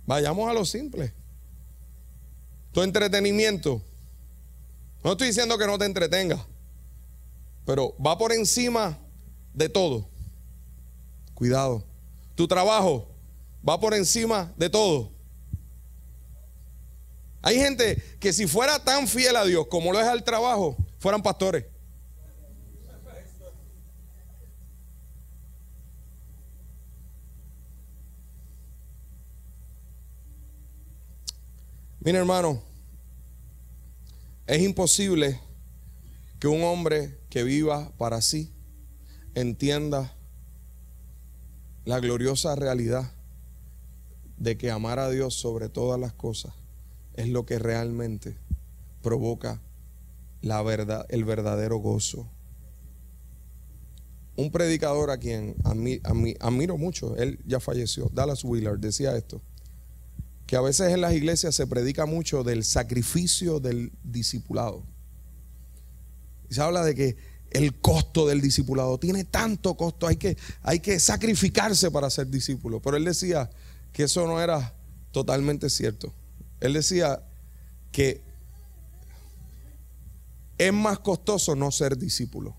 Vayamos 0.06 0.50
a 0.50 0.52
lo 0.52 0.64
simple. 0.64 1.14
Tu 2.72 2.83
entretenimiento. 2.83 3.83
No 5.04 5.12
estoy 5.12 5.28
diciendo 5.28 5.56
que 5.56 5.66
no 5.66 5.78
te 5.78 5.87
entretenga, 5.87 6.46
pero 7.64 7.96
va 8.04 8.18
por 8.18 8.33
encima 8.33 8.98
de 9.55 9.69
todo. 9.69 10.09
Cuidado. 11.35 11.85
Tu 12.35 12.47
trabajo 12.47 13.09
va 13.67 13.79
por 13.79 13.95
encima 13.95 14.53
de 14.57 14.71
todo. 14.71 15.13
Hay 17.43 17.57
gente 17.57 17.97
que 18.21 18.33
si 18.33 18.47
fuera 18.47 18.83
tan 18.85 19.09
fiel 19.09 19.37
a 19.37 19.45
Dios 19.45 19.67
como 19.69 19.93
lo 19.93 20.01
es 20.01 20.07
al 20.07 20.23
trabajo, 20.25 20.77
fueran 20.99 21.23
pastores. 21.23 21.65
Mira 32.03 32.19
hermano, 32.19 32.63
es 34.47 34.63
imposible 34.63 35.39
que 36.39 36.49
un 36.49 36.65
hombre 36.65 37.19
que 37.29 37.43
viva 37.43 37.93
para 37.99 38.23
sí 38.23 38.51
entienda 39.35 40.12
la 41.85 42.01
gloriosa 42.01 42.55
realidad 42.55 43.12
de 44.37 44.57
que 44.57 44.71
amar 44.71 44.99
a 44.99 45.11
Dios 45.11 45.35
sobre 45.35 45.69
todas 45.69 46.01
las 46.01 46.12
cosas 46.12 46.53
es 47.14 47.29
lo 47.29 47.45
que 47.47 47.59
realmente 47.59 48.38
provoca 49.03 49.61
la 50.43 50.62
verdad, 50.62 51.05
el 51.11 51.25
verdadero 51.25 51.79
gozo. 51.79 52.27
Un 54.37 54.51
predicador 54.51 55.11
a 55.11 55.19
quien 55.19 55.55
admiro 55.64 56.79
mucho, 56.79 57.16
él 57.16 57.38
ya 57.47 57.61
falleció, 57.61 58.11
Dallas 58.12 58.43
Wheeler, 58.43 58.79
decía 58.79 59.16
esto, 59.16 59.43
que 60.47 60.57
a 60.57 60.62
veces 60.62 60.93
en 60.93 61.03
las 61.03 61.12
iglesias 61.12 61.55
se 61.55 61.66
predica 61.66 62.07
mucho 62.07 62.43
del 62.43 62.64
sacrificio 62.64 63.61
del 63.61 63.93
discipulado. 64.03 64.83
Y 66.49 66.55
se 66.55 66.62
habla 66.62 66.83
de 66.83 66.95
que 66.95 67.16
el 67.51 67.75
costo 67.81 68.27
del 68.27 68.41
discipulado. 68.41 68.99
Tiene 68.99 69.25
tanto 69.25 69.77
costo, 69.77 70.07
hay 70.07 70.17
que, 70.17 70.37
hay 70.63 70.81
que 70.81 70.99
sacrificarse 71.01 71.91
para 71.91 72.11
ser 72.11 72.29
discípulo. 72.29 72.81
Pero 72.81 72.97
él 72.97 73.05
decía 73.05 73.51
que 73.93 74.05
eso 74.05 74.27
no 74.27 74.41
era 74.41 74.75
totalmente 75.13 75.69
cierto. 75.69 76.15
Él 76.61 76.75
decía 76.75 77.23
que 77.93 78.23
es 80.59 80.73
más 80.73 80.99
costoso 80.99 81.57
no 81.57 81.71
ser 81.71 81.97
discípulo. 81.97 82.57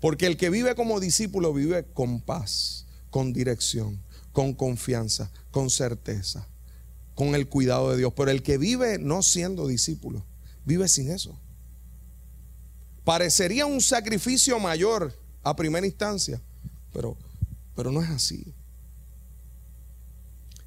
Porque 0.00 0.26
el 0.26 0.36
que 0.36 0.50
vive 0.50 0.74
como 0.74 0.98
discípulo 0.98 1.52
vive 1.52 1.84
con 1.94 2.20
paz, 2.20 2.86
con 3.10 3.32
dirección, 3.32 4.02
con 4.32 4.54
confianza, 4.54 5.30
con 5.52 5.70
certeza, 5.70 6.48
con 7.14 7.36
el 7.36 7.48
cuidado 7.48 7.92
de 7.92 7.98
Dios. 7.98 8.12
Pero 8.16 8.30
el 8.30 8.42
que 8.42 8.58
vive 8.58 8.98
no 8.98 9.22
siendo 9.22 9.68
discípulo, 9.68 10.24
vive 10.64 10.88
sin 10.88 11.10
eso. 11.10 11.38
Parecería 13.04 13.66
un 13.66 13.80
sacrificio 13.80 14.58
mayor 14.58 15.12
a 15.42 15.56
primera 15.56 15.86
instancia, 15.86 16.40
pero, 16.92 17.16
pero 17.74 17.90
no 17.90 18.02
es 18.02 18.10
así. 18.10 18.52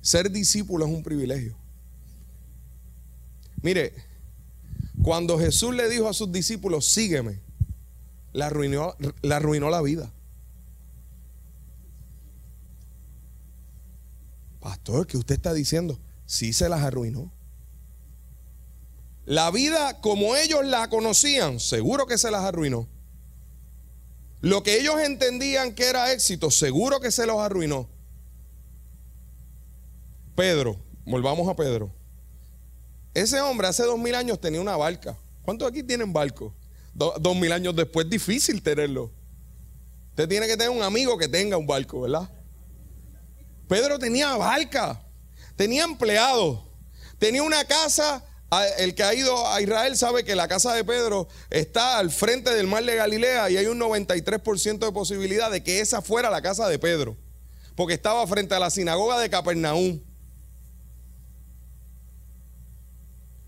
Ser 0.02 0.30
discípulo 0.30 0.86
es 0.86 0.92
un 0.92 1.02
privilegio. 1.02 1.56
Mire, 3.62 3.94
cuando 5.02 5.40
Jesús 5.40 5.74
le 5.74 5.90
dijo 5.90 6.10
a 6.10 6.14
sus 6.14 6.32
discípulos, 6.32 6.86
sígueme, 6.86 7.40
le 8.34 8.44
arruinó, 8.44 8.96
le 9.22 9.34
arruinó 9.34 9.70
la 9.70 9.82
vida. 9.82 10.12
Pastor, 14.60 15.08
¿qué 15.08 15.18
usted 15.18 15.36
está 15.36 15.54
diciendo? 15.54 16.00
Sí 16.26 16.52
se 16.52 16.70
las 16.70 16.82
arruinó. 16.82 17.32
La 19.26 19.50
vida 19.50 20.02
como 20.02 20.36
ellos 20.36 20.64
la 20.66 20.88
conocían, 20.90 21.60
seguro 21.60 22.06
que 22.06 22.18
se 22.18 22.30
las 22.30 22.44
arruinó. 22.44 22.88
Lo 24.42 24.62
que 24.62 24.80
ellos 24.80 25.00
entendían 25.02 25.74
que 25.74 25.86
era 25.90 26.12
éxito, 26.12 26.52
seguro 26.52 27.00
que 27.00 27.12
se 27.12 27.26
los 27.26 27.40
arruinó. 27.40 27.90
Pedro, 30.36 30.80
volvamos 31.06 31.48
a 31.50 31.56
Pedro. 31.56 31.92
Ese 33.16 33.42
hombre 33.42 33.68
hace 33.68 33.84
dos 33.84 33.98
mil 33.98 34.14
años 34.14 34.40
tenía 34.40 34.62
una 34.62 34.78
barca. 34.78 35.18
¿Cuántos 35.44 35.68
aquí 35.68 35.82
tienen 35.82 36.14
barco? 36.14 36.54
dos 36.94 37.36
mil 37.36 37.52
años 37.52 37.76
después, 37.76 38.10
difícil 38.10 38.62
tenerlo. 38.62 39.12
Usted 40.12 40.30
tiene 40.30 40.48
que 40.48 40.56
tener 40.56 40.70
un 40.70 40.84
amigo 40.84 41.18
que 41.18 41.28
tenga 41.28 41.58
un 41.58 41.68
barco, 41.68 42.02
¿verdad? 42.02 42.30
Pedro 43.68 43.98
tenía 44.00 44.36
barca, 44.38 45.02
tenía 45.56 45.84
empleados, 45.84 46.60
tenía 47.18 47.44
una 47.44 47.66
casa 47.66 48.24
el 48.78 48.96
que 48.96 49.04
ha 49.04 49.14
ido 49.14 49.48
a 49.48 49.62
Israel 49.62 49.98
sabe 49.98 50.24
que 50.24 50.36
la 50.36 50.48
casa 50.48 50.74
de 50.74 50.84
Pedro 50.84 51.28
está 51.50 51.98
al 51.98 52.12
frente 52.12 52.54
del 52.54 52.68
mar 52.68 52.84
de 52.84 52.96
Galilea 52.96 53.50
y 53.50 53.58
hay 53.58 53.66
un 53.66 53.80
93% 53.80 54.80
de 54.80 54.92
posibilidad 54.92 55.52
de 55.52 55.64
que 55.64 55.80
esa 55.80 56.02
fuera 56.02 56.30
la 56.30 56.42
casa 56.42 56.68
de 56.68 56.80
Pedro, 56.80 57.18
porque 57.76 57.94
estaba 57.94 58.26
frente 58.28 58.56
a 58.56 58.60
la 58.60 58.70
sinagoga 58.70 59.20
de 59.20 59.30
Capernaum. 59.30 60.00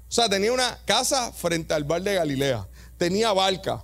O 0.10 0.12
sea, 0.12 0.30
tenía 0.30 0.54
una 0.54 0.80
casa 0.86 1.32
frente 1.34 1.74
al 1.74 1.84
bar 1.84 2.02
de 2.02 2.16
Galilea. 2.16 2.68
Tenía 2.98 3.34
barca. 3.34 3.84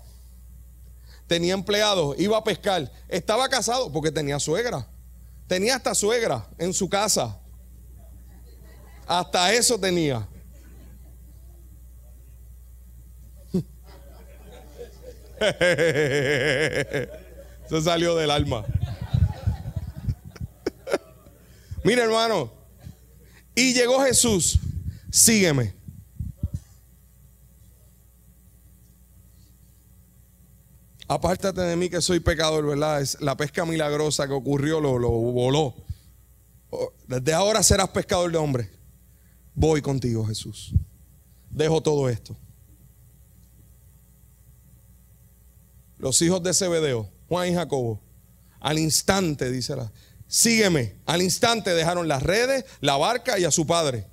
Tenía 1.28 1.54
empleados. 1.54 2.18
Iba 2.18 2.38
a 2.38 2.44
pescar. 2.44 2.90
Estaba 3.10 3.50
casado 3.50 3.92
porque 3.92 4.12
tenía 4.12 4.40
suegra. 4.40 4.88
Tenía 5.48 5.76
hasta 5.76 5.94
suegra 5.94 6.48
en 6.58 6.74
su 6.74 6.90
casa. 6.90 7.38
Hasta 9.06 9.54
eso 9.54 9.78
tenía. 9.78 10.28
Se 17.70 17.82
salió 17.82 18.16
del 18.16 18.32
alma. 18.32 18.66
Mira, 21.84 22.04
hermano. 22.04 22.52
Y 23.56 23.74
llegó 23.74 24.04
Jesús. 24.04 24.60
Sígueme. 25.12 25.74
Apártate 31.08 31.62
de 31.62 31.76
mí 31.76 31.90
que 31.90 32.02
soy 32.02 32.20
pecador, 32.20 32.66
¿verdad? 32.66 33.02
Es 33.02 33.22
la 33.22 33.38
pesca 33.38 33.66
milagrosa 33.66 34.28
que 34.28 34.34
ocurrió, 34.34 34.80
lo, 34.80 34.98
voló. 34.98 35.76
Desde 37.08 37.34
ahora 37.34 37.62
serás 37.62 37.90
pescador 37.90 38.32
de 38.32 38.38
hombres. 38.38 38.70
Voy 39.54 39.82
contigo, 39.82 40.26
Jesús. 40.26 40.74
Dejo 41.52 41.82
todo 41.82 42.10
esto. 42.10 42.36
Los 46.04 46.22
hijos 46.22 46.44
de 46.44 46.54
Zebedeo, 46.54 47.10
Juan 47.30 47.48
y 47.48 47.54
Jacobo, 47.54 48.02
al 48.60 48.78
instante, 48.78 49.50
dice 49.50 49.74
la, 49.74 49.90
sígueme. 50.28 50.98
Al 51.06 51.22
instante 51.22 51.74
dejaron 51.74 52.10
las 52.10 52.22
redes, 52.22 52.66
la 52.82 52.98
barca 52.98 53.40
y 53.40 53.46
a 53.46 53.52
su 53.52 53.66
padre. 53.66 54.06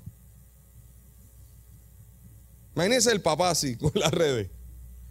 Imagínense 2.76 3.10
el 3.10 3.20
papá 3.20 3.50
así, 3.50 3.74
con 3.76 3.90
las 3.96 4.12
redes. 4.12 4.50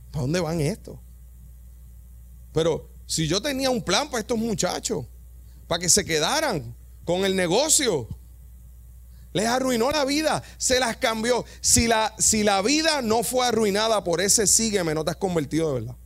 ¿Para 0.10 0.22
dónde 0.22 0.40
van 0.40 0.62
estos? 0.62 0.98
Pero 2.54 2.90
si 3.06 3.28
yo 3.28 3.42
tenía 3.42 3.70
un 3.70 3.84
plan 3.84 4.10
para 4.10 4.22
estos 4.22 4.38
muchachos, 4.38 5.06
para 5.68 5.82
que 5.82 5.90
se 5.90 6.06
quedaran 6.06 6.74
con 7.04 7.26
el 7.26 7.36
negocio, 7.36 8.08
les 9.34 9.48
arruinó 9.48 9.92
la 9.92 10.06
vida, 10.06 10.44
se 10.58 10.80
las 10.80 10.96
cambió. 10.96 11.44
Si 11.60 11.90
la, 11.90 12.16
si 12.20 12.44
la 12.44 12.62
vida 12.62 13.02
no 13.02 13.24
fue 13.24 13.46
arruinada 13.46 14.02
por 14.06 14.22
ese 14.22 14.48
sígueme, 14.48 14.96
no 14.96 15.04
te 15.04 15.12
has 15.12 15.18
convertido 15.18 15.74
de 15.74 15.82
verdad. 15.82 15.98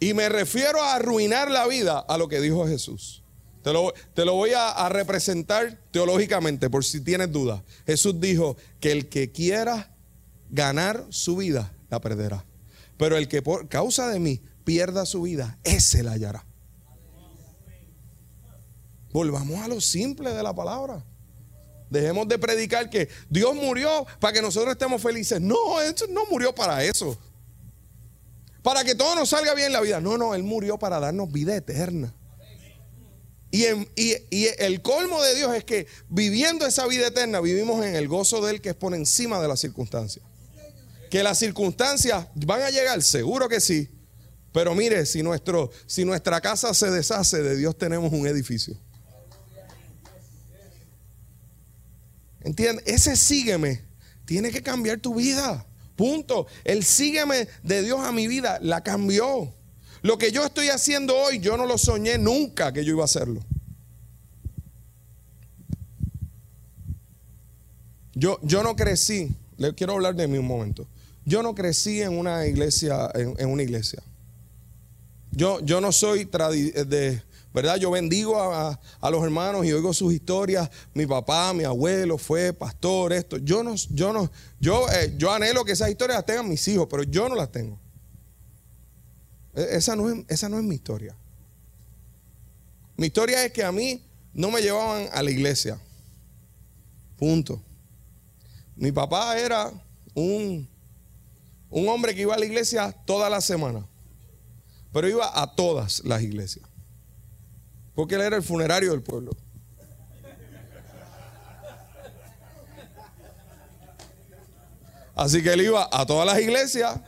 Y 0.00 0.14
me 0.14 0.28
refiero 0.28 0.82
a 0.82 0.94
arruinar 0.94 1.50
la 1.50 1.66
vida 1.66 1.98
a 1.98 2.18
lo 2.18 2.28
que 2.28 2.40
dijo 2.40 2.66
Jesús. 2.66 3.24
Te 3.62 3.72
lo, 3.72 3.92
te 4.14 4.24
lo 4.24 4.34
voy 4.34 4.52
a, 4.52 4.70
a, 4.70 4.88
representar 4.88 5.78
teológicamente 5.90 6.70
por 6.70 6.84
si 6.84 7.00
tienes 7.00 7.32
dudas. 7.32 7.62
Jesús 7.86 8.20
dijo 8.20 8.56
que 8.80 8.92
el 8.92 9.08
que 9.08 9.32
quiera 9.32 9.94
ganar 10.50 11.04
su 11.10 11.36
vida, 11.36 11.72
la 11.90 12.00
perderá. 12.00 12.44
Pero 12.96 13.16
el 13.16 13.28
que 13.28 13.42
por 13.42 13.68
causa 13.68 14.08
de 14.08 14.20
mí 14.20 14.40
pierda 14.64 15.06
su 15.06 15.22
vida, 15.22 15.58
ese 15.64 16.02
la 16.02 16.12
hallará. 16.12 16.44
Volvamos 19.12 19.60
a 19.60 19.68
lo 19.68 19.80
simple 19.80 20.32
de 20.32 20.42
la 20.42 20.54
palabra. 20.54 21.04
Dejemos 21.90 22.28
de 22.28 22.38
predicar 22.38 22.90
que 22.90 23.08
Dios 23.30 23.54
murió 23.54 24.06
para 24.20 24.34
que 24.34 24.42
nosotros 24.42 24.72
estemos 24.72 25.00
felices. 25.00 25.40
No, 25.40 25.56
no 26.10 26.26
murió 26.30 26.54
para 26.54 26.84
eso. 26.84 27.18
Para 28.68 28.84
que 28.84 28.94
todo 28.94 29.14
nos 29.14 29.30
salga 29.30 29.54
bien 29.54 29.68
en 29.68 29.72
la 29.72 29.80
vida. 29.80 29.98
No, 29.98 30.18
no, 30.18 30.34
Él 30.34 30.42
murió 30.42 30.78
para 30.78 31.00
darnos 31.00 31.32
vida 31.32 31.56
eterna. 31.56 32.12
Y, 33.50 33.64
el 33.64 34.82
colmo 34.82 35.22
de 35.22 35.36
Dios 35.36 35.56
es 35.56 35.64
que 35.64 35.86
viviendo 36.10 36.66
esa 36.66 36.86
vida 36.86 37.06
eterna, 37.06 37.40
vivimos 37.40 37.82
en 37.82 37.96
el 37.96 38.08
gozo 38.08 38.44
de 38.44 38.52
Él 38.52 38.60
que 38.60 38.68
es 38.68 38.74
por 38.74 38.94
encima 38.94 39.40
de 39.40 39.48
las 39.48 39.60
circunstancias. 39.60 40.22
Que 41.10 41.22
las 41.22 41.38
circunstancias 41.38 42.26
van 42.34 42.60
a 42.60 42.68
llegar, 42.68 43.02
seguro 43.02 43.48
que 43.48 43.62
sí. 43.62 43.88
Pero 44.52 44.74
mire, 44.74 45.06
si, 45.06 45.22
nuestro, 45.22 45.70
si 45.86 46.04
nuestra 46.04 46.38
casa 46.42 46.74
se 46.74 46.90
deshace, 46.90 47.42
de 47.42 47.56
Dios 47.56 47.78
tenemos 47.78 48.12
un 48.12 48.26
edificio. 48.26 48.76
¿Entiendes? 52.42 52.84
Ese 52.86 53.16
sígueme 53.16 53.86
tiene 54.26 54.50
que 54.50 54.62
cambiar 54.62 55.00
tu 55.00 55.14
vida. 55.14 55.64
Punto. 55.98 56.46
El 56.62 56.84
sígueme 56.84 57.48
de 57.64 57.82
Dios 57.82 57.98
a 57.98 58.12
mi 58.12 58.28
vida 58.28 58.60
la 58.62 58.84
cambió. 58.84 59.52
Lo 60.02 60.16
que 60.16 60.30
yo 60.30 60.44
estoy 60.44 60.68
haciendo 60.68 61.18
hoy, 61.18 61.40
yo 61.40 61.56
no 61.56 61.66
lo 61.66 61.76
soñé 61.76 62.18
nunca 62.18 62.72
que 62.72 62.84
yo 62.84 62.92
iba 62.92 63.02
a 63.02 63.06
hacerlo. 63.06 63.40
Yo, 68.14 68.38
yo 68.44 68.62
no 68.62 68.76
crecí, 68.76 69.34
le 69.56 69.74
quiero 69.74 69.94
hablar 69.94 70.14
de 70.14 70.28
mí 70.28 70.38
un 70.38 70.46
momento. 70.46 70.86
Yo 71.24 71.42
no 71.42 71.56
crecí 71.56 72.00
en 72.00 72.16
una 72.16 72.46
iglesia, 72.46 73.10
en, 73.14 73.50
una 73.50 73.64
iglesia. 73.64 74.00
Yo, 75.32 75.58
yo 75.64 75.80
no 75.80 75.90
soy 75.90 76.26
de, 76.26 77.22
¿verdad? 77.62 77.76
Yo 77.76 77.90
bendigo 77.90 78.40
a, 78.40 78.78
los 79.10 79.22
hermanos 79.22 79.64
y 79.66 79.72
oigo 79.72 79.92
sus 79.92 80.12
historias. 80.12 80.70
Mi 80.94 81.06
papá, 81.06 81.52
mi 81.52 81.64
abuelo 81.64 82.18
fue 82.18 82.52
pastor, 82.52 83.12
esto. 83.12 83.38
Yo 83.38 83.62
no, 83.62 83.74
yo 83.90 84.12
no, 84.12 84.30
yo, 84.60 84.86
eh, 84.90 85.14
yo 85.16 85.32
anhelo 85.32 85.64
que 85.64 85.72
esas 85.72 85.90
historias 85.90 86.18
las 86.18 86.26
tengan 86.26 86.48
mis 86.48 86.66
hijos, 86.68 86.86
pero 86.90 87.02
yo 87.02 87.28
no 87.28 87.34
las 87.34 87.50
tengo. 87.50 87.78
E, 89.54 89.76
esa 89.76 89.96
no, 89.96 90.08
es, 90.10 90.24
esa 90.28 90.48
no 90.48 90.58
es 90.58 90.64
mi 90.64 90.74
historia. 90.74 91.14
Mi 92.96 93.06
historia 93.06 93.44
es 93.44 93.52
que 93.52 93.62
a 93.62 93.72
mí 93.72 94.02
no 94.32 94.50
me 94.50 94.60
llevaban 94.60 95.08
a 95.12 95.22
la 95.22 95.30
iglesia. 95.30 95.80
Punto. 97.16 97.62
Mi 98.76 98.92
papá 98.92 99.38
era 99.38 99.72
un 100.14 100.68
un 101.70 101.88
hombre 101.88 102.14
que 102.14 102.22
iba 102.22 102.34
a 102.34 102.38
la 102.38 102.46
iglesia 102.46 102.92
toda 103.04 103.28
la 103.28 103.40
semana, 103.40 103.86
pero 104.92 105.08
iba 105.08 105.40
a 105.40 105.54
todas 105.54 106.02
las 106.04 106.22
iglesias, 106.22 106.68
porque 107.98 108.14
él 108.14 108.20
era 108.20 108.36
el 108.36 108.44
funerario 108.44 108.92
del 108.92 109.02
pueblo. 109.02 109.32
Así 115.16 115.42
que 115.42 115.52
él 115.52 115.62
iba 115.62 115.88
a 115.90 116.06
todas 116.06 116.24
las 116.24 116.38
iglesias 116.38 117.00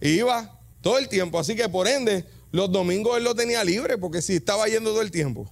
iba 0.00 0.56
todo 0.82 0.98
el 0.98 1.08
tiempo. 1.08 1.40
Así 1.40 1.56
que 1.56 1.68
por 1.68 1.88
ende, 1.88 2.24
los 2.52 2.70
domingos 2.70 3.16
él 3.16 3.24
lo 3.24 3.34
tenía 3.34 3.64
libre 3.64 3.98
porque 3.98 4.22
si 4.22 4.36
estaba 4.36 4.68
yendo 4.68 4.90
todo 4.90 5.02
el 5.02 5.10
tiempo. 5.10 5.50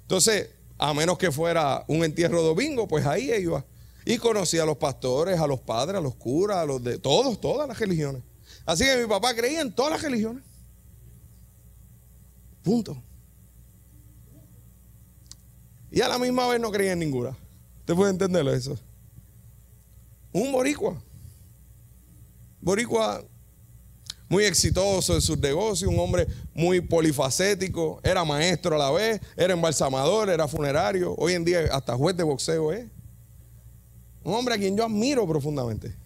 Entonces, 0.00 0.50
a 0.78 0.92
menos 0.92 1.16
que 1.16 1.30
fuera 1.30 1.84
un 1.86 2.02
entierro 2.02 2.42
domingo, 2.42 2.88
pues 2.88 3.06
ahí 3.06 3.30
iba. 3.30 3.64
Y 4.04 4.18
conocía 4.18 4.64
a 4.64 4.66
los 4.66 4.78
pastores, 4.78 5.38
a 5.38 5.46
los 5.46 5.60
padres, 5.60 5.98
a 5.98 6.00
los 6.00 6.16
curas, 6.16 6.56
a 6.56 6.64
los 6.64 6.82
de 6.82 6.98
todos, 6.98 7.40
todas 7.40 7.68
las 7.68 7.78
religiones. 7.78 8.24
Así 8.64 8.84
que 8.84 8.96
mi 8.96 9.06
papá 9.06 9.32
creía 9.32 9.60
en 9.60 9.72
todas 9.72 9.92
las 9.92 10.02
religiones. 10.02 10.42
Punto. 12.64 13.05
Y 15.96 16.02
a 16.02 16.08
la 16.08 16.18
misma 16.18 16.46
vez 16.46 16.60
no 16.60 16.70
creía 16.70 16.92
en 16.92 16.98
ninguna. 16.98 17.30
¿Usted 17.78 17.94
puede 17.94 18.10
entenderlo 18.10 18.52
eso? 18.52 18.78
Un 20.30 20.52
boricua. 20.52 21.02
Boricua 22.60 23.24
muy 24.28 24.44
exitoso 24.44 25.14
en 25.14 25.22
sus 25.22 25.38
negocios, 25.38 25.90
un 25.90 25.98
hombre 25.98 26.26
muy 26.52 26.82
polifacético, 26.82 27.98
era 28.02 28.26
maestro 28.26 28.76
a 28.76 28.78
la 28.78 28.90
vez, 28.90 29.22
era 29.38 29.54
embalsamador, 29.54 30.28
era 30.28 30.46
funerario, 30.46 31.14
hoy 31.16 31.32
en 31.32 31.46
día 31.46 31.60
hasta 31.72 31.96
juez 31.96 32.14
de 32.14 32.24
boxeo 32.24 32.74
es. 32.74 32.86
Un 34.22 34.34
hombre 34.34 34.54
a 34.54 34.58
quien 34.58 34.76
yo 34.76 34.84
admiro 34.84 35.26
profundamente. 35.26 35.96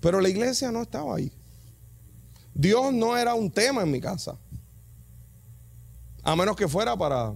Pero 0.00 0.20
la 0.20 0.28
iglesia 0.28 0.70
no 0.70 0.82
estaba 0.82 1.16
ahí. 1.16 1.32
Dios 2.54 2.92
no 2.92 3.16
era 3.16 3.34
un 3.34 3.50
tema 3.50 3.82
en 3.82 3.90
mi 3.90 4.00
casa. 4.00 4.38
A 6.22 6.36
menos 6.36 6.56
que 6.56 6.68
fuera 6.68 6.96
para 6.96 7.34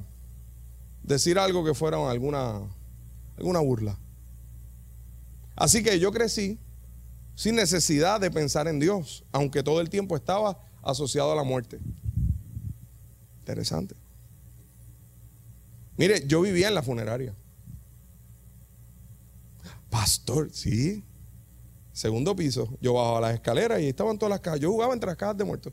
decir 1.03 1.39
algo 1.39 1.65
que 1.65 1.75
fuera 1.75 2.11
alguna, 2.11 2.61
alguna 3.37 3.61
burla. 3.61 3.99
Así 5.55 5.83
que 5.83 5.99
yo 5.99 6.13
crecí 6.13 6.59
sin 7.35 7.57
necesidad 7.57 8.21
de 8.21 8.31
pensar 8.31 8.69
en 8.69 8.79
Dios, 8.81 9.25
aunque 9.33 9.63
todo 9.63 9.81
el 9.81 9.91
tiempo 9.91 10.17
estaba 10.17 10.61
asociado 10.83 11.33
a 11.33 11.37
la 11.37 11.43
muerte. 11.43 11.79
Interesante. 13.41 13.95
Mire, 15.97 16.27
yo 16.27 16.41
vivía 16.41 16.69
en 16.69 16.75
la 16.75 16.83
funeraria. 16.83 17.35
Pastor, 19.91 20.51
sí. 20.53 21.03
Segundo 21.93 22.37
piso. 22.37 22.69
Yo 22.81 22.95
bajaba 22.95 23.21
las 23.21 23.35
escaleras 23.35 23.81
y 23.81 23.89
estaban 23.89 24.19
todas 24.19 24.31
las 24.31 24.41
cajas. 24.41 24.61
Yo 24.61 24.71
jugaba 24.71 24.93
entre 24.93 25.09
las 25.09 25.17
cajas 25.17 25.37
de 25.37 25.45
muertos. 25.45 25.73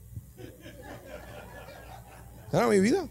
Era 2.53 2.67
mi 2.67 2.79
vida. 2.79 3.09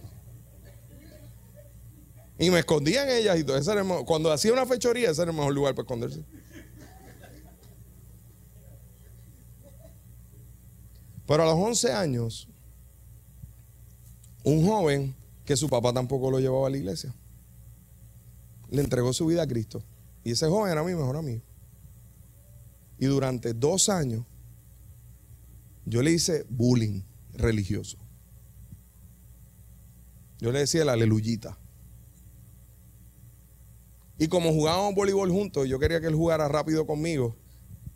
Y 2.38 2.50
me 2.50 2.60
escondía 2.60 3.02
en 3.02 3.10
ellas 3.10 3.38
y 3.38 3.44
todo. 3.44 4.04
cuando 4.04 4.32
hacía 4.32 4.52
una 4.52 4.66
fechoría, 4.66 5.10
ese 5.10 5.22
era 5.22 5.32
el 5.32 5.36
mejor 5.36 5.52
lugar 5.52 5.74
para 5.74 5.82
esconderse. 5.82 6.24
Pero 11.26 11.42
a 11.42 11.46
los 11.46 11.54
11 11.54 11.92
años, 11.92 12.48
un 14.44 14.64
joven 14.64 15.14
que 15.44 15.56
su 15.56 15.68
papá 15.68 15.92
tampoco 15.92 16.30
lo 16.30 16.38
llevaba 16.38 16.68
a 16.68 16.70
la 16.70 16.76
iglesia. 16.76 17.12
Le 18.70 18.80
entregó 18.80 19.12
su 19.12 19.26
vida 19.26 19.42
a 19.42 19.46
Cristo. 19.46 19.82
Y 20.24 20.32
ese 20.32 20.46
joven 20.46 20.70
era 20.70 20.84
mi 20.84 20.94
mejor 20.94 21.16
amigo. 21.16 21.42
Y 22.98 23.06
durante 23.06 23.54
dos 23.54 23.88
años 23.88 24.24
yo 25.84 26.00
le 26.00 26.12
hice 26.12 26.46
bullying 26.48 27.02
religioso. 27.34 28.01
Yo 30.42 30.50
le 30.50 30.58
decía 30.58 30.84
la 30.84 30.94
aleluyita. 30.94 31.56
Y 34.18 34.26
como 34.26 34.52
jugábamos 34.52 34.96
voleibol 34.96 35.30
juntos, 35.30 35.68
yo 35.68 35.78
quería 35.78 36.00
que 36.00 36.08
él 36.08 36.16
jugara 36.16 36.48
rápido 36.48 36.84
conmigo. 36.84 37.36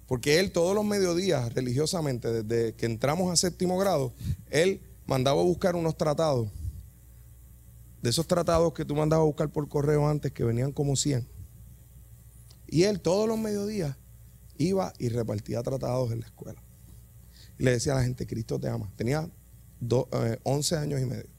Porque 0.06 0.38
él 0.38 0.52
todos 0.52 0.72
los 0.72 0.84
mediodías, 0.84 1.52
religiosamente, 1.54 2.44
desde 2.44 2.72
que 2.74 2.86
entramos 2.86 3.32
a 3.32 3.36
séptimo 3.36 3.76
grado, 3.78 4.14
él 4.48 4.80
mandaba 5.06 5.40
a 5.40 5.44
buscar 5.44 5.74
unos 5.74 5.96
tratados. 5.96 6.48
De 8.00 8.10
esos 8.10 8.28
tratados 8.28 8.72
que 8.74 8.84
tú 8.84 8.94
mandabas 8.94 9.24
a 9.24 9.26
buscar 9.26 9.50
por 9.50 9.68
correo 9.68 10.06
antes, 10.06 10.30
que 10.30 10.44
venían 10.44 10.70
como 10.70 10.94
100. 10.94 11.26
Y 12.68 12.84
él 12.84 13.00
todos 13.00 13.26
los 13.26 13.40
mediodías 13.40 13.96
iba 14.56 14.92
y 15.00 15.08
repartía 15.08 15.64
tratados 15.64 16.12
en 16.12 16.20
la 16.20 16.26
escuela. 16.26 16.62
Y 17.58 17.64
le 17.64 17.72
decía 17.72 17.94
a 17.94 17.96
la 17.96 18.04
gente, 18.04 18.24
Cristo 18.24 18.60
te 18.60 18.68
ama. 18.68 18.88
Tenía 18.94 19.28
11 20.44 20.74
eh, 20.74 20.78
años 20.78 21.00
y 21.00 21.06
medio. 21.06 21.35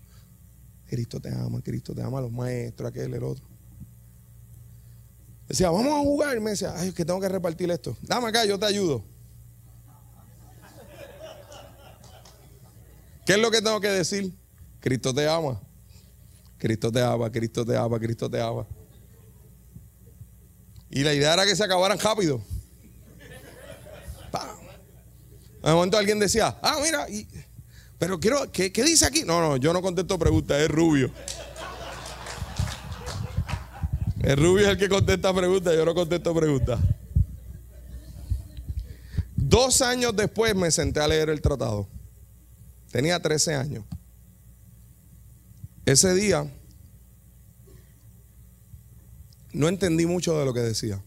Cristo 0.88 1.20
te 1.20 1.30
ama, 1.30 1.62
Cristo 1.62 1.94
te 1.94 2.02
ama, 2.02 2.22
los 2.22 2.32
maestros, 2.32 2.90
aquel, 2.90 3.14
el 3.14 3.24
otro. 3.24 3.46
Decía, 5.48 5.70
vamos 5.70 5.94
a 5.94 6.00
jugar. 6.00 6.38
Y 6.38 6.40
me 6.40 6.52
decía, 6.52 6.74
ay, 6.76 6.90
es 6.90 6.94
que 6.94 7.06
tengo 7.06 7.20
que 7.20 7.30
repartir 7.30 7.70
esto. 7.72 7.96
Dame 8.02 8.28
acá, 8.28 8.46
yo 8.46 8.58
te 8.58 8.66
ayudo. 8.66 9.04
¿Qué 13.26 13.34
es 13.34 13.40
lo 13.40 13.52
que 13.52 13.62
tengo 13.62 13.80
que 13.82 13.90
decir? 13.90 14.34
Cristo 14.80 15.14
te 15.14 15.28
ama. 15.28 15.60
Cristo 16.58 16.92
te 16.92 17.02
ama, 17.02 17.30
Cristo 17.32 17.66
te 17.66 17.76
ama, 17.76 18.00
Cristo 18.00 18.30
te 18.30 18.42
ama. 18.42 18.66
Y 20.90 21.04
la 21.04 21.14
idea 21.14 21.34
era 21.34 21.46
que 21.46 21.56
se 21.56 21.64
acabaran 21.64 22.00
rápido. 22.00 22.42
En 25.64 25.70
un 25.72 25.76
momento 25.76 25.98
alguien 25.98 26.20
decía, 26.20 26.58
ah, 26.62 26.80
mira, 26.82 27.08
pero 28.00 28.20
quiero, 28.20 28.52
¿qué, 28.52 28.72
¿qué, 28.72 28.84
dice 28.84 29.06
aquí? 29.06 29.24
No, 29.24 29.42
no, 29.42 29.58
yo 29.58 29.74
no 29.74 29.82
contesto 29.82 30.20
preguntas, 30.20 30.62
es 30.62 30.70
rubio. 30.70 31.12
El 34.22 34.38
rubio 34.38 34.66
es 34.66 34.72
el 34.72 34.78
que 34.78 34.90
contesta 34.90 35.34
preguntas, 35.34 35.74
yo 35.76 35.86
no 35.86 35.96
contesto 35.96 36.34
preguntas. 36.34 36.80
Dos 39.36 39.82
años 39.82 40.16
después 40.16 40.56
me 40.56 40.70
senté 40.72 41.00
a 41.00 41.08
leer 41.08 41.30
el 41.30 41.42
tratado. 41.42 41.88
Tenía 42.92 43.22
13 43.22 43.56
años. 43.56 43.86
Ese 45.86 46.14
día 46.14 46.52
no 49.54 49.70
entendí 49.70 50.06
mucho 50.06 50.38
de 50.38 50.46
lo 50.46 50.54
que 50.54 50.60
decía. 50.60 51.02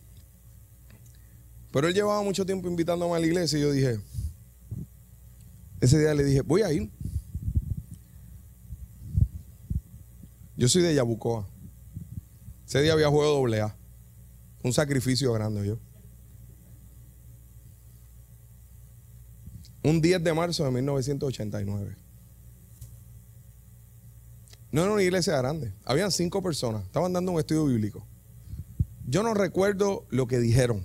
Pero 1.72 1.86
él 1.86 1.95
llevaba 1.95 2.22
mucho 2.22 2.47
tiempo 2.47 2.68
invitándome 2.68 3.14
a 3.14 3.18
la 3.18 3.26
iglesia 3.26 3.59
y 3.59 3.62
yo 3.62 3.72
dije, 3.72 4.01
ese 5.81 5.99
día 5.99 6.14
le 6.14 6.24
dije, 6.24 6.43
voy 6.43 6.62
a 6.62 6.72
ir. 6.72 6.91
Yo 10.57 10.68
soy 10.68 10.83
de 10.83 10.95
Yabucoa. 10.95 11.47
Ese 12.66 12.83
día 12.83 12.93
había 12.93 13.09
juego 13.09 13.33
doble 13.33 13.62
A. 13.62 13.74
Un 14.62 14.72
sacrificio 14.72 15.33
grande 15.33 15.66
yo. 15.66 15.78
Un 19.83 20.03
10 20.03 20.22
de 20.22 20.35
marzo 20.35 20.64
de 20.64 20.70
1989. 20.70 21.97
No 24.72 24.83
era 24.83 24.93
una 24.93 25.03
iglesia 25.03 25.37
grande. 25.39 25.72
Habían 25.85 26.12
cinco 26.12 26.43
personas. 26.43 26.85
Estaban 26.85 27.12
dando 27.12 27.33
un 27.33 27.41
estudio 27.41 27.64
bíblico. 27.64 28.07
Yo 29.07 29.22
no 29.22 29.33
recuerdo 29.33 30.07
lo 30.11 30.26
que 30.26 30.39
dijeron. 30.39 30.85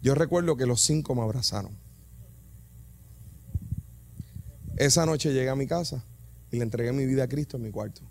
Yo 0.00 0.14
recuerdo 0.14 0.56
que 0.56 0.66
los 0.66 0.80
cinco 0.80 1.14
me 1.14 1.22
abrazaron. 1.22 1.83
Esa 4.76 5.06
noche 5.06 5.32
llegué 5.32 5.48
a 5.48 5.56
mi 5.56 5.66
casa 5.66 6.04
y 6.50 6.56
le 6.56 6.62
entregué 6.62 6.92
mi 6.92 7.06
vida 7.06 7.24
a 7.24 7.28
Cristo 7.28 7.56
en 7.56 7.62
mi 7.62 7.70
cuarto. 7.70 8.02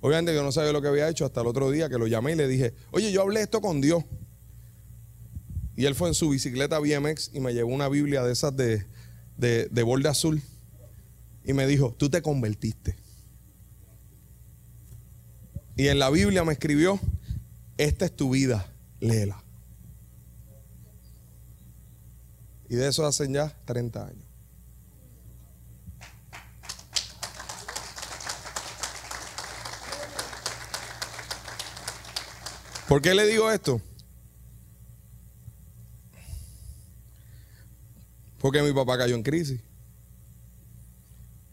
Obviamente 0.00 0.34
yo 0.34 0.42
no 0.42 0.50
sabía 0.50 0.72
lo 0.72 0.82
que 0.82 0.88
había 0.88 1.08
hecho 1.08 1.24
hasta 1.24 1.40
el 1.40 1.46
otro 1.46 1.70
día 1.70 1.88
que 1.88 1.98
lo 1.98 2.06
llamé 2.06 2.32
y 2.32 2.36
le 2.36 2.48
dije, 2.48 2.74
oye, 2.90 3.12
yo 3.12 3.22
hablé 3.22 3.42
esto 3.42 3.60
con 3.60 3.80
Dios. 3.80 4.04
Y 5.76 5.84
él 5.84 5.94
fue 5.94 6.08
en 6.08 6.14
su 6.14 6.28
bicicleta 6.28 6.78
BMX 6.78 7.30
y 7.32 7.40
me 7.40 7.54
llevó 7.54 7.72
una 7.72 7.88
Biblia 7.88 8.22
de 8.24 8.32
esas 8.32 8.56
de, 8.56 8.84
de, 9.36 9.68
de 9.68 9.82
borde 9.82 10.08
azul. 10.08 10.42
Y 11.44 11.52
me 11.52 11.66
dijo, 11.66 11.94
tú 11.96 12.10
te 12.10 12.20
convertiste. 12.20 12.96
Y 15.76 15.88
en 15.88 15.98
la 15.98 16.10
Biblia 16.10 16.44
me 16.44 16.52
escribió, 16.52 16.98
esta 17.78 18.04
es 18.04 18.14
tu 18.14 18.30
vida, 18.30 18.72
léela. 19.00 19.42
Y 22.68 22.74
de 22.74 22.88
eso 22.88 23.06
hacen 23.06 23.34
ya 23.34 23.56
30 23.64 24.06
años. 24.06 24.21
¿Por 32.88 33.00
qué 33.00 33.14
le 33.14 33.26
digo 33.26 33.50
esto? 33.50 33.80
Porque 38.38 38.62
mi 38.62 38.72
papá 38.72 38.98
cayó 38.98 39.14
en 39.14 39.22
crisis. 39.22 39.60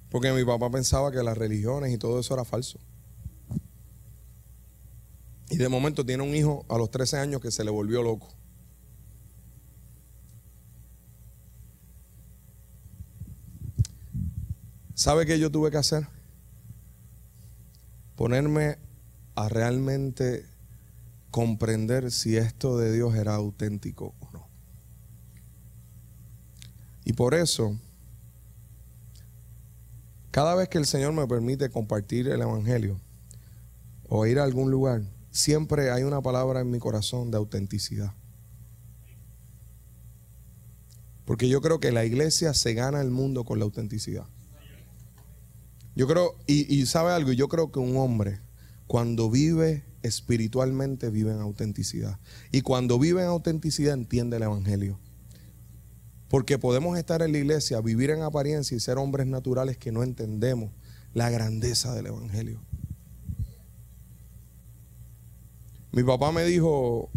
Porque 0.09 0.31
mi 0.31 0.43
papá 0.43 0.71
pensaba 0.71 1.11
que 1.11 1.21
las 1.21 1.37
religiones 1.37 1.93
y 1.93 1.97
todo 1.97 2.19
eso 2.19 2.33
era 2.33 2.43
falso. 2.43 2.79
Y 5.49 5.57
de 5.57 5.69
momento 5.69 6.05
tiene 6.05 6.23
un 6.23 6.33
hijo 6.35 6.65
a 6.67 6.77
los 6.77 6.89
13 6.89 7.17
años 7.17 7.41
que 7.41 7.51
se 7.51 7.63
le 7.63 7.71
volvió 7.71 8.01
loco. 8.03 8.27
¿Sabe 14.95 15.25
qué 15.25 15.39
yo 15.39 15.49
tuve 15.49 15.71
que 15.71 15.77
hacer? 15.77 16.07
Ponerme 18.15 18.77
a 19.35 19.47
realmente 19.47 20.45
comprender 21.31 22.11
si 22.11 22.37
esto 22.37 22.77
de 22.77 22.91
Dios 22.91 23.15
era 23.15 23.35
auténtico 23.35 24.15
o 24.19 24.31
no. 24.31 24.47
Y 27.05 27.13
por 27.13 27.33
eso, 27.33 27.79
cada 30.31 30.55
vez 30.55 30.69
que 30.69 30.77
el 30.77 30.85
Señor 30.85 31.13
me 31.13 31.25
permite 31.27 31.69
compartir 31.69 32.27
el 32.27 32.41
Evangelio 32.41 32.99
o 34.07 34.25
ir 34.25 34.39
a 34.39 34.43
algún 34.43 34.71
lugar, 34.71 35.03
siempre 35.31 35.91
hay 35.91 36.03
una 36.03 36.21
palabra 36.21 36.61
en 36.61 36.71
mi 36.71 36.79
corazón 36.79 37.31
de 37.31 37.37
autenticidad. 37.37 38.13
Porque 41.25 41.47
yo 41.47 41.61
creo 41.61 41.79
que 41.79 41.91
la 41.91 42.05
iglesia 42.05 42.53
se 42.53 42.73
gana 42.73 43.01
el 43.01 43.11
mundo 43.11 43.43
con 43.43 43.59
la 43.59 43.65
autenticidad. 43.65 44.25
Yo 45.95 46.07
creo, 46.07 46.35
y, 46.47 46.85
sabe 46.85 47.11
algo, 47.11 47.33
yo 47.33 47.47
creo 47.49 47.71
que 47.71 47.79
un 47.79 47.97
hombre 47.97 48.39
cuando 48.87 49.29
vive 49.29 49.83
espiritualmente 50.03 51.09
vive 51.09 51.31
en 51.31 51.39
autenticidad. 51.39 52.19
Y 52.51 52.61
cuando 52.61 52.99
vive 52.99 53.21
en 53.21 53.27
autenticidad 53.27 53.93
entiende 53.93 54.37
el 54.37 54.43
Evangelio. 54.43 54.99
Porque 56.29 56.59
podemos 56.59 56.97
estar 56.97 57.21
en 57.21 57.31
la 57.31 57.39
iglesia, 57.39 57.81
vivir 57.81 58.11
en 58.11 58.21
apariencia 58.21 58.77
y 58.77 58.79
ser 58.79 58.97
hombres 58.97 59.27
naturales 59.27 59.77
que 59.77 59.91
no 59.91 60.03
entendemos 60.03 60.71
la 61.13 61.29
grandeza 61.29 61.93
del 61.93 62.07
Evangelio. 62.07 62.61
Mi 65.91 66.03
papá 66.03 66.31
me 66.31 66.43
dijo, 66.43 67.09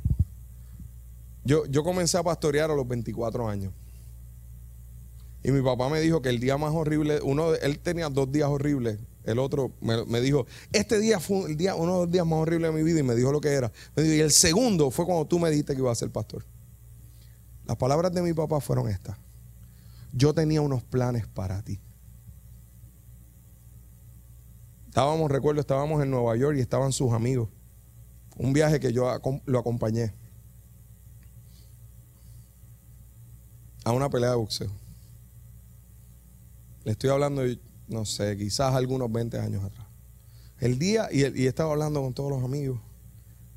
yo, 1.45 1.67
yo 1.67 1.85
comencé 1.85 2.17
a 2.17 2.23
pastorear 2.23 2.71
a 2.71 2.75
los 2.75 2.89
24 2.89 3.49
años. 3.49 3.73
Y 5.45 5.51
mi 5.51 5.61
papá 5.61 5.89
me 5.89 6.01
dijo 6.01 6.23
que 6.23 6.29
el 6.29 6.41
día 6.41 6.57
más 6.57 6.73
horrible, 6.73 7.21
uno, 7.23 7.55
él 7.55 7.79
tenía 7.81 8.09
dos 8.09 8.31
días 8.31 8.49
horribles. 8.49 8.99
El 9.25 9.39
otro 9.39 9.73
me, 9.81 10.21
dijo, 10.21 10.47
este 10.73 10.99
día 10.99 11.21
fue 11.21 11.51
el 11.51 11.57
día, 11.57 11.77
uno 11.77 11.93
de 11.93 12.01
los 12.01 12.11
días 12.11 12.27
más 12.27 12.41
horribles 12.41 12.73
de 12.73 12.77
mi 12.77 12.83
vida 12.83 13.01
y 13.01 13.03
me 13.05 13.15
dijo 13.15 13.31
lo 13.31 13.41
que 13.41 13.51
era. 13.51 13.71
Me 13.95 14.03
dijo, 14.03 14.15
y 14.17 14.21
el 14.21 14.33
segundo 14.33 14.91
fue 14.91 15.05
cuando 15.05 15.27
tú 15.27 15.39
me 15.39 15.49
dijiste 15.51 15.75
que 15.75 15.81
iba 15.81 15.93
a 15.93 15.95
ser 15.95 16.11
pastor. 16.11 16.45
Las 17.67 17.77
palabras 17.77 18.13
de 18.13 18.21
mi 18.23 18.33
papá 18.33 18.61
fueron 18.61 18.89
estas. 18.89 19.17
Yo 20.13 20.35
tenía 20.35 20.61
unos 20.61 20.83
planes 20.83 21.27
para 21.29 21.63
ti. 21.63 21.79
Estábamos, 24.89 25.31
recuerdo, 25.31 25.61
estábamos 25.61 26.03
en 26.03 26.11
Nueva 26.11 26.37
York 26.37 26.57
y 26.59 26.61
estaban 26.61 26.93
sus 26.93 27.13
amigos. 27.13 27.49
Un 28.37 28.53
viaje 28.53 28.81
que 28.81 28.93
yo 28.93 29.09
lo 29.47 29.59
acompañé 29.59 30.13
a 33.85 33.93
una 33.93 34.11
pelea 34.11 34.31
de 34.31 34.37
boxeo. 34.37 34.71
Le 36.85 36.93
estoy 36.93 37.11
hablando, 37.11 37.43
no 37.89 38.05
sé, 38.05 38.37
quizás 38.37 38.75
algunos 38.75 39.11
20 39.11 39.39
años 39.39 39.65
atrás. 39.65 39.87
El 40.59 40.79
día, 40.79 41.09
y, 41.11 41.21
y 41.43 41.47
estaba 41.47 41.73
hablando 41.73 42.01
con 42.03 42.15
todos 42.15 42.31
los 42.31 42.43
amigos, 42.43 42.81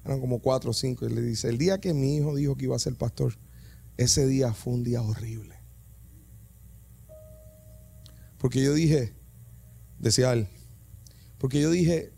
eran 0.04 0.20
como 0.20 0.40
cuatro 0.40 0.72
o 0.72 0.74
cinco, 0.74 1.06
y 1.06 1.10
le 1.10 1.22
dice, 1.22 1.50
el 1.50 1.58
día 1.58 1.80
que 1.80 1.94
mi 1.94 2.16
hijo 2.16 2.36
dijo 2.36 2.56
que 2.56 2.66
iba 2.66 2.76
a 2.76 2.80
ser 2.80 2.96
pastor, 2.96 3.38
ese 3.98 4.28
día 4.28 4.54
fue 4.54 4.74
un 4.74 4.84
día 4.84 5.02
horrible. 5.02 5.56
Porque 8.38 8.62
yo 8.62 8.74
dije, 8.74 9.14
decía 10.00 10.34
él, 10.34 10.48
Porque 11.38 11.62
yo 11.62 11.72
dije, 11.72 12.14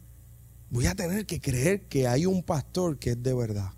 voy 0.69 0.87
a 0.87 0.95
tener 0.95 1.25
que 1.25 1.39
creer 1.39 1.87
que 1.87 2.07
hay 2.07 2.25
un 2.25 2.43
pastor 2.43 2.99
que 2.99 3.11
es 3.11 3.23
de 3.23 3.33
verdad. 3.33 3.71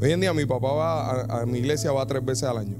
Hoy 0.00 0.12
en 0.12 0.20
día 0.20 0.32
mi 0.32 0.46
papá 0.46 0.72
va 0.72 1.40
a, 1.40 1.44
mi 1.46 1.58
iglesia 1.58 1.90
va 1.90 2.06
tres 2.06 2.24
veces 2.24 2.44
al 2.44 2.58
año. 2.58 2.76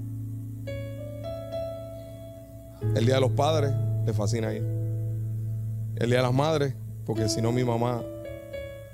El 2.95 3.05
día 3.05 3.17
de 3.17 3.21
los 3.21 3.33
padres 3.33 3.73
le 4.07 4.13
fascina 4.13 4.55
ir. 4.55 4.63
El 5.97 6.11
día 6.11 6.19
de 6.19 6.23
las 6.23 6.33
madres, 6.33 6.75
porque 7.05 7.29
si 7.29 7.43
no 7.43 7.51
mi 7.51 7.65
mamá 7.65 8.05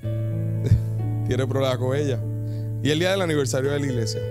tiene 1.29 1.47
problemas 1.47 1.77
con 1.77 1.95
ella. 1.95 2.18
Y 2.83 2.91
el 2.91 2.99
día 2.99 3.11
del 3.11 3.20
aniversario 3.20 3.70
de 3.70 3.79
la 3.79 3.87
iglesia. 3.87 4.22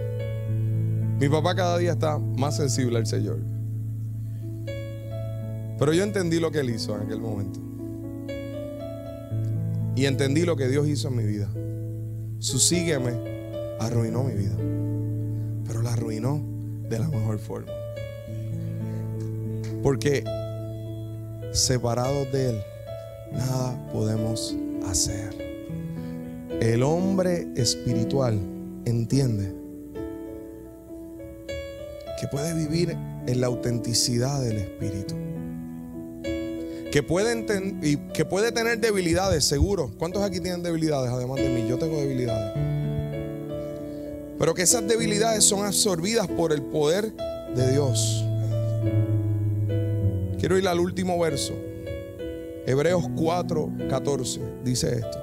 Mi 1.19 1.29
papá 1.29 1.53
cada 1.53 1.77
día 1.77 1.91
está 1.91 2.17
más 2.17 2.57
sensible 2.57 2.97
al 2.97 3.05
Señor. 3.05 3.37
Pero 5.77 5.93
yo 5.93 6.03
entendí 6.03 6.39
lo 6.39 6.51
que 6.51 6.61
él 6.61 6.71
hizo 6.71 6.95
en 6.95 7.03
aquel 7.03 7.19
momento. 7.19 7.59
Y 9.95 10.07
entendí 10.07 10.45
lo 10.45 10.55
que 10.55 10.67
Dios 10.67 10.87
hizo 10.87 11.09
en 11.09 11.15
mi 11.15 11.25
vida. 11.25 11.47
Su 12.39 12.57
sígueme 12.57 13.32
arruinó 13.85 14.23
mi 14.23 14.33
vida, 14.33 14.55
pero 15.67 15.81
la 15.81 15.93
arruinó 15.93 16.41
de 16.89 16.99
la 16.99 17.07
mejor 17.07 17.39
forma. 17.39 17.71
Porque 19.81 20.23
separados 21.51 22.31
de 22.31 22.49
Él, 22.51 22.61
nada 23.31 23.89
podemos 23.91 24.55
hacer. 24.87 25.35
El 26.61 26.83
hombre 26.83 27.47
espiritual 27.55 28.39
entiende 28.85 29.53
que 32.19 32.27
puede 32.27 32.53
vivir 32.53 32.95
en 33.27 33.41
la 33.41 33.47
autenticidad 33.47 34.41
del 34.41 34.57
Espíritu. 34.57 35.15
Que 36.91 37.01
puede, 37.01 37.45
que 38.13 38.23
puede 38.23 38.51
tener 38.51 38.79
debilidades, 38.79 39.43
seguro. 39.45 39.91
¿Cuántos 39.97 40.21
aquí 40.21 40.39
tienen 40.39 40.61
debilidades 40.61 41.11
además 41.11 41.37
de 41.37 41.49
mí? 41.49 41.67
Yo 41.67 41.77
tengo 41.77 41.97
debilidades. 41.97 42.72
Pero 44.43 44.53
que 44.53 44.63
esas 44.63 44.85
debilidades 44.85 45.45
son 45.45 45.65
absorbidas 45.65 46.27
por 46.27 46.51
el 46.51 46.61
poder 46.61 47.13
de 47.55 47.71
Dios. 47.71 48.25
Quiero 50.37 50.57
ir 50.57 50.67
al 50.67 50.81
último 50.81 51.17
verso. 51.17 51.53
Hebreos 52.67 53.05
4, 53.15 53.71
14 53.89 54.41
dice 54.65 54.95
esto. 54.95 55.17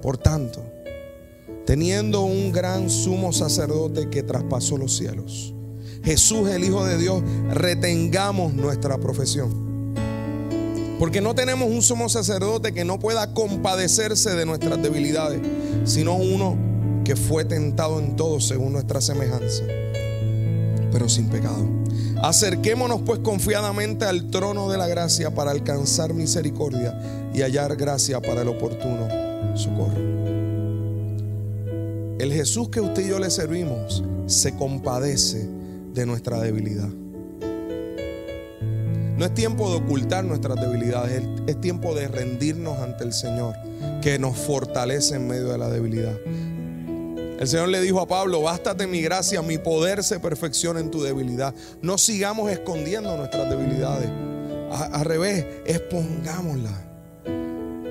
Por 0.00 0.16
tanto, 0.16 0.64
teniendo 1.66 2.22
un 2.22 2.50
gran 2.50 2.88
sumo 2.88 3.30
sacerdote 3.34 4.08
que 4.08 4.22
traspasó 4.22 4.78
los 4.78 4.96
cielos, 4.96 5.52
Jesús 6.02 6.48
el 6.48 6.64
Hijo 6.64 6.82
de 6.86 6.96
Dios, 6.96 7.22
retengamos 7.50 8.54
nuestra 8.54 8.96
profesión. 8.96 9.94
Porque 10.98 11.20
no 11.20 11.34
tenemos 11.34 11.68
un 11.68 11.82
sumo 11.82 12.08
sacerdote 12.08 12.72
que 12.72 12.86
no 12.86 12.98
pueda 12.98 13.34
compadecerse 13.34 14.30
de 14.30 14.46
nuestras 14.46 14.82
debilidades, 14.82 15.42
sino 15.84 16.14
uno 16.14 16.69
que 17.04 17.16
fue 17.16 17.44
tentado 17.44 17.98
en 17.98 18.16
todo 18.16 18.40
según 18.40 18.72
nuestra 18.72 19.00
semejanza, 19.00 19.64
pero 20.92 21.08
sin 21.08 21.28
pecado. 21.28 21.66
Acerquémonos 22.22 23.00
pues 23.02 23.20
confiadamente 23.20 24.04
al 24.04 24.30
trono 24.30 24.70
de 24.70 24.76
la 24.76 24.86
gracia 24.86 25.34
para 25.34 25.50
alcanzar 25.52 26.12
misericordia 26.12 26.98
y 27.32 27.40
hallar 27.40 27.76
gracia 27.76 28.20
para 28.20 28.42
el 28.42 28.48
oportuno 28.48 29.08
socorro. 29.56 30.20
El 32.18 32.32
Jesús 32.32 32.68
que 32.68 32.80
usted 32.80 33.06
y 33.06 33.08
yo 33.08 33.18
le 33.18 33.30
servimos 33.30 34.04
se 34.26 34.54
compadece 34.54 35.48
de 35.94 36.04
nuestra 36.04 36.38
debilidad. 36.40 36.88
No 39.16 39.26
es 39.26 39.34
tiempo 39.34 39.70
de 39.70 39.76
ocultar 39.76 40.24
nuestras 40.24 40.60
debilidades, 40.60 41.22
es 41.46 41.60
tiempo 41.60 41.94
de 41.94 42.08
rendirnos 42.08 42.78
ante 42.78 43.04
el 43.04 43.12
Señor, 43.12 43.54
que 44.00 44.18
nos 44.18 44.36
fortalece 44.36 45.16
en 45.16 45.28
medio 45.28 45.48
de 45.48 45.58
la 45.58 45.68
debilidad. 45.68 46.16
El 47.40 47.48
Señor 47.48 47.70
le 47.70 47.80
dijo 47.80 48.02
a 48.02 48.06
Pablo, 48.06 48.42
bástate 48.42 48.86
mi 48.86 49.00
gracia, 49.00 49.40
mi 49.40 49.56
poder 49.56 50.04
se 50.04 50.20
perfecciona 50.20 50.78
en 50.78 50.90
tu 50.90 51.02
debilidad. 51.02 51.54
No 51.80 51.96
sigamos 51.96 52.52
escondiendo 52.52 53.16
nuestras 53.16 53.48
debilidades. 53.48 54.10
Al 54.70 55.06
revés, 55.06 55.46
expongámoslas. 55.64 56.74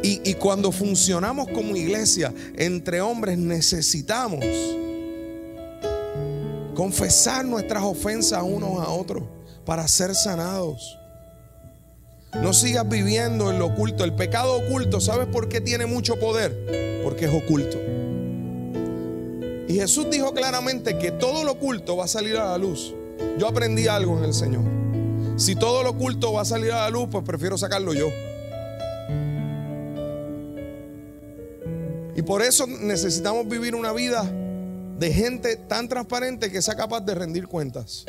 Y, 0.03 0.21
y 0.23 0.35
cuando 0.35 0.71
funcionamos 0.71 1.47
como 1.47 1.75
iglesia 1.75 2.31
entre 2.57 3.01
hombres 3.01 3.39
necesitamos 3.39 4.45
confesar 6.75 7.43
nuestras 7.43 7.81
ofensas 7.83 8.43
unos 8.43 8.79
a 8.79 8.91
otros 8.91 9.23
para 9.65 9.87
ser 9.87 10.13
sanados. 10.13 10.95
No 12.35 12.53
sigas 12.53 12.87
viviendo 12.87 13.49
en 13.49 13.57
lo 13.57 13.65
oculto. 13.65 14.03
El 14.03 14.13
pecado 14.13 14.57
oculto, 14.57 15.01
¿sabes 15.01 15.25
por 15.25 15.49
qué 15.49 15.59
tiene 15.59 15.87
mucho 15.87 16.19
poder? 16.19 17.01
Porque 17.03 17.25
es 17.25 17.33
oculto. 17.33 17.88
Y 19.69 19.75
Jesús 19.75 20.09
dijo 20.09 20.33
claramente 20.33 20.97
que 20.97 21.11
todo 21.11 21.43
lo 21.43 21.51
oculto 21.51 21.95
va 21.95 22.05
a 22.05 22.07
salir 22.07 22.35
a 22.37 22.45
la 22.45 22.57
luz. 22.57 22.95
Yo 23.37 23.47
aprendí 23.47 23.87
algo 23.87 24.17
en 24.17 24.23
el 24.23 24.33
Señor. 24.33 24.63
Si 25.37 25.55
todo 25.55 25.83
lo 25.83 25.91
oculto 25.91 26.33
va 26.33 26.41
a 26.41 26.45
salir 26.45 26.71
a 26.71 26.77
la 26.77 26.89
luz, 26.89 27.07
pues 27.11 27.23
prefiero 27.23 27.55
sacarlo 27.55 27.93
yo. 27.93 28.07
Y 32.15 32.23
por 32.23 32.41
eso 32.41 32.65
necesitamos 32.65 33.47
vivir 33.47 33.75
una 33.75 33.93
vida 33.93 34.23
de 34.97 35.13
gente 35.13 35.55
tan 35.55 35.87
transparente 35.87 36.51
que 36.51 36.63
sea 36.63 36.73
capaz 36.75 37.01
de 37.01 37.13
rendir 37.13 37.47
cuentas. 37.47 38.05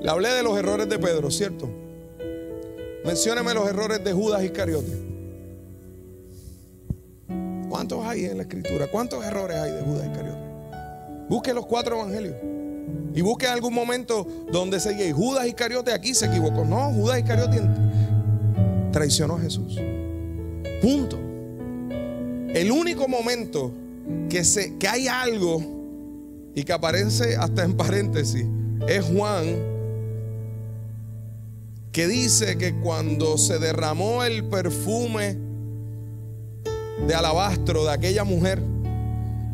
Le 0.00 0.10
hablé 0.10 0.30
de 0.30 0.42
los 0.42 0.58
errores 0.58 0.88
de 0.88 0.98
Pedro, 0.98 1.30
¿cierto? 1.30 1.70
Mencióneme 3.04 3.54
los 3.54 3.68
errores 3.68 4.02
de 4.02 4.12
Judas 4.12 4.42
Iscariote. 4.42 5.07
¿Cuántos 7.78 8.04
hay 8.06 8.24
en 8.24 8.38
la 8.38 8.42
escritura? 8.42 8.88
¿Cuántos 8.88 9.24
errores 9.24 9.56
hay 9.56 9.70
de 9.70 9.82
Judas 9.82 10.06
Iscariote? 10.08 10.40
Busque 11.28 11.54
los 11.54 11.64
cuatro 11.64 12.00
evangelios. 12.00 12.34
Y 13.14 13.20
busque 13.20 13.46
algún 13.46 13.72
momento 13.72 14.26
donde 14.50 14.80
se 14.80 14.94
diga, 14.94 15.14
Judas 15.14 15.46
Iscariote 15.46 15.92
aquí 15.92 16.12
se 16.12 16.26
equivocó. 16.26 16.64
No, 16.64 16.92
Judas 16.92 17.20
Iscariote 17.20 17.60
traicionó 18.90 19.36
a 19.36 19.40
Jesús. 19.42 19.78
Punto. 20.82 21.20
El 22.52 22.72
único 22.72 23.06
momento 23.06 23.70
que, 24.28 24.42
se, 24.42 24.76
que 24.76 24.88
hay 24.88 25.06
algo 25.06 25.62
y 26.56 26.64
que 26.64 26.72
aparece 26.72 27.36
hasta 27.36 27.62
en 27.62 27.76
paréntesis 27.76 28.44
es 28.88 29.04
Juan 29.04 29.54
que 31.92 32.08
dice 32.08 32.58
que 32.58 32.74
cuando 32.74 33.38
se 33.38 33.60
derramó 33.60 34.24
el 34.24 34.48
perfume 34.48 35.47
de 37.06 37.14
alabastro 37.14 37.84
de 37.84 37.92
aquella 37.92 38.24
mujer 38.24 38.62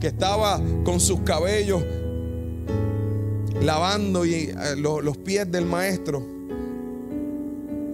que 0.01 0.09
estaba 0.09 0.61
con 0.85 1.01
sus 1.01 1.21
cabellos 1.21 1.83
lavando 3.61 4.25
y, 4.25 4.51
eh, 4.51 4.77
los 4.77 5.17
pies 5.19 5.51
del 5.51 5.65
maestro. 5.65 6.27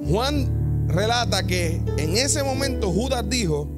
Juan 0.08 0.86
relata 0.88 1.46
que 1.46 1.80
en 1.96 2.16
ese 2.16 2.42
momento 2.42 2.90
Judas 2.90 3.24
dijo, 3.28 3.68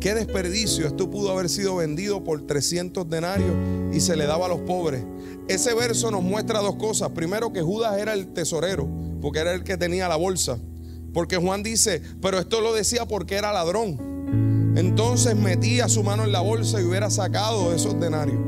qué 0.00 0.14
desperdicio, 0.14 0.86
esto 0.86 1.10
pudo 1.10 1.30
haber 1.30 1.48
sido 1.48 1.76
vendido 1.76 2.24
por 2.24 2.46
300 2.46 3.08
denarios 3.08 3.54
y 3.92 4.00
se 4.00 4.16
le 4.16 4.26
daba 4.26 4.46
a 4.46 4.48
los 4.48 4.60
pobres. 4.60 5.04
Ese 5.48 5.74
verso 5.74 6.10
nos 6.10 6.22
muestra 6.22 6.60
dos 6.60 6.76
cosas. 6.76 7.10
Primero 7.10 7.52
que 7.52 7.60
Judas 7.60 7.98
era 7.98 8.14
el 8.14 8.28
tesorero, 8.28 8.88
porque 9.20 9.40
era 9.40 9.52
el 9.52 9.64
que 9.64 9.76
tenía 9.76 10.08
la 10.08 10.16
bolsa. 10.16 10.58
Porque 11.12 11.36
Juan 11.36 11.62
dice, 11.62 12.00
pero 12.22 12.38
esto 12.38 12.60
lo 12.60 12.72
decía 12.72 13.06
porque 13.06 13.34
era 13.34 13.52
ladrón. 13.52 13.98
Entonces 14.80 15.36
metía 15.36 15.90
su 15.90 16.02
mano 16.02 16.24
en 16.24 16.32
la 16.32 16.40
bolsa 16.40 16.80
y 16.80 16.84
hubiera 16.84 17.10
sacado 17.10 17.74
esos 17.74 18.00
denarios. 18.00 18.38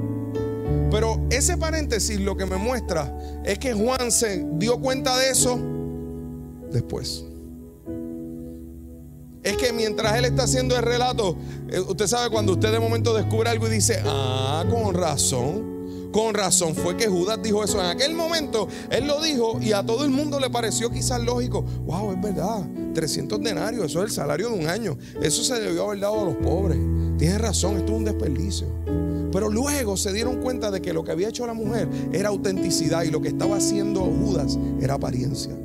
Pero 0.91 1.21
ese 1.29 1.59
paréntesis 1.59 2.19
lo 2.19 2.39
que 2.39 2.47
me 2.47 2.57
muestra 2.57 3.15
es 3.45 3.59
que 3.59 3.75
Juan 3.75 4.11
se 4.11 4.43
dio 4.55 4.81
cuenta 4.81 5.19
de 5.19 5.29
eso 5.29 5.61
después. 6.73 7.27
Es 9.43 9.59
que 9.59 9.75
mientras 9.75 10.17
él 10.17 10.25
está 10.25 10.45
haciendo 10.45 10.75
el 10.75 10.83
relato, 10.83 11.37
eh, 11.69 11.81
usted 11.81 12.07
sabe 12.07 12.31
cuando 12.31 12.53
usted 12.53 12.73
de 12.73 12.81
momento 12.81 13.13
descubre 13.13 13.51
algo 13.51 13.67
y 13.67 13.71
dice, 13.71 14.01
ah, 14.03 14.65
con 14.71 14.95
razón. 14.95 15.82
Con 16.13 16.35
razón 16.35 16.75
fue 16.75 16.97
que 16.97 17.09
Judas 17.09 17.39
dijo 17.43 17.65
eso. 17.65 17.81
En 17.81 17.87
aquel 17.87 18.15
momento 18.15 18.69
él 18.91 19.07
lo 19.07 19.21
dijo 19.23 19.59
y 19.61 19.73
a 19.73 19.83
todo 19.83 20.05
el 20.05 20.11
mundo 20.11 20.39
le 20.39 20.51
pareció 20.51 20.91
quizás 20.91 21.23
lógico. 21.23 21.63
Wow, 21.87 22.13
es 22.13 22.21
verdad. 22.21 22.67
300 22.93 23.41
denarios, 23.41 23.87
eso 23.87 24.01
es 24.01 24.11
el 24.11 24.15
salario 24.15 24.51
de 24.51 24.59
un 24.59 24.67
año. 24.67 24.99
Eso 25.23 25.43
se 25.43 25.59
debió 25.59 25.87
haber 25.87 26.01
dado 26.01 26.21
a 26.21 26.25
los 26.27 26.37
pobres. 26.37 26.79
Tienes 27.17 27.41
razón, 27.41 27.79
esto 27.79 27.93
es 27.93 27.99
un 27.99 28.05
desperdicio. 28.05 28.67
Pero 29.33 29.49
luego 29.49 29.97
se 29.97 30.13
dieron 30.13 30.43
cuenta 30.43 30.71
de 30.71 30.83
que 30.83 30.93
lo 30.93 31.03
que 31.03 31.13
había 31.13 31.29
hecho 31.29 31.47
la 31.47 31.55
mujer 31.55 31.89
era 32.13 32.29
autenticidad 32.29 33.05
y 33.05 33.11
lo 33.11 33.23
que 33.23 33.29
estaba 33.29 33.57
haciendo 33.57 34.03
Judas 34.03 34.59
era 34.81 34.95
apariencia. 34.95 35.57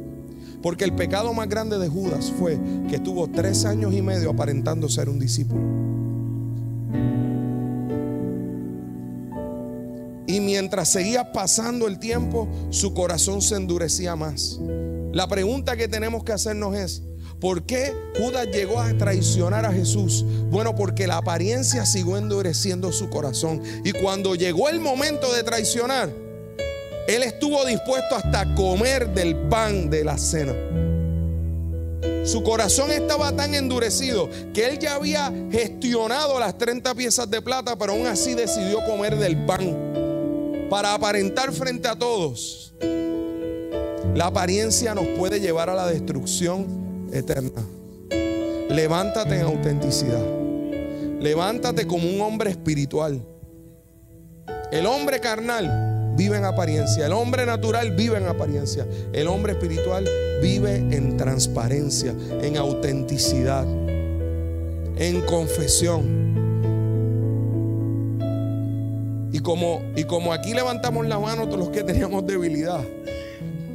Porque 0.62 0.86
el 0.86 0.94
pecado 0.94 1.34
más 1.34 1.50
grande 1.50 1.78
de 1.78 1.90
Judas 1.90 2.32
fue 2.40 2.58
que 2.90 2.96
estuvo 2.96 3.28
tres 3.28 3.66
años 3.66 3.94
y 3.94 4.02
medio 4.02 4.30
aparentando 4.30 4.88
ser 4.88 5.10
un 5.10 5.20
discípulo. 5.20 5.62
Mientras 10.68 10.90
seguía 10.90 11.32
pasando 11.32 11.88
el 11.88 11.98
tiempo, 11.98 12.46
su 12.72 12.94
corazón 12.94 13.42
se 13.42 13.56
endurecía 13.56 14.18
más. 14.18 14.60
La 15.14 15.26
pregunta 15.26 15.78
que 15.78 15.88
tenemos 15.88 16.26
que 16.26 16.34
hacernos 16.34 16.76
es, 16.76 17.04
¿por 17.40 17.66
qué 17.66 17.94
Judas 18.20 18.50
llegó 18.52 18.82
a 18.82 18.94
traicionar 18.98 19.66
a 19.66 19.72
Jesús? 19.72 20.26
Bueno, 20.50 20.76
porque 20.76 21.08
la 21.08 21.20
apariencia 21.20 21.86
siguió 21.86 22.18
endureciendo 22.18 22.92
su 22.92 23.10
corazón. 23.10 23.64
Y 23.86 23.94
cuando 23.94 24.36
llegó 24.36 24.68
el 24.68 24.82
momento 24.82 25.32
de 25.32 25.44
traicionar, 25.44 26.12
él 27.08 27.24
estuvo 27.24 27.64
dispuesto 27.64 28.18
hasta 28.18 28.54
comer 28.54 29.14
del 29.14 29.38
pan 29.48 29.90
de 29.90 30.04
la 30.04 30.18
cena. 30.18 30.54
Su 32.26 32.44
corazón 32.44 32.92
estaba 32.92 33.34
tan 33.34 33.56
endurecido 33.56 34.30
que 34.54 34.68
él 34.68 34.80
ya 34.80 34.96
había 34.96 35.32
gestionado 35.50 36.38
las 36.42 36.58
30 36.58 36.94
piezas 36.94 37.30
de 37.32 37.42
plata, 37.42 37.78
pero 37.78 37.94
aún 37.94 38.06
así 38.06 38.34
decidió 38.34 38.84
comer 38.84 39.16
del 39.16 39.46
pan 39.46 39.87
para 40.70 40.94
aparentar 40.94 41.52
frente 41.52 41.88
a 41.88 41.96
todos. 41.96 42.74
La 44.14 44.28
apariencia 44.28 44.96
nos 44.96 45.06
puede 45.18 45.40
llevar 45.40 45.70
a 45.70 45.76
la 45.76 45.88
destrucción 45.88 47.10
eterna. 47.14 47.64
Levántate 48.70 49.36
en 49.36 49.42
autenticidad. 49.44 50.26
Levántate 51.20 51.88
como 51.88 52.10
un 52.10 52.22
hombre 52.22 52.50
espiritual. 52.50 53.22
El 54.72 54.86
hombre 54.86 55.20
carnal 55.20 56.14
vive 56.18 56.38
en 56.38 56.46
apariencia. 56.46 57.06
El 57.06 57.14
hombre 57.14 57.46
natural 57.46 57.92
vive 57.92 58.18
en 58.18 58.28
apariencia. 58.28 58.86
El 59.14 59.28
hombre 59.28 59.54
espiritual 59.54 60.08
vive 60.42 60.76
en 60.76 61.16
transparencia, 61.16 62.14
en 62.42 62.58
autenticidad, 62.58 63.66
en 64.98 65.22
confesión. 65.22 66.47
Y 69.32 69.40
como, 69.40 69.82
y 69.96 70.06
como 70.06 70.34
aquí 70.34 70.54
levantamos 70.54 71.06
la 71.08 71.20
mano 71.20 71.46
todos 71.48 71.60
los 71.60 71.70
que 71.70 71.84
teníamos 71.84 72.26
debilidad, 72.26 72.82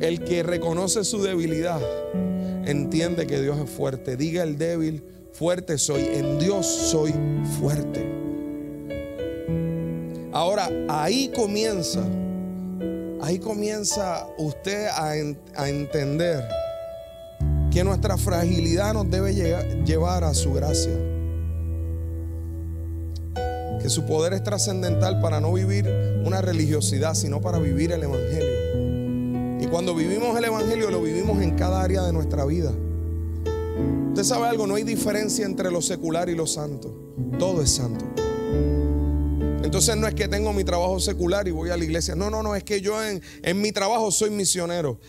el 0.00 0.24
que 0.24 0.42
reconoce 0.42 1.05
su 1.05 1.22
debilidad 1.22 1.80
entiende 2.64 3.26
que 3.26 3.40
Dios 3.40 3.59
es 3.59 3.70
fuerte. 3.70 4.16
Diga 4.16 4.42
el 4.42 4.59
débil, 4.59 5.05
fuerte 5.32 5.78
soy. 5.78 6.03
En 6.03 6.38
Dios 6.38 6.66
soy 6.66 7.14
fuerte. 7.59 8.11
Ahora, 10.32 10.70
ahí 10.88 11.30
comienza 11.34 12.03
ahí 13.22 13.38
comienza 13.38 14.26
usted 14.36 14.88
a, 14.88 15.16
entender 15.68 16.46
que 17.70 17.84
nuestra 17.84 18.18
fragilidad 18.18 18.92
nos 18.92 19.09
debe 19.09 19.32
llevar 19.84 20.24
a 20.24 20.34
su 20.34 20.53
gracia. 20.53 20.92
Que 23.82 23.90
su 23.90 24.04
poder 24.04 24.32
es 24.32 24.44
trascendental 24.44 25.20
para 25.20 25.40
no 25.40 25.52
vivir 25.52 25.88
una 26.24 26.40
religiosidad, 26.40 27.14
sino 27.14 27.40
para 27.40 27.58
vivir 27.58 27.90
el 27.90 28.02
Evangelio. 28.04 29.60
Y 29.60 29.66
cuando 29.66 29.94
vivimos 29.94 30.36
el 30.38 30.44
Evangelio, 30.44 30.90
lo 30.90 31.02
vivimos 31.02 31.42
en 31.42 31.56
cada 31.56 31.82
área 31.82 32.02
de 32.02 32.12
nuestra 32.12 32.44
vida. 32.44 32.72
Usted 34.08 34.24
sabe 34.24 34.46
algo, 34.46 34.66
no 34.66 34.76
hay 34.76 34.84
diferencia 34.84 35.46
entre 35.46 35.70
lo 35.70 35.82
secular 35.82 36.28
y 36.28 36.36
lo 36.36 36.46
santo. 36.46 36.94
Todo 37.38 37.62
es 37.62 37.70
santo. 37.70 38.04
Entonces 39.64 39.96
no 39.96 40.06
es 40.06 40.14
que 40.14 40.28
tengo 40.28 40.52
mi 40.52 40.64
trabajo 40.64 41.00
secular 41.00 41.48
y 41.48 41.50
voy 41.50 41.70
a 41.70 41.76
la 41.76 41.84
iglesia. 41.84 42.14
No, 42.14 42.28
no, 42.28 42.42
no, 42.42 42.54
es 42.54 42.62
que 42.62 42.80
yo 42.80 42.98
en, 43.02 43.22
mi 43.60 43.72
trabajo 43.72 44.10
soy 44.10 44.30
misionero. 44.30 45.00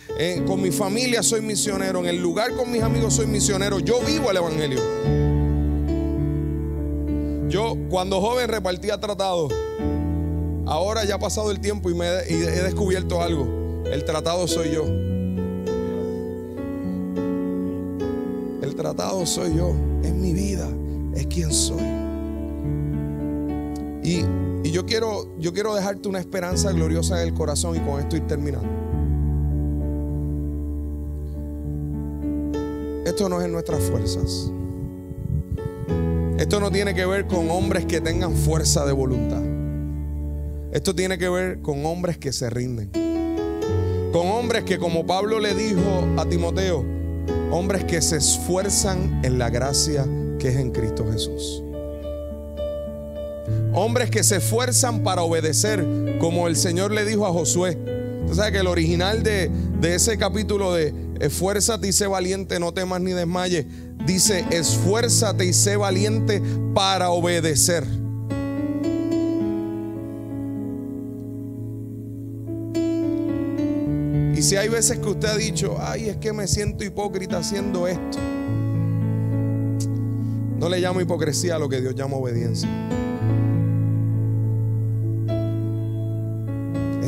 con 0.48 0.62
mi 0.62 0.72
familia 0.72 1.22
soy 1.22 1.42
misionero. 1.42 2.00
En 2.00 2.06
el 2.06 2.22
lugar 2.22 2.56
con 2.56 2.72
mis 2.72 2.82
amigos 2.82 3.16
soy 3.16 3.28
misionero. 3.28 3.80
Yo 3.80 4.00
vivo 4.02 4.32
el 4.32 4.38
Evangelio. 4.38 5.33
Yo 7.54 7.78
cuando 7.88 8.20
joven 8.20 8.50
repartía 8.50 9.00
tratados. 9.00 9.54
Ahora 10.66 11.06
ya 11.06 11.16
ha 11.16 11.20
pasado 11.20 11.52
el 11.52 11.60
tiempo 11.60 11.92
y, 11.92 11.94
me, 11.94 12.08
he 12.08 12.64
descubierto 12.64 13.22
algo. 13.22 13.84
El 13.86 14.04
tratado 14.06 14.48
soy 14.48 14.72
yo. 14.72 14.86
El 18.64 18.76
tratado 18.76 19.24
soy 19.28 19.56
yo. 19.56 19.76
Es 20.04 20.12
mi 20.12 20.34
vida. 20.34 20.68
Es 21.14 21.28
quien 21.28 21.54
soy. 21.54 21.84
Y 24.04 24.26
y 24.64 24.72
yo 24.72 24.86
quiero, 24.86 25.28
yo 25.38 25.52
quiero 25.52 25.76
dejarte 25.76 26.08
una 26.08 26.20
esperanza 26.20 26.72
gloriosa 26.72 27.22
en 27.22 27.28
el 27.28 27.34
corazón 27.34 27.76
y 27.76 27.80
con 27.82 28.00
esto 28.00 28.16
ir 28.16 28.26
terminando. 28.26 28.70
Esto 33.06 33.28
no 33.28 33.40
es 33.40 33.46
en 33.46 33.52
nuestras 33.52 33.84
fuerzas. 33.84 34.50
Esto 36.44 36.60
no 36.60 36.72
tiene 36.72 36.94
que 36.94 37.06
ver 37.06 37.26
con 37.26 37.50
hombres 37.50 37.86
que 37.86 38.02
tengan 38.02 38.36
fuerza 38.36 38.86
de 38.86 38.92
voluntad. 38.92 39.42
Esto 40.74 40.94
tiene 40.94 41.18
que 41.18 41.30
ver 41.30 41.62
con 41.62 41.86
hombres 41.86 42.18
que 42.18 42.34
se 42.34 42.50
rinden. 42.50 42.92
Con 44.12 44.28
hombres 44.28 44.66
que, 44.66 44.78
como 44.78 45.08
Pablo 45.08 45.40
le 45.40 45.56
dijo 45.56 46.06
a 46.18 46.26
Timoteo, 46.26 46.84
hombres 47.50 47.86
que 47.86 48.02
se 48.02 48.18
esfuerzan 48.18 49.22
en 49.24 49.40
la 49.40 49.50
gracia 49.50 50.06
que 50.38 50.50
es 50.50 50.58
en 50.58 50.72
Cristo 50.72 51.06
Jesús. 51.10 51.64
Hombres 53.74 54.10
que 54.10 54.22
se 54.26 54.36
esfuerzan 54.36 55.02
para 55.02 55.24
obedecer, 55.24 55.88
como 56.20 56.50
el 56.50 56.58
Señor 56.58 56.92
le 56.92 57.06
dijo 57.06 57.26
a 57.26 57.32
Josué. 57.32 57.78
Usted 58.24 58.36
sabe 58.36 58.52
que 58.52 58.60
el 58.60 58.68
original 58.68 59.24
de, 59.24 59.50
de 59.80 59.96
ese 59.96 60.18
capítulo 60.18 60.74
de 60.74 60.94
esfuérzate 61.22 61.88
y 61.88 61.94
sé 61.94 62.06
valiente, 62.06 62.60
no 62.60 62.74
temas 62.74 63.00
ni 63.00 63.14
desmayes, 63.14 63.66
dice 64.06 64.46
esfuérzate 64.52 65.46
y 65.46 65.54
sé 65.54 65.76
valiente 65.76 66.42
para 66.74 67.10
obedecer. 67.10 67.84
Y 74.36 74.42
si 74.42 74.56
hay 74.56 74.68
veces 74.68 75.00
que 75.00 75.10
usted 75.10 75.28
ha 75.30 75.38
dicho, 75.38 75.78
ay, 75.80 76.10
es 76.10 76.18
que 76.18 76.34
me 76.34 76.48
siento 76.48 76.84
hipócrita 76.84 77.38
haciendo 77.38 77.88
esto. 77.88 78.18
No 80.60 80.70
le 80.70 80.80
llamo 80.80 81.02
hipocresía 81.02 81.56
a 81.56 81.60
lo 81.60 81.70
que 81.70 81.82
Dios 81.82 81.96
llama 81.96 82.18
obediencia. 82.18 82.70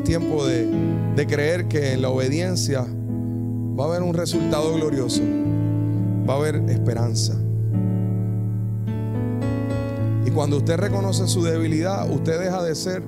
tiempo 0.06 0.46
de, 0.46 1.28
creer 1.28 1.68
que 1.68 1.94
en 1.94 2.02
la 2.04 2.10
obediencia 2.10 2.82
va 2.82 3.86
a 3.86 3.88
haber 3.88 4.04
un 4.04 4.14
resultado 4.14 4.74
glorioso, 4.76 5.22
va 6.28 6.34
a 6.34 6.38
haber 6.38 6.56
esperanza. 6.70 7.34
Y 10.26 10.32
cuando 10.32 10.58
usted 10.58 10.78
reconoce 10.78 11.28
su 11.28 11.44
debilidad, 11.44 12.10
usted 12.10 12.40
deja 12.40 12.64
de 12.64 12.76
ser 12.76 13.04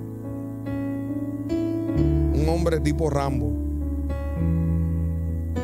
un 2.37 2.45
hombre 2.47 2.79
tipo 2.79 3.09
Rambo. 3.09 3.51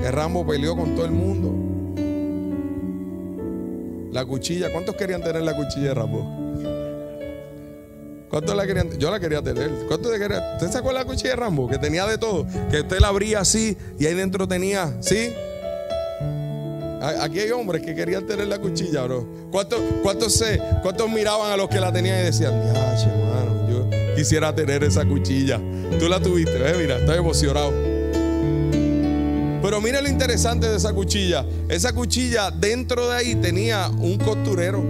Que 0.01 0.11
Rambo 0.11 0.45
peleó 0.45 0.75
con 0.75 0.95
todo 0.95 1.05
el 1.05 1.11
mundo. 1.11 1.53
La 4.11 4.25
cuchilla, 4.25 4.71
¿cuántos 4.71 4.95
querían 4.95 5.23
tener 5.23 5.43
la 5.43 5.55
cuchilla 5.55 5.89
de 5.89 5.93
Rambo? 5.93 6.43
¿Cuántos 8.29 8.55
la 8.55 8.65
querían? 8.65 8.89
Yo 8.97 9.11
la 9.11 9.19
quería 9.19 9.43
tener. 9.43 9.69
¿Cuántos 9.87 10.11
de 10.11 10.17
quería? 10.17 10.55
¿Usted 10.55 10.71
sacó 10.71 10.91
la 10.91 11.05
cuchilla 11.05 11.31
de 11.31 11.35
Rambo? 11.35 11.69
Que 11.69 11.77
tenía 11.77 12.07
de 12.07 12.17
todo. 12.17 12.47
Que 12.71 12.81
usted 12.81 12.99
la 12.99 13.09
abría 13.09 13.41
así 13.41 13.77
y 13.99 14.07
ahí 14.07 14.15
dentro 14.15 14.47
tenía, 14.47 14.97
¿sí? 15.01 15.29
Aquí 17.03 17.39
hay 17.39 17.51
hombres 17.51 17.81
que 17.81 17.93
querían 17.93 18.25
tener 18.25 18.47
la 18.47 18.59
cuchilla, 18.59 19.03
bro. 19.03 19.27
¿Cuántos, 19.51 20.33
se, 20.33 20.57
miraban 21.13 21.51
a 21.51 21.57
los 21.57 21.67
que 21.67 21.77
la 21.77 21.91
tenían 21.91 22.21
y 22.21 22.23
decían, 22.23 22.53
ya, 22.73 22.97
hermano, 22.97 23.69
yo 23.69 24.15
quisiera 24.15 24.55
tener 24.55 24.85
esa 24.85 25.03
cuchilla? 25.03 25.59
Tú 25.99 26.07
la 26.07 26.21
tuviste, 26.21 26.55
¿eh? 26.55 26.75
Mira, 26.79 26.99
estoy 26.99 27.17
emocionado. 27.17 27.73
Pero 29.61 29.81
mira 29.81 29.99
lo 30.01 30.07
interesante 30.07 30.69
de 30.69 30.77
esa 30.77 30.93
cuchilla. 30.93 31.45
Esa 31.67 31.91
cuchilla 31.91 32.51
dentro 32.51 33.09
de 33.09 33.17
ahí 33.17 33.35
tenía 33.35 33.89
un 33.89 34.17
costurero. 34.17 34.81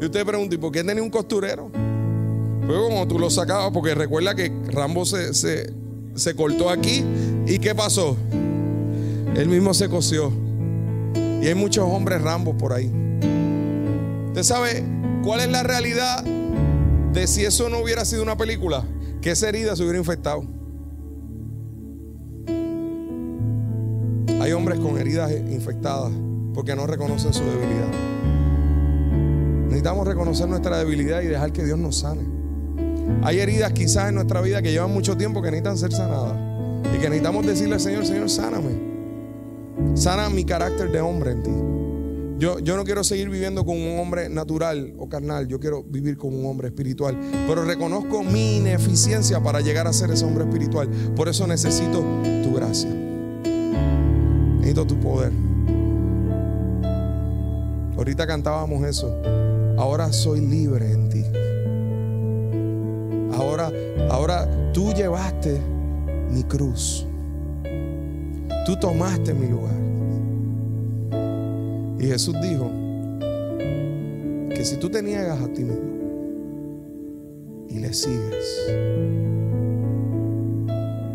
Y 0.00 0.04
usted 0.04 0.24
pregunta, 0.24 0.54
¿y 0.54 0.58
por 0.58 0.70
qué 0.70 0.84
tenía 0.84 1.02
un 1.02 1.10
costurero? 1.10 1.68
Pues 2.64 2.78
como 2.78 3.08
tú 3.08 3.18
lo 3.18 3.28
sacabas, 3.28 3.72
porque 3.72 3.94
recuerda 3.94 4.36
que 4.36 4.52
Rambo 4.68 5.04
se, 5.04 5.34
se, 5.34 6.34
cortó 6.36 6.70
aquí. 6.70 7.04
¿Y 7.46 7.58
qué 7.58 7.74
pasó? 7.74 8.16
Él 9.36 9.48
mismo 9.48 9.74
se 9.74 9.88
cosió. 9.88 10.43
Y 11.44 11.48
hay 11.48 11.54
muchos 11.54 11.86
hombres 11.86 12.22
Rambos 12.22 12.56
por 12.56 12.72
ahí. 12.72 12.90
¿Usted 14.28 14.42
sabe 14.42 14.82
cuál 15.22 15.40
es 15.40 15.48
la 15.50 15.62
realidad 15.62 16.24
de 16.24 17.26
si 17.26 17.44
eso 17.44 17.68
no 17.68 17.80
hubiera 17.80 18.06
sido 18.06 18.22
una 18.22 18.34
película? 18.34 18.82
Que 19.20 19.32
esa 19.32 19.50
herida 19.50 19.76
se 19.76 19.82
hubiera 19.82 19.98
infectado. 19.98 20.46
Hay 24.40 24.52
hombres 24.52 24.78
con 24.80 24.96
heridas 24.96 25.32
infectadas 25.32 26.12
porque 26.54 26.74
no 26.74 26.86
reconocen 26.86 27.34
su 27.34 27.44
debilidad. 27.44 27.90
Necesitamos 29.66 30.06
reconocer 30.06 30.48
nuestra 30.48 30.78
debilidad 30.78 31.20
y 31.20 31.26
dejar 31.26 31.52
que 31.52 31.62
Dios 31.62 31.78
nos 31.78 31.98
sane. 31.98 32.22
Hay 33.22 33.40
heridas 33.40 33.74
quizás 33.74 34.08
en 34.08 34.14
nuestra 34.14 34.40
vida 34.40 34.62
que 34.62 34.72
llevan 34.72 34.94
mucho 34.94 35.18
tiempo 35.18 35.42
que 35.42 35.50
necesitan 35.50 35.76
ser 35.76 35.92
sanadas. 35.92 36.38
Y 36.86 36.96
que 36.96 37.10
necesitamos 37.10 37.44
decirle 37.44 37.74
al 37.74 37.80
Señor, 37.80 38.06
Señor, 38.06 38.30
sáname. 38.30 38.93
Sana 39.94 40.28
mi 40.28 40.44
carácter 40.44 40.90
de 40.90 41.00
hombre 41.00 41.32
en 41.32 41.42
ti. 41.42 41.50
Yo, 42.36 42.58
yo, 42.58 42.76
no 42.76 42.84
quiero 42.84 43.04
seguir 43.04 43.30
viviendo 43.30 43.64
con 43.64 43.80
un 43.80 43.98
hombre 44.00 44.28
natural 44.28 44.92
o 44.98 45.08
carnal, 45.08 45.46
yo 45.46 45.60
quiero 45.60 45.84
vivir 45.84 46.16
con 46.16 46.34
un 46.34 46.44
hombre 46.46 46.68
espiritual. 46.68 47.16
Pero 47.46 47.64
reconozco 47.64 48.24
mi 48.24 48.56
ineficiencia 48.56 49.40
para 49.40 49.60
llegar 49.60 49.86
a 49.86 49.92
ser 49.92 50.10
ese 50.10 50.24
hombre 50.24 50.44
espiritual. 50.44 50.88
Por 51.14 51.28
eso 51.28 51.46
necesito 51.46 52.04
tu 52.42 52.52
gracia. 52.52 52.90
Necesito 54.56 54.84
tu 54.84 54.98
poder. 54.98 55.32
Ahorita 57.96 58.26
cantábamos 58.26 58.84
eso. 58.84 59.14
Ahora 59.78 60.12
soy 60.12 60.40
libre 60.40 60.90
en 60.90 61.08
ti. 61.08 61.24
Ahora, 63.38 63.70
ahora 64.10 64.72
tú 64.72 64.92
llevaste 64.92 65.60
mi 66.30 66.42
cruz. 66.42 67.06
Tú 68.66 68.76
tomaste 68.76 69.32
mi 69.32 69.46
lugar. 69.46 69.83
Y 71.98 72.06
Jesús 72.06 72.34
dijo 72.42 72.70
que 74.50 74.64
si 74.64 74.76
tú 74.76 74.90
te 74.90 75.02
niegas 75.02 75.40
a 75.40 75.48
ti 75.52 75.64
mismo 75.64 75.94
y 77.68 77.78
le 77.78 77.92
sigues, 77.92 78.66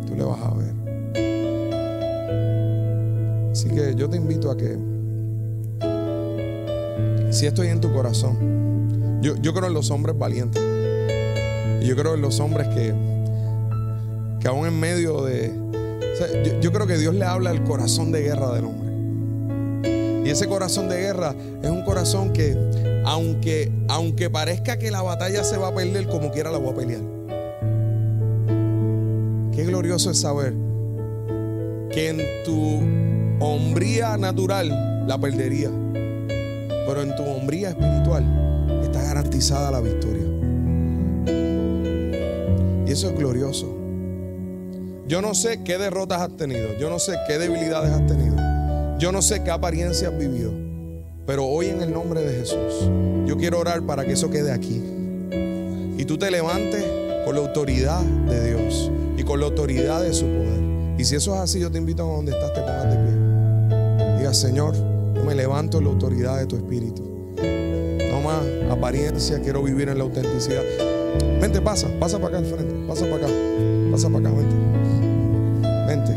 tú 0.07 0.15
le 0.15 0.23
vas 0.23 0.39
a 0.41 0.53
ver. 0.53 0.73
Así 3.51 3.69
que 3.69 3.93
yo 3.95 4.09
te 4.09 4.17
invito 4.17 4.49
a 4.51 4.57
que, 4.57 4.77
si 7.30 7.45
estoy 7.45 7.67
en 7.67 7.82
tu 7.82 7.91
corazón, 7.91 9.19
yo, 9.21 9.36
yo 9.38 9.53
creo 9.53 9.67
en 9.67 9.73
los 9.73 9.91
hombres 9.91 10.17
valientes. 10.17 10.61
Y 11.82 11.86
yo 11.86 11.95
creo 11.95 12.15
en 12.15 12.21
los 12.21 12.39
hombres 12.39 12.67
que, 12.69 12.93
que 14.39 14.47
aún 14.47 14.67
en 14.67 14.80
medio 14.80 15.23
de... 15.23 15.51
yo, 16.45 16.59
yo 16.59 16.71
creo 16.71 16.88
que 16.88 16.97
Dios 16.97 17.13
le 17.15 17.25
habla 17.25 17.51
al 17.51 17.63
corazón 17.63 18.11
de 18.11 18.21
guerra 18.21 18.53
del 18.53 18.65
hombre. 18.65 18.89
Y 20.30 20.32
ese 20.32 20.47
corazón 20.47 20.88
de 20.88 20.95
guerra 20.99 21.34
es 21.63 21.71
un 21.71 21.82
corazón 21.82 22.34
que, 22.34 22.55
aunque, 23.03 23.71
aunque 23.88 24.30
parezca 24.30 24.77
que 24.77 24.91
la 24.91 25.01
batalla 25.01 25.43
se 25.43 25.57
va 25.57 25.69
a 25.69 25.73
perder, 25.73 26.07
como 26.07 26.30
quiera 26.30 26.51
la 26.51 26.59
voy 26.59 26.69
a 26.69 26.75
pelear. 26.75 27.01
Qué 29.51 29.65
glorioso 29.65 30.11
es 30.11 30.19
saber 30.19 30.53
que 31.91 32.09
en 32.09 32.19
tu 32.45 32.80
hombría 33.43 34.17
natural 34.17 35.07
la 35.07 35.17
perdería, 35.17 35.71
pero 36.86 37.01
en 37.01 37.15
tu 37.15 37.23
hombría 37.23 37.69
espiritual 37.69 38.23
está 38.84 39.01
garantizada 39.01 39.71
la 39.71 39.82
victoria. 39.82 40.27
Y 42.86 42.91
eso 42.91 43.09
es 43.09 43.17
glorioso. 43.17 43.75
Yo 45.07 45.23
no 45.23 45.34
sé 45.34 45.63
qué 45.63 45.80
derrotas 45.80 46.21
has 46.21 46.38
tenido, 46.38 46.77
yo 46.80 46.91
no 46.91 46.99
sé 46.99 47.17
qué 47.27 47.39
debilidades 47.39 47.89
has 47.89 48.05
tenido, 48.05 48.36
yo 49.00 49.14
no 49.14 49.22
sé 49.22 49.41
qué 49.43 49.50
apariencia 49.50 50.10
has 50.10 50.18
vivido, 50.18 50.52
pero 51.26 51.45
hoy 51.45 51.68
en 51.68 51.82
el 51.82 51.93
nombre 51.93 52.22
de 52.22 52.38
Jesús, 52.38 52.89
yo 53.26 53.38
quiero 53.38 53.60
orar 53.60 53.82
para 53.82 54.04
que 54.04 54.12
eso 54.12 54.30
quede 54.30 54.52
aquí. 54.52 54.84
Y 55.97 56.04
tú 56.04 56.18
te 56.18 56.30
levantes 56.30 56.84
con 57.26 57.36
la 57.36 57.41
autoridad 57.41 58.02
de 58.02 58.50
Dios 58.50 58.91
y 59.18 59.24
con 59.24 59.39
la 59.39 59.45
autoridad 59.45 60.02
de 60.02 60.14
su 60.14 60.26
poder. 60.26 60.60
Y 60.97 61.06
si 61.06 61.16
eso 61.16 61.34
es 61.34 61.39
así, 61.39 61.62
yo 61.62 61.72
te 61.72 61.78
invito 61.78 62.04
a 62.04 62.14
donde 62.14 62.34
estás, 62.34 62.54
te 62.54 62.60
pongas 62.60 62.89
de 62.89 62.97
pie. 62.97 64.18
Diga, 64.18 64.34
Señor, 64.34 64.76
yo 65.16 65.24
me 65.24 65.34
levanto 65.34 65.78
en 65.78 65.86
la 65.86 65.91
autoridad 65.91 66.38
de 66.38 66.45
tu 66.45 66.58
espíritu. 66.58 67.02
No 68.12 68.20
más 68.20 68.41
apariencia, 68.70 69.39
quiero 69.39 69.64
vivir 69.64 69.88
en 69.88 69.97
la 69.97 70.04
autenticidad. 70.04 70.64
Vente, 71.39 71.62
pasa, 71.62 71.88
pasa 72.02 72.20
para 72.20 72.39
acá 72.39 72.47
al 72.50 72.54
frente, 72.54 72.76
pasa 72.86 73.06
para 73.06 73.28
acá, 73.28 73.34
pasa 73.91 74.10
para 74.10 74.28
acá, 74.28 74.38
vente. 74.38 74.56
Vente, 75.88 76.12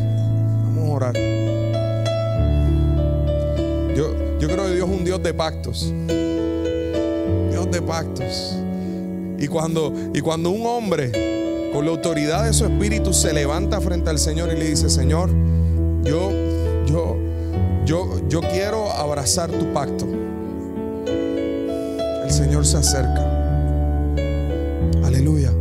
vamos 0.75 0.91
a 0.91 0.93
orar. 0.95 1.62
Yo, 4.43 4.49
creo 4.49 4.65
que 4.65 4.75
Dios 4.75 4.89
es 4.89 4.97
un 4.97 5.05
Dios 5.05 5.23
de 5.23 5.33
pactos. 5.33 5.93
Dios 7.53 7.71
de 7.71 7.81
pactos. 7.81 8.57
Y 9.39 9.47
cuando, 9.47 9.95
y 10.13 10.21
cuando 10.21 10.51
un 10.51 10.67
hombre 10.67 11.71
con 11.73 11.85
la 11.85 11.93
autoridad 11.93 12.47
de 12.47 12.53
su 12.53 12.65
espíritu 12.65 13.13
se 13.13 13.33
levanta 13.33 13.81
frente 13.81 14.11
al 14.11 14.19
Señor 14.19 14.53
y 14.53 14.59
le 14.59 14.69
dice, 14.69 14.91
Señor, 14.91 15.31
yo, 16.03 16.33
yo, 16.87 17.17
yo, 17.85 18.21
yo 18.29 18.41
quiero 18.41 18.91
abrazar 18.91 19.49
tu 19.49 19.73
pacto. 19.73 20.09
El 22.25 22.33
Señor 22.33 22.67
se 22.67 22.79
acerca. 22.79 23.23
Aleluya, 25.05 25.53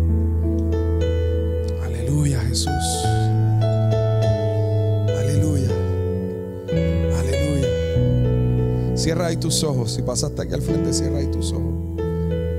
ahí 9.32 9.38
tus 9.38 9.64
ojos. 9.64 9.94
Si 9.94 10.02
pasaste 10.02 10.42
aquí 10.42 10.54
al 10.54 10.62
frente, 10.62 10.94
cierra 10.94 11.20
ahí 11.20 11.28
tus 11.28 11.52
ojos. 11.52 11.74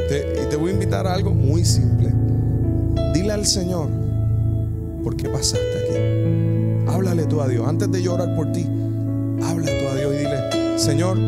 Te, 0.09 0.43
y 0.43 0.49
te 0.49 0.57
voy 0.57 0.71
a 0.71 0.75
invitar 0.75 1.07
a 1.07 1.15
algo 1.15 1.31
muy 1.33 1.65
simple. 1.65 2.13
Dile 3.15 3.33
al 3.33 3.47
Señor, 3.47 3.89
¿por 5.03 5.17
qué 5.17 5.29
pasaste 5.29 5.59
aquí? 5.59 6.91
Háblale 6.91 7.25
tú 7.27 7.41
a 7.41 7.49
Dios. 7.49 7.67
Antes 7.67 7.91
de 7.91 8.03
llorar 8.03 8.35
por 8.35 8.51
ti, 8.53 8.67
habla 9.43 9.67
tú 9.67 9.89
a 9.89 9.95
Dios 9.95 10.15
y 10.15 10.19
dile, 10.19 10.79
Señor, 10.79 11.19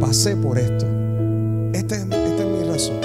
pasé 0.00 0.36
por 0.36 0.58
esto. 0.58 0.86
Esta 1.72 1.96
es, 1.96 2.02
esta 2.02 2.42
es 2.42 2.46
mi 2.46 2.64
razón. 2.64 3.00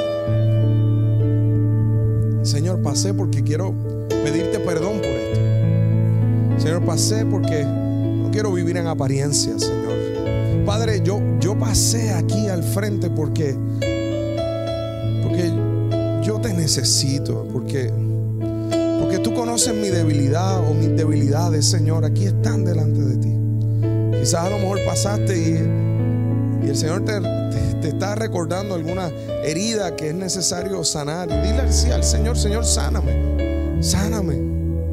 Señor, 2.44 2.82
pasé 2.82 3.14
porque 3.14 3.44
quiero 3.44 3.74
pedirte 4.10 4.60
perdón 4.60 4.98
por 4.98 5.06
esto. 5.06 5.40
Señor, 6.62 6.86
pasé 6.86 7.26
porque 7.26 7.64
no 7.64 8.30
quiero 8.32 8.52
vivir 8.52 8.78
en 8.78 8.88
apariencia, 8.88 9.58
Señor. 9.58 9.83
Pasé 11.64 12.12
aquí 12.12 12.50
al 12.50 12.62
frente 12.62 13.10
porque, 13.10 13.56
porque 15.24 15.50
yo 16.22 16.38
te 16.42 16.54
necesito, 16.54 17.48
porque, 17.54 17.90
porque 19.00 19.20
tú 19.20 19.34
conoces 19.34 19.74
mi 19.74 19.88
debilidad 19.88 20.60
o 20.70 20.74
mis 20.74 20.94
debilidades, 20.96 21.66
Señor. 21.66 22.04
Aquí 22.04 22.26
están 22.26 22.66
delante 22.66 23.00
de 23.00 23.16
ti. 23.16 24.20
Quizás 24.20 24.46
a 24.46 24.50
lo 24.50 24.60
mejor 24.60 24.84
pasaste 24.86 25.38
y, 25.38 26.66
y 26.66 26.70
el 26.70 26.76
Señor 26.76 27.06
te, 27.06 27.22
te, 27.22 27.74
te, 27.82 27.88
está 27.88 28.16
recordando 28.16 28.76
alguna 28.76 29.10
herida 29.42 29.96
que 29.96 30.10
es 30.10 30.16
necesario 30.16 30.84
sanar. 30.84 31.30
Y 31.32 31.48
dile 31.48 31.62
así 31.62 31.90
al 31.92 32.04
Señor, 32.04 32.38
Señor, 32.38 32.66
sáname, 32.66 33.82
sáname. 33.82 34.36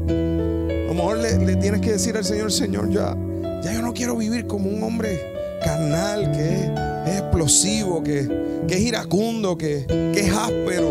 A 0.07 0.87
lo 0.87 0.93
mejor 0.93 1.17
le, 1.17 1.37
le, 1.37 1.57
tienes 1.57 1.81
que 1.81 1.91
decir 1.91 2.15
al 2.15 2.23
Señor, 2.23 2.49
Señor, 2.49 2.89
ya, 2.89 3.13
ya 3.61 3.73
yo 3.73 3.81
no 3.81 3.93
quiero 3.93 4.15
vivir 4.15 4.47
como 4.47 4.69
un 4.69 4.81
hombre 4.83 5.30
carnal 5.61 6.31
que 6.31 6.71
es, 7.11 7.19
explosivo, 7.19 8.03
que, 8.03 8.27
es 8.69 8.79
iracundo, 8.79 9.57
que, 9.57 9.85
es 10.15 10.33
áspero. 10.33 10.89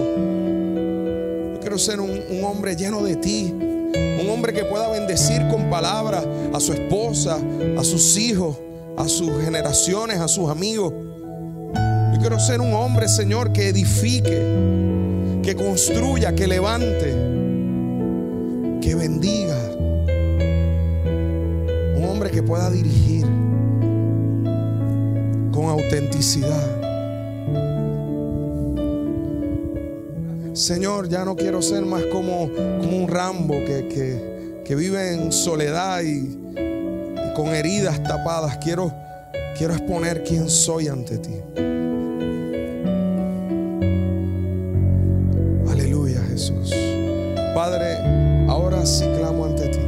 Yo 1.54 1.60
quiero 1.60 1.78
ser 1.78 2.00
un 2.00 2.44
hombre 2.44 2.76
lleno 2.76 3.02
de 3.02 3.16
ti. 3.16 3.54
Un 4.20 4.28
hombre 4.28 4.52
que 4.52 4.64
pueda 4.64 4.88
bendecir 4.88 5.46
con 5.48 5.68
palabras 5.70 6.24
a 6.52 6.60
su 6.60 6.72
esposa, 6.72 7.38
a 7.78 7.84
sus 7.84 8.16
hijos, 8.16 8.56
a 8.96 9.08
sus 9.08 9.42
generaciones, 9.42 10.18
a 10.18 10.28
sus 10.28 10.48
amigos. 10.48 10.92
Yo 12.12 12.20
quiero 12.20 12.38
ser 12.38 12.60
un 12.60 12.72
hombre, 12.72 13.08
Señor, 13.08 13.52
que 13.52 13.68
edifique, 13.68 14.40
que 15.42 15.56
construya, 15.56 16.34
que 16.34 16.46
levante, 16.46 17.14
que 18.80 18.94
bendiga. 18.94 19.58
Un 21.96 22.04
hombre 22.08 22.30
que 22.30 22.42
pueda 22.42 22.70
dirigir 22.70 23.26
con 25.52 25.66
autenticidad. 25.66 26.80
Señor, 30.52 31.08
ya 31.08 31.24
no 31.24 31.36
quiero 31.36 31.62
ser 31.62 31.84
más 31.86 32.04
como, 32.06 32.44
un 32.44 33.06
Rambo 33.08 33.54
que, 33.64 34.28
vive 34.68 35.14
en 35.14 35.32
soledad 35.32 36.02
y, 36.02 36.18
y, 36.18 37.34
con 37.34 37.48
heridas 37.48 38.02
tapadas. 38.02 38.58
Quiero, 38.58 38.92
quiero 39.56 39.74
exponer 39.74 40.22
quién 40.22 40.48
soy 40.48 40.88
ante 40.88 41.18
ti. 41.18 41.34
Aleluya, 45.68 46.20
Jesús. 46.30 46.72
Padre, 47.54 47.96
ahora 48.48 48.84
sí 48.86 49.06
clamo 49.16 49.46
ante 49.46 49.68
ti. 49.68 49.78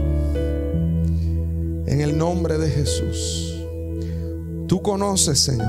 En 1.86 2.00
el 2.00 2.16
nombre 2.16 2.58
de 2.58 2.70
Jesús. 2.70 3.41
Tú 4.72 4.80
conoces, 4.80 5.38
Señor. 5.38 5.68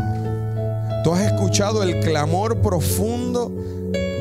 Tú 1.03 1.11
has 1.11 1.29
escuchado 1.29 1.83
el 1.83 1.99
clamor 1.99 2.61
profundo 2.61 3.51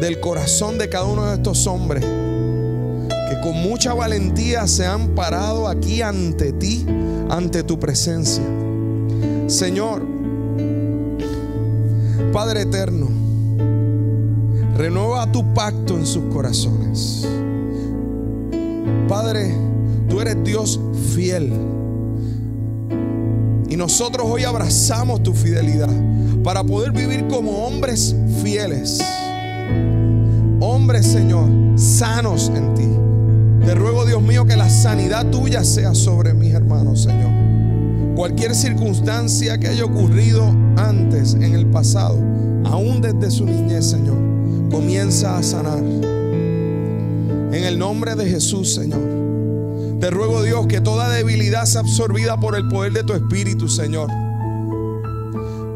del 0.01 0.19
corazón 0.19 0.77
de 0.77 0.89
cada 0.89 1.05
uno 1.05 1.27
de 1.27 1.35
estos 1.35 1.69
hombres 1.69 2.03
que 2.03 3.41
con 3.45 3.63
mucha 3.63 3.95
valentía 3.95 4.67
se 4.67 4.85
han 4.85 5.11
parado 5.11 5.69
aquí 5.69 6.03
ante 6.03 6.53
ti, 6.53 6.85
ante 7.31 7.63
tu 7.63 7.79
presencia. 7.79 8.43
Señor, 9.47 10.03
Padre 12.33 12.63
eterno, 12.63 13.09
renueva 14.77 15.31
tu 15.31 15.55
pacto 15.55 15.97
en 15.97 16.05
sus 16.05 16.25
corazones. 16.25 17.25
Padre, 19.07 19.55
tú 20.09 20.21
eres 20.21 20.43
Dios 20.43 20.81
fiel. 21.15 21.53
Y 23.73 23.77
nosotros 23.77 24.27
hoy 24.31 24.45
abrazamos 24.45 25.23
tu 25.23 25.33
fidelidad 25.33 25.89
para 26.45 26.63
poder 26.63 26.93
vivir 26.93 27.27
como 27.29 27.65
hombres 27.65 28.15
fieles. 28.43 29.01
Hombres, 30.61 31.07
Señor, 31.07 31.49
sanos 31.77 32.53
en 32.55 32.75
ti. 32.75 32.87
Te 33.65 33.75
ruego, 33.75 34.05
Dios 34.05 34.21
mío, 34.21 34.45
que 34.45 34.57
la 34.57 34.69
sanidad 34.69 35.25
tuya 35.31 35.65
sea 35.65 35.95
sobre 35.95 36.35
mis 36.35 36.53
hermanos, 36.53 37.05
Señor. 37.05 37.31
Cualquier 38.15 38.55
circunstancia 38.55 39.57
que 39.57 39.69
haya 39.69 39.87
ocurrido 39.87 40.55
antes, 40.77 41.33
en 41.33 41.55
el 41.55 41.65
pasado, 41.65 42.19
aún 42.65 43.01
desde 43.01 43.31
su 43.31 43.47
niñez, 43.47 43.87
Señor, 43.87 44.19
comienza 44.71 45.39
a 45.39 45.43
sanar. 45.43 45.79
En 45.79 47.65
el 47.65 47.79
nombre 47.79 48.17
de 48.17 48.29
Jesús, 48.29 48.75
Señor. 48.75 49.22
Te 50.03 50.11
ruego, 50.11 50.43
Dios, 50.43 50.67
que 50.67 50.81
toda 50.81 51.09
debilidad 51.11 51.65
sea 51.65 51.83
absorbida 51.83 52.37
por 52.37 52.57
el 52.57 52.67
poder 52.67 52.93
de 52.93 53.05
tu 53.05 53.13
Espíritu, 53.13 53.69
Señor. 53.69 54.11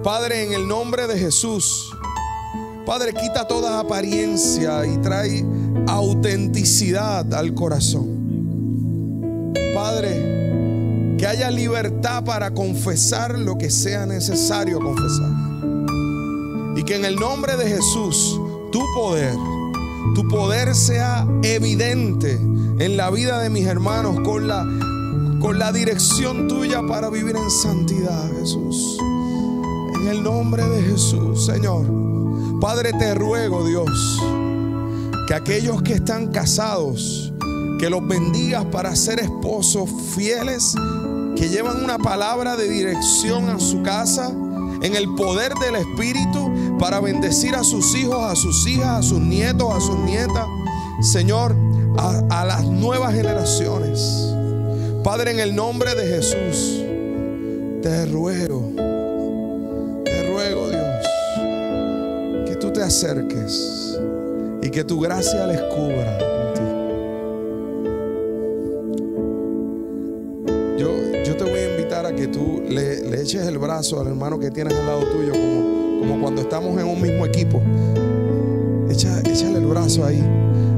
Padre, 0.02 0.42
en 0.42 0.52
el 0.52 0.66
nombre 0.66 1.06
de 1.06 1.16
Jesús. 1.16 1.94
Padre, 2.84 3.14
quita 3.14 3.46
toda 3.46 3.78
apariencia 3.78 4.84
y 4.84 4.96
trae 4.96 5.46
autenticidad 5.86 7.32
al 7.34 7.54
corazón. 7.54 9.54
Padre, 9.72 11.14
que 11.18 11.24
haya 11.24 11.48
libertad 11.48 12.24
para 12.24 12.50
confesar 12.50 13.38
lo 13.38 13.56
que 13.56 13.70
sea 13.70 14.06
necesario 14.06 14.80
confesar. 14.80 15.30
Y 16.76 16.82
que 16.82 16.96
en 16.96 17.04
el 17.04 17.14
nombre 17.14 17.56
de 17.56 17.68
Jesús, 17.68 18.40
tu 18.72 18.82
poder, 18.92 19.36
tu 20.16 20.26
poder 20.26 20.74
sea 20.74 21.28
evidente 21.44 22.40
en 22.78 22.96
la 22.96 23.10
vida 23.10 23.40
de 23.40 23.50
mis 23.50 23.66
hermanos 23.66 24.20
con 24.24 24.46
la, 24.48 24.64
con 25.40 25.58
la 25.58 25.72
dirección 25.72 26.46
tuya 26.48 26.82
para 26.86 27.08
vivir 27.08 27.36
en 27.36 27.50
santidad, 27.50 28.30
Jesús. 28.38 28.98
En 29.94 30.08
el 30.08 30.22
nombre 30.22 30.62
de 30.68 30.82
Jesús, 30.82 31.46
Señor. 31.46 31.86
Padre, 32.60 32.92
te 32.92 33.14
ruego, 33.14 33.66
Dios, 33.66 34.22
que 35.26 35.34
aquellos 35.34 35.82
que 35.82 35.94
están 35.94 36.28
casados, 36.28 37.32
que 37.78 37.90
los 37.90 38.06
bendigas 38.06 38.64
para 38.66 38.94
ser 38.94 39.20
esposos 39.20 39.90
fieles, 40.14 40.74
que 41.36 41.48
llevan 41.48 41.82
una 41.82 41.98
palabra 41.98 42.56
de 42.56 42.68
dirección 42.68 43.48
a 43.48 43.58
su 43.58 43.82
casa, 43.82 44.30
en 44.82 44.94
el 44.94 45.14
poder 45.14 45.52
del 45.54 45.76
Espíritu, 45.76 46.78
para 46.78 47.00
bendecir 47.00 47.54
a 47.54 47.64
sus 47.64 47.94
hijos, 47.94 48.18
a 48.20 48.36
sus 48.36 48.66
hijas, 48.66 48.86
a 48.86 49.02
sus 49.02 49.20
nietos, 49.20 49.74
a 49.74 49.80
sus 49.80 49.98
nietas. 50.00 50.46
Señor, 51.00 51.54
a, 51.98 52.44
las 52.44 52.64
nuevas 52.64 53.14
generaciones. 53.14 54.34
Padre, 55.02 55.32
en 55.32 55.40
el 55.40 55.54
nombre 55.54 55.94
de 55.94 56.06
Jesús, 56.06 56.84
te 57.82 58.06
ruego, 58.06 58.72
te 60.04 60.28
ruego 60.28 60.68
Dios, 60.68 61.06
que 62.46 62.56
tú 62.56 62.72
te 62.72 62.82
acerques 62.82 63.98
y 64.62 64.70
que 64.70 64.84
tu 64.84 65.00
gracia 65.00 65.46
les 65.46 65.60
cubra. 65.62 66.18
Yo, 70.78 71.36
te 71.36 71.44
voy 71.44 71.58
a 71.58 71.70
invitar 71.70 72.06
a 72.06 72.14
que 72.14 72.28
tú 72.28 72.62
le, 72.68 73.20
eches 73.20 73.46
el 73.46 73.58
brazo 73.58 74.00
al 74.00 74.06
hermano 74.06 74.38
que 74.38 74.50
tienes 74.50 74.74
al 74.74 74.86
lado 74.86 75.04
tuyo, 75.10 75.32
como, 75.32 76.00
como 76.00 76.22
cuando 76.22 76.42
estamos 76.42 76.80
en 76.80 76.86
un 76.86 77.00
mismo 77.00 77.26
equipo. 77.26 77.60
Echa, 78.88 79.20
échale 79.20 79.58
el 79.58 79.66
brazo 79.66 80.04
ahí. 80.04 80.22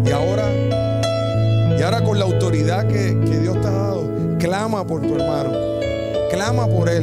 Y 0.04 0.10
ahora 0.10 0.87
ahora 1.88 2.04
con 2.04 2.18
la 2.18 2.26
autoridad 2.26 2.86
que, 2.86 3.14
Dios 3.14 3.58
te 3.62 3.66
ha 3.66 3.70
dado, 3.70 4.36
clama 4.38 4.86
por 4.86 5.00
tu 5.00 5.14
hermano. 5.14 5.52
Clama 6.30 6.66
por 6.66 6.90
él. 6.90 7.02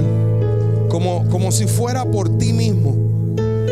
Como, 0.90 1.28
como 1.30 1.52
si 1.52 1.66
fuera 1.66 2.06
por 2.06 2.38
ti 2.38 2.54
mismo. 2.54 2.96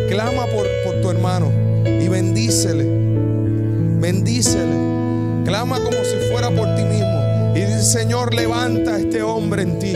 Clama 0.09 0.47
por, 0.47 0.65
por 0.83 1.01
tu 1.03 1.11
hermano. 1.11 1.51
Y 1.85 2.07
bendícele. 2.07 2.85
Bendícele. 3.99 5.43
Clama 5.45 5.75
como 5.83 5.97
si 6.03 6.31
fuera 6.31 6.49
por 6.49 6.73
ti 6.75 6.81
mismo. 6.81 7.53
Y 7.53 7.59
dice, 7.59 7.83
Señor, 7.83 8.33
levanta 8.33 8.95
a 8.95 8.99
este 8.99 9.21
hombre 9.21 9.61
en 9.61 9.77
ti. 9.77 9.93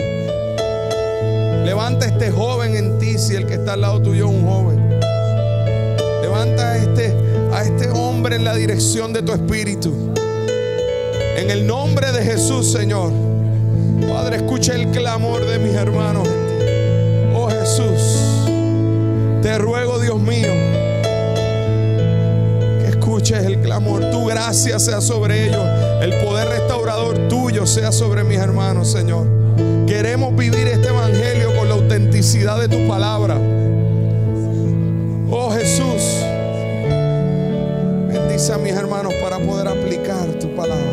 Levanta 1.66 2.06
a 2.06 2.10
este 2.10 2.30
joven 2.30 2.76
en 2.76 3.00
ti 3.00 3.18
si 3.18 3.34
el 3.34 3.48
que 3.48 3.56
está 3.56 3.74
al 3.74 3.82
lado 3.82 4.04
tuyo 4.04 4.28
es 4.28 4.36
un 4.36 4.48
joven. 4.48 5.00
Levanta 6.22 6.74
a 6.74 6.78
este, 6.78 7.12
a 7.54 7.64
este 7.64 7.90
hombre 7.90 8.36
en 8.36 8.44
la 8.44 8.54
dirección 8.54 9.14
de 9.14 9.24
tu 9.24 9.34
espíritu. 9.34 10.14
En 11.38 11.52
el 11.52 11.68
nombre 11.68 12.12
de 12.12 12.24
Jesús, 12.24 12.72
Señor. 12.72 13.12
Padre, 14.10 14.38
escucha 14.38 14.74
el 14.74 14.88
clamor 14.88 15.46
de 15.46 15.60
mis 15.60 15.76
hermanos. 15.76 16.28
Oh 17.36 17.48
Jesús, 17.48 18.48
te 19.44 19.56
ruego, 19.60 20.00
Dios 20.00 20.20
mío, 20.20 20.52
que 22.82 22.88
escuches 22.90 23.46
el 23.46 23.62
clamor. 23.62 24.10
Tu 24.10 24.26
gracia 24.26 24.80
sea 24.80 25.00
sobre 25.00 25.46
ellos. 25.50 25.64
El 26.02 26.16
poder 26.26 26.48
restaurador 26.50 27.28
tuyo 27.28 27.68
sea 27.68 27.92
sobre 27.92 28.24
mis 28.24 28.40
hermanos, 28.40 28.92
Señor. 28.92 29.28
Queremos 29.86 30.36
vivir 30.36 30.68
este 30.68 30.88
evangelio 30.88 31.56
con 31.56 31.70
la 31.70 31.76
autenticidad 31.76 32.60
de 32.60 32.68
tu 32.68 32.88
palabra. 32.88 33.38
Oh 35.30 35.52
Jesús, 35.52 36.02
bendice 38.12 38.54
a 38.54 38.58
mis 38.58 38.74
hermanos 38.74 39.14
para 39.22 39.38
poder 39.38 39.68
aplicar 39.68 40.30
tu 40.40 40.56
palabra 40.56 40.87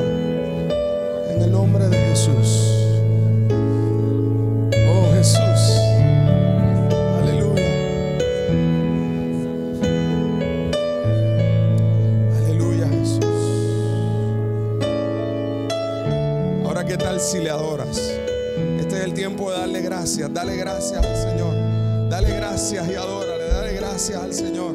Dale 20.05 20.57
gracias 20.57 21.02
al 21.02 21.16
Señor. 21.16 22.11
Dale 22.11 22.36
gracias 22.36 22.86
y 22.90 22.94
adórale. 22.94 23.48
Dale 23.48 23.72
gracias 23.72 24.22
al 24.22 24.34
Señor. 24.34 24.74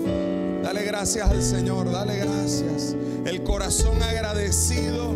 Dale 0.64 0.84
gracias 0.84 1.30
al 1.30 1.44
Señor. 1.44 1.92
Dale 1.92 2.16
gracias. 2.18 2.96
El 3.26 3.44
corazón 3.44 4.02
agradecido 4.02 5.16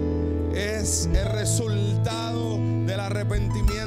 es 0.53 1.09
el 1.11 1.26
resultado 1.26 2.59
del 2.86 2.99
arrepentimiento. 2.99 3.83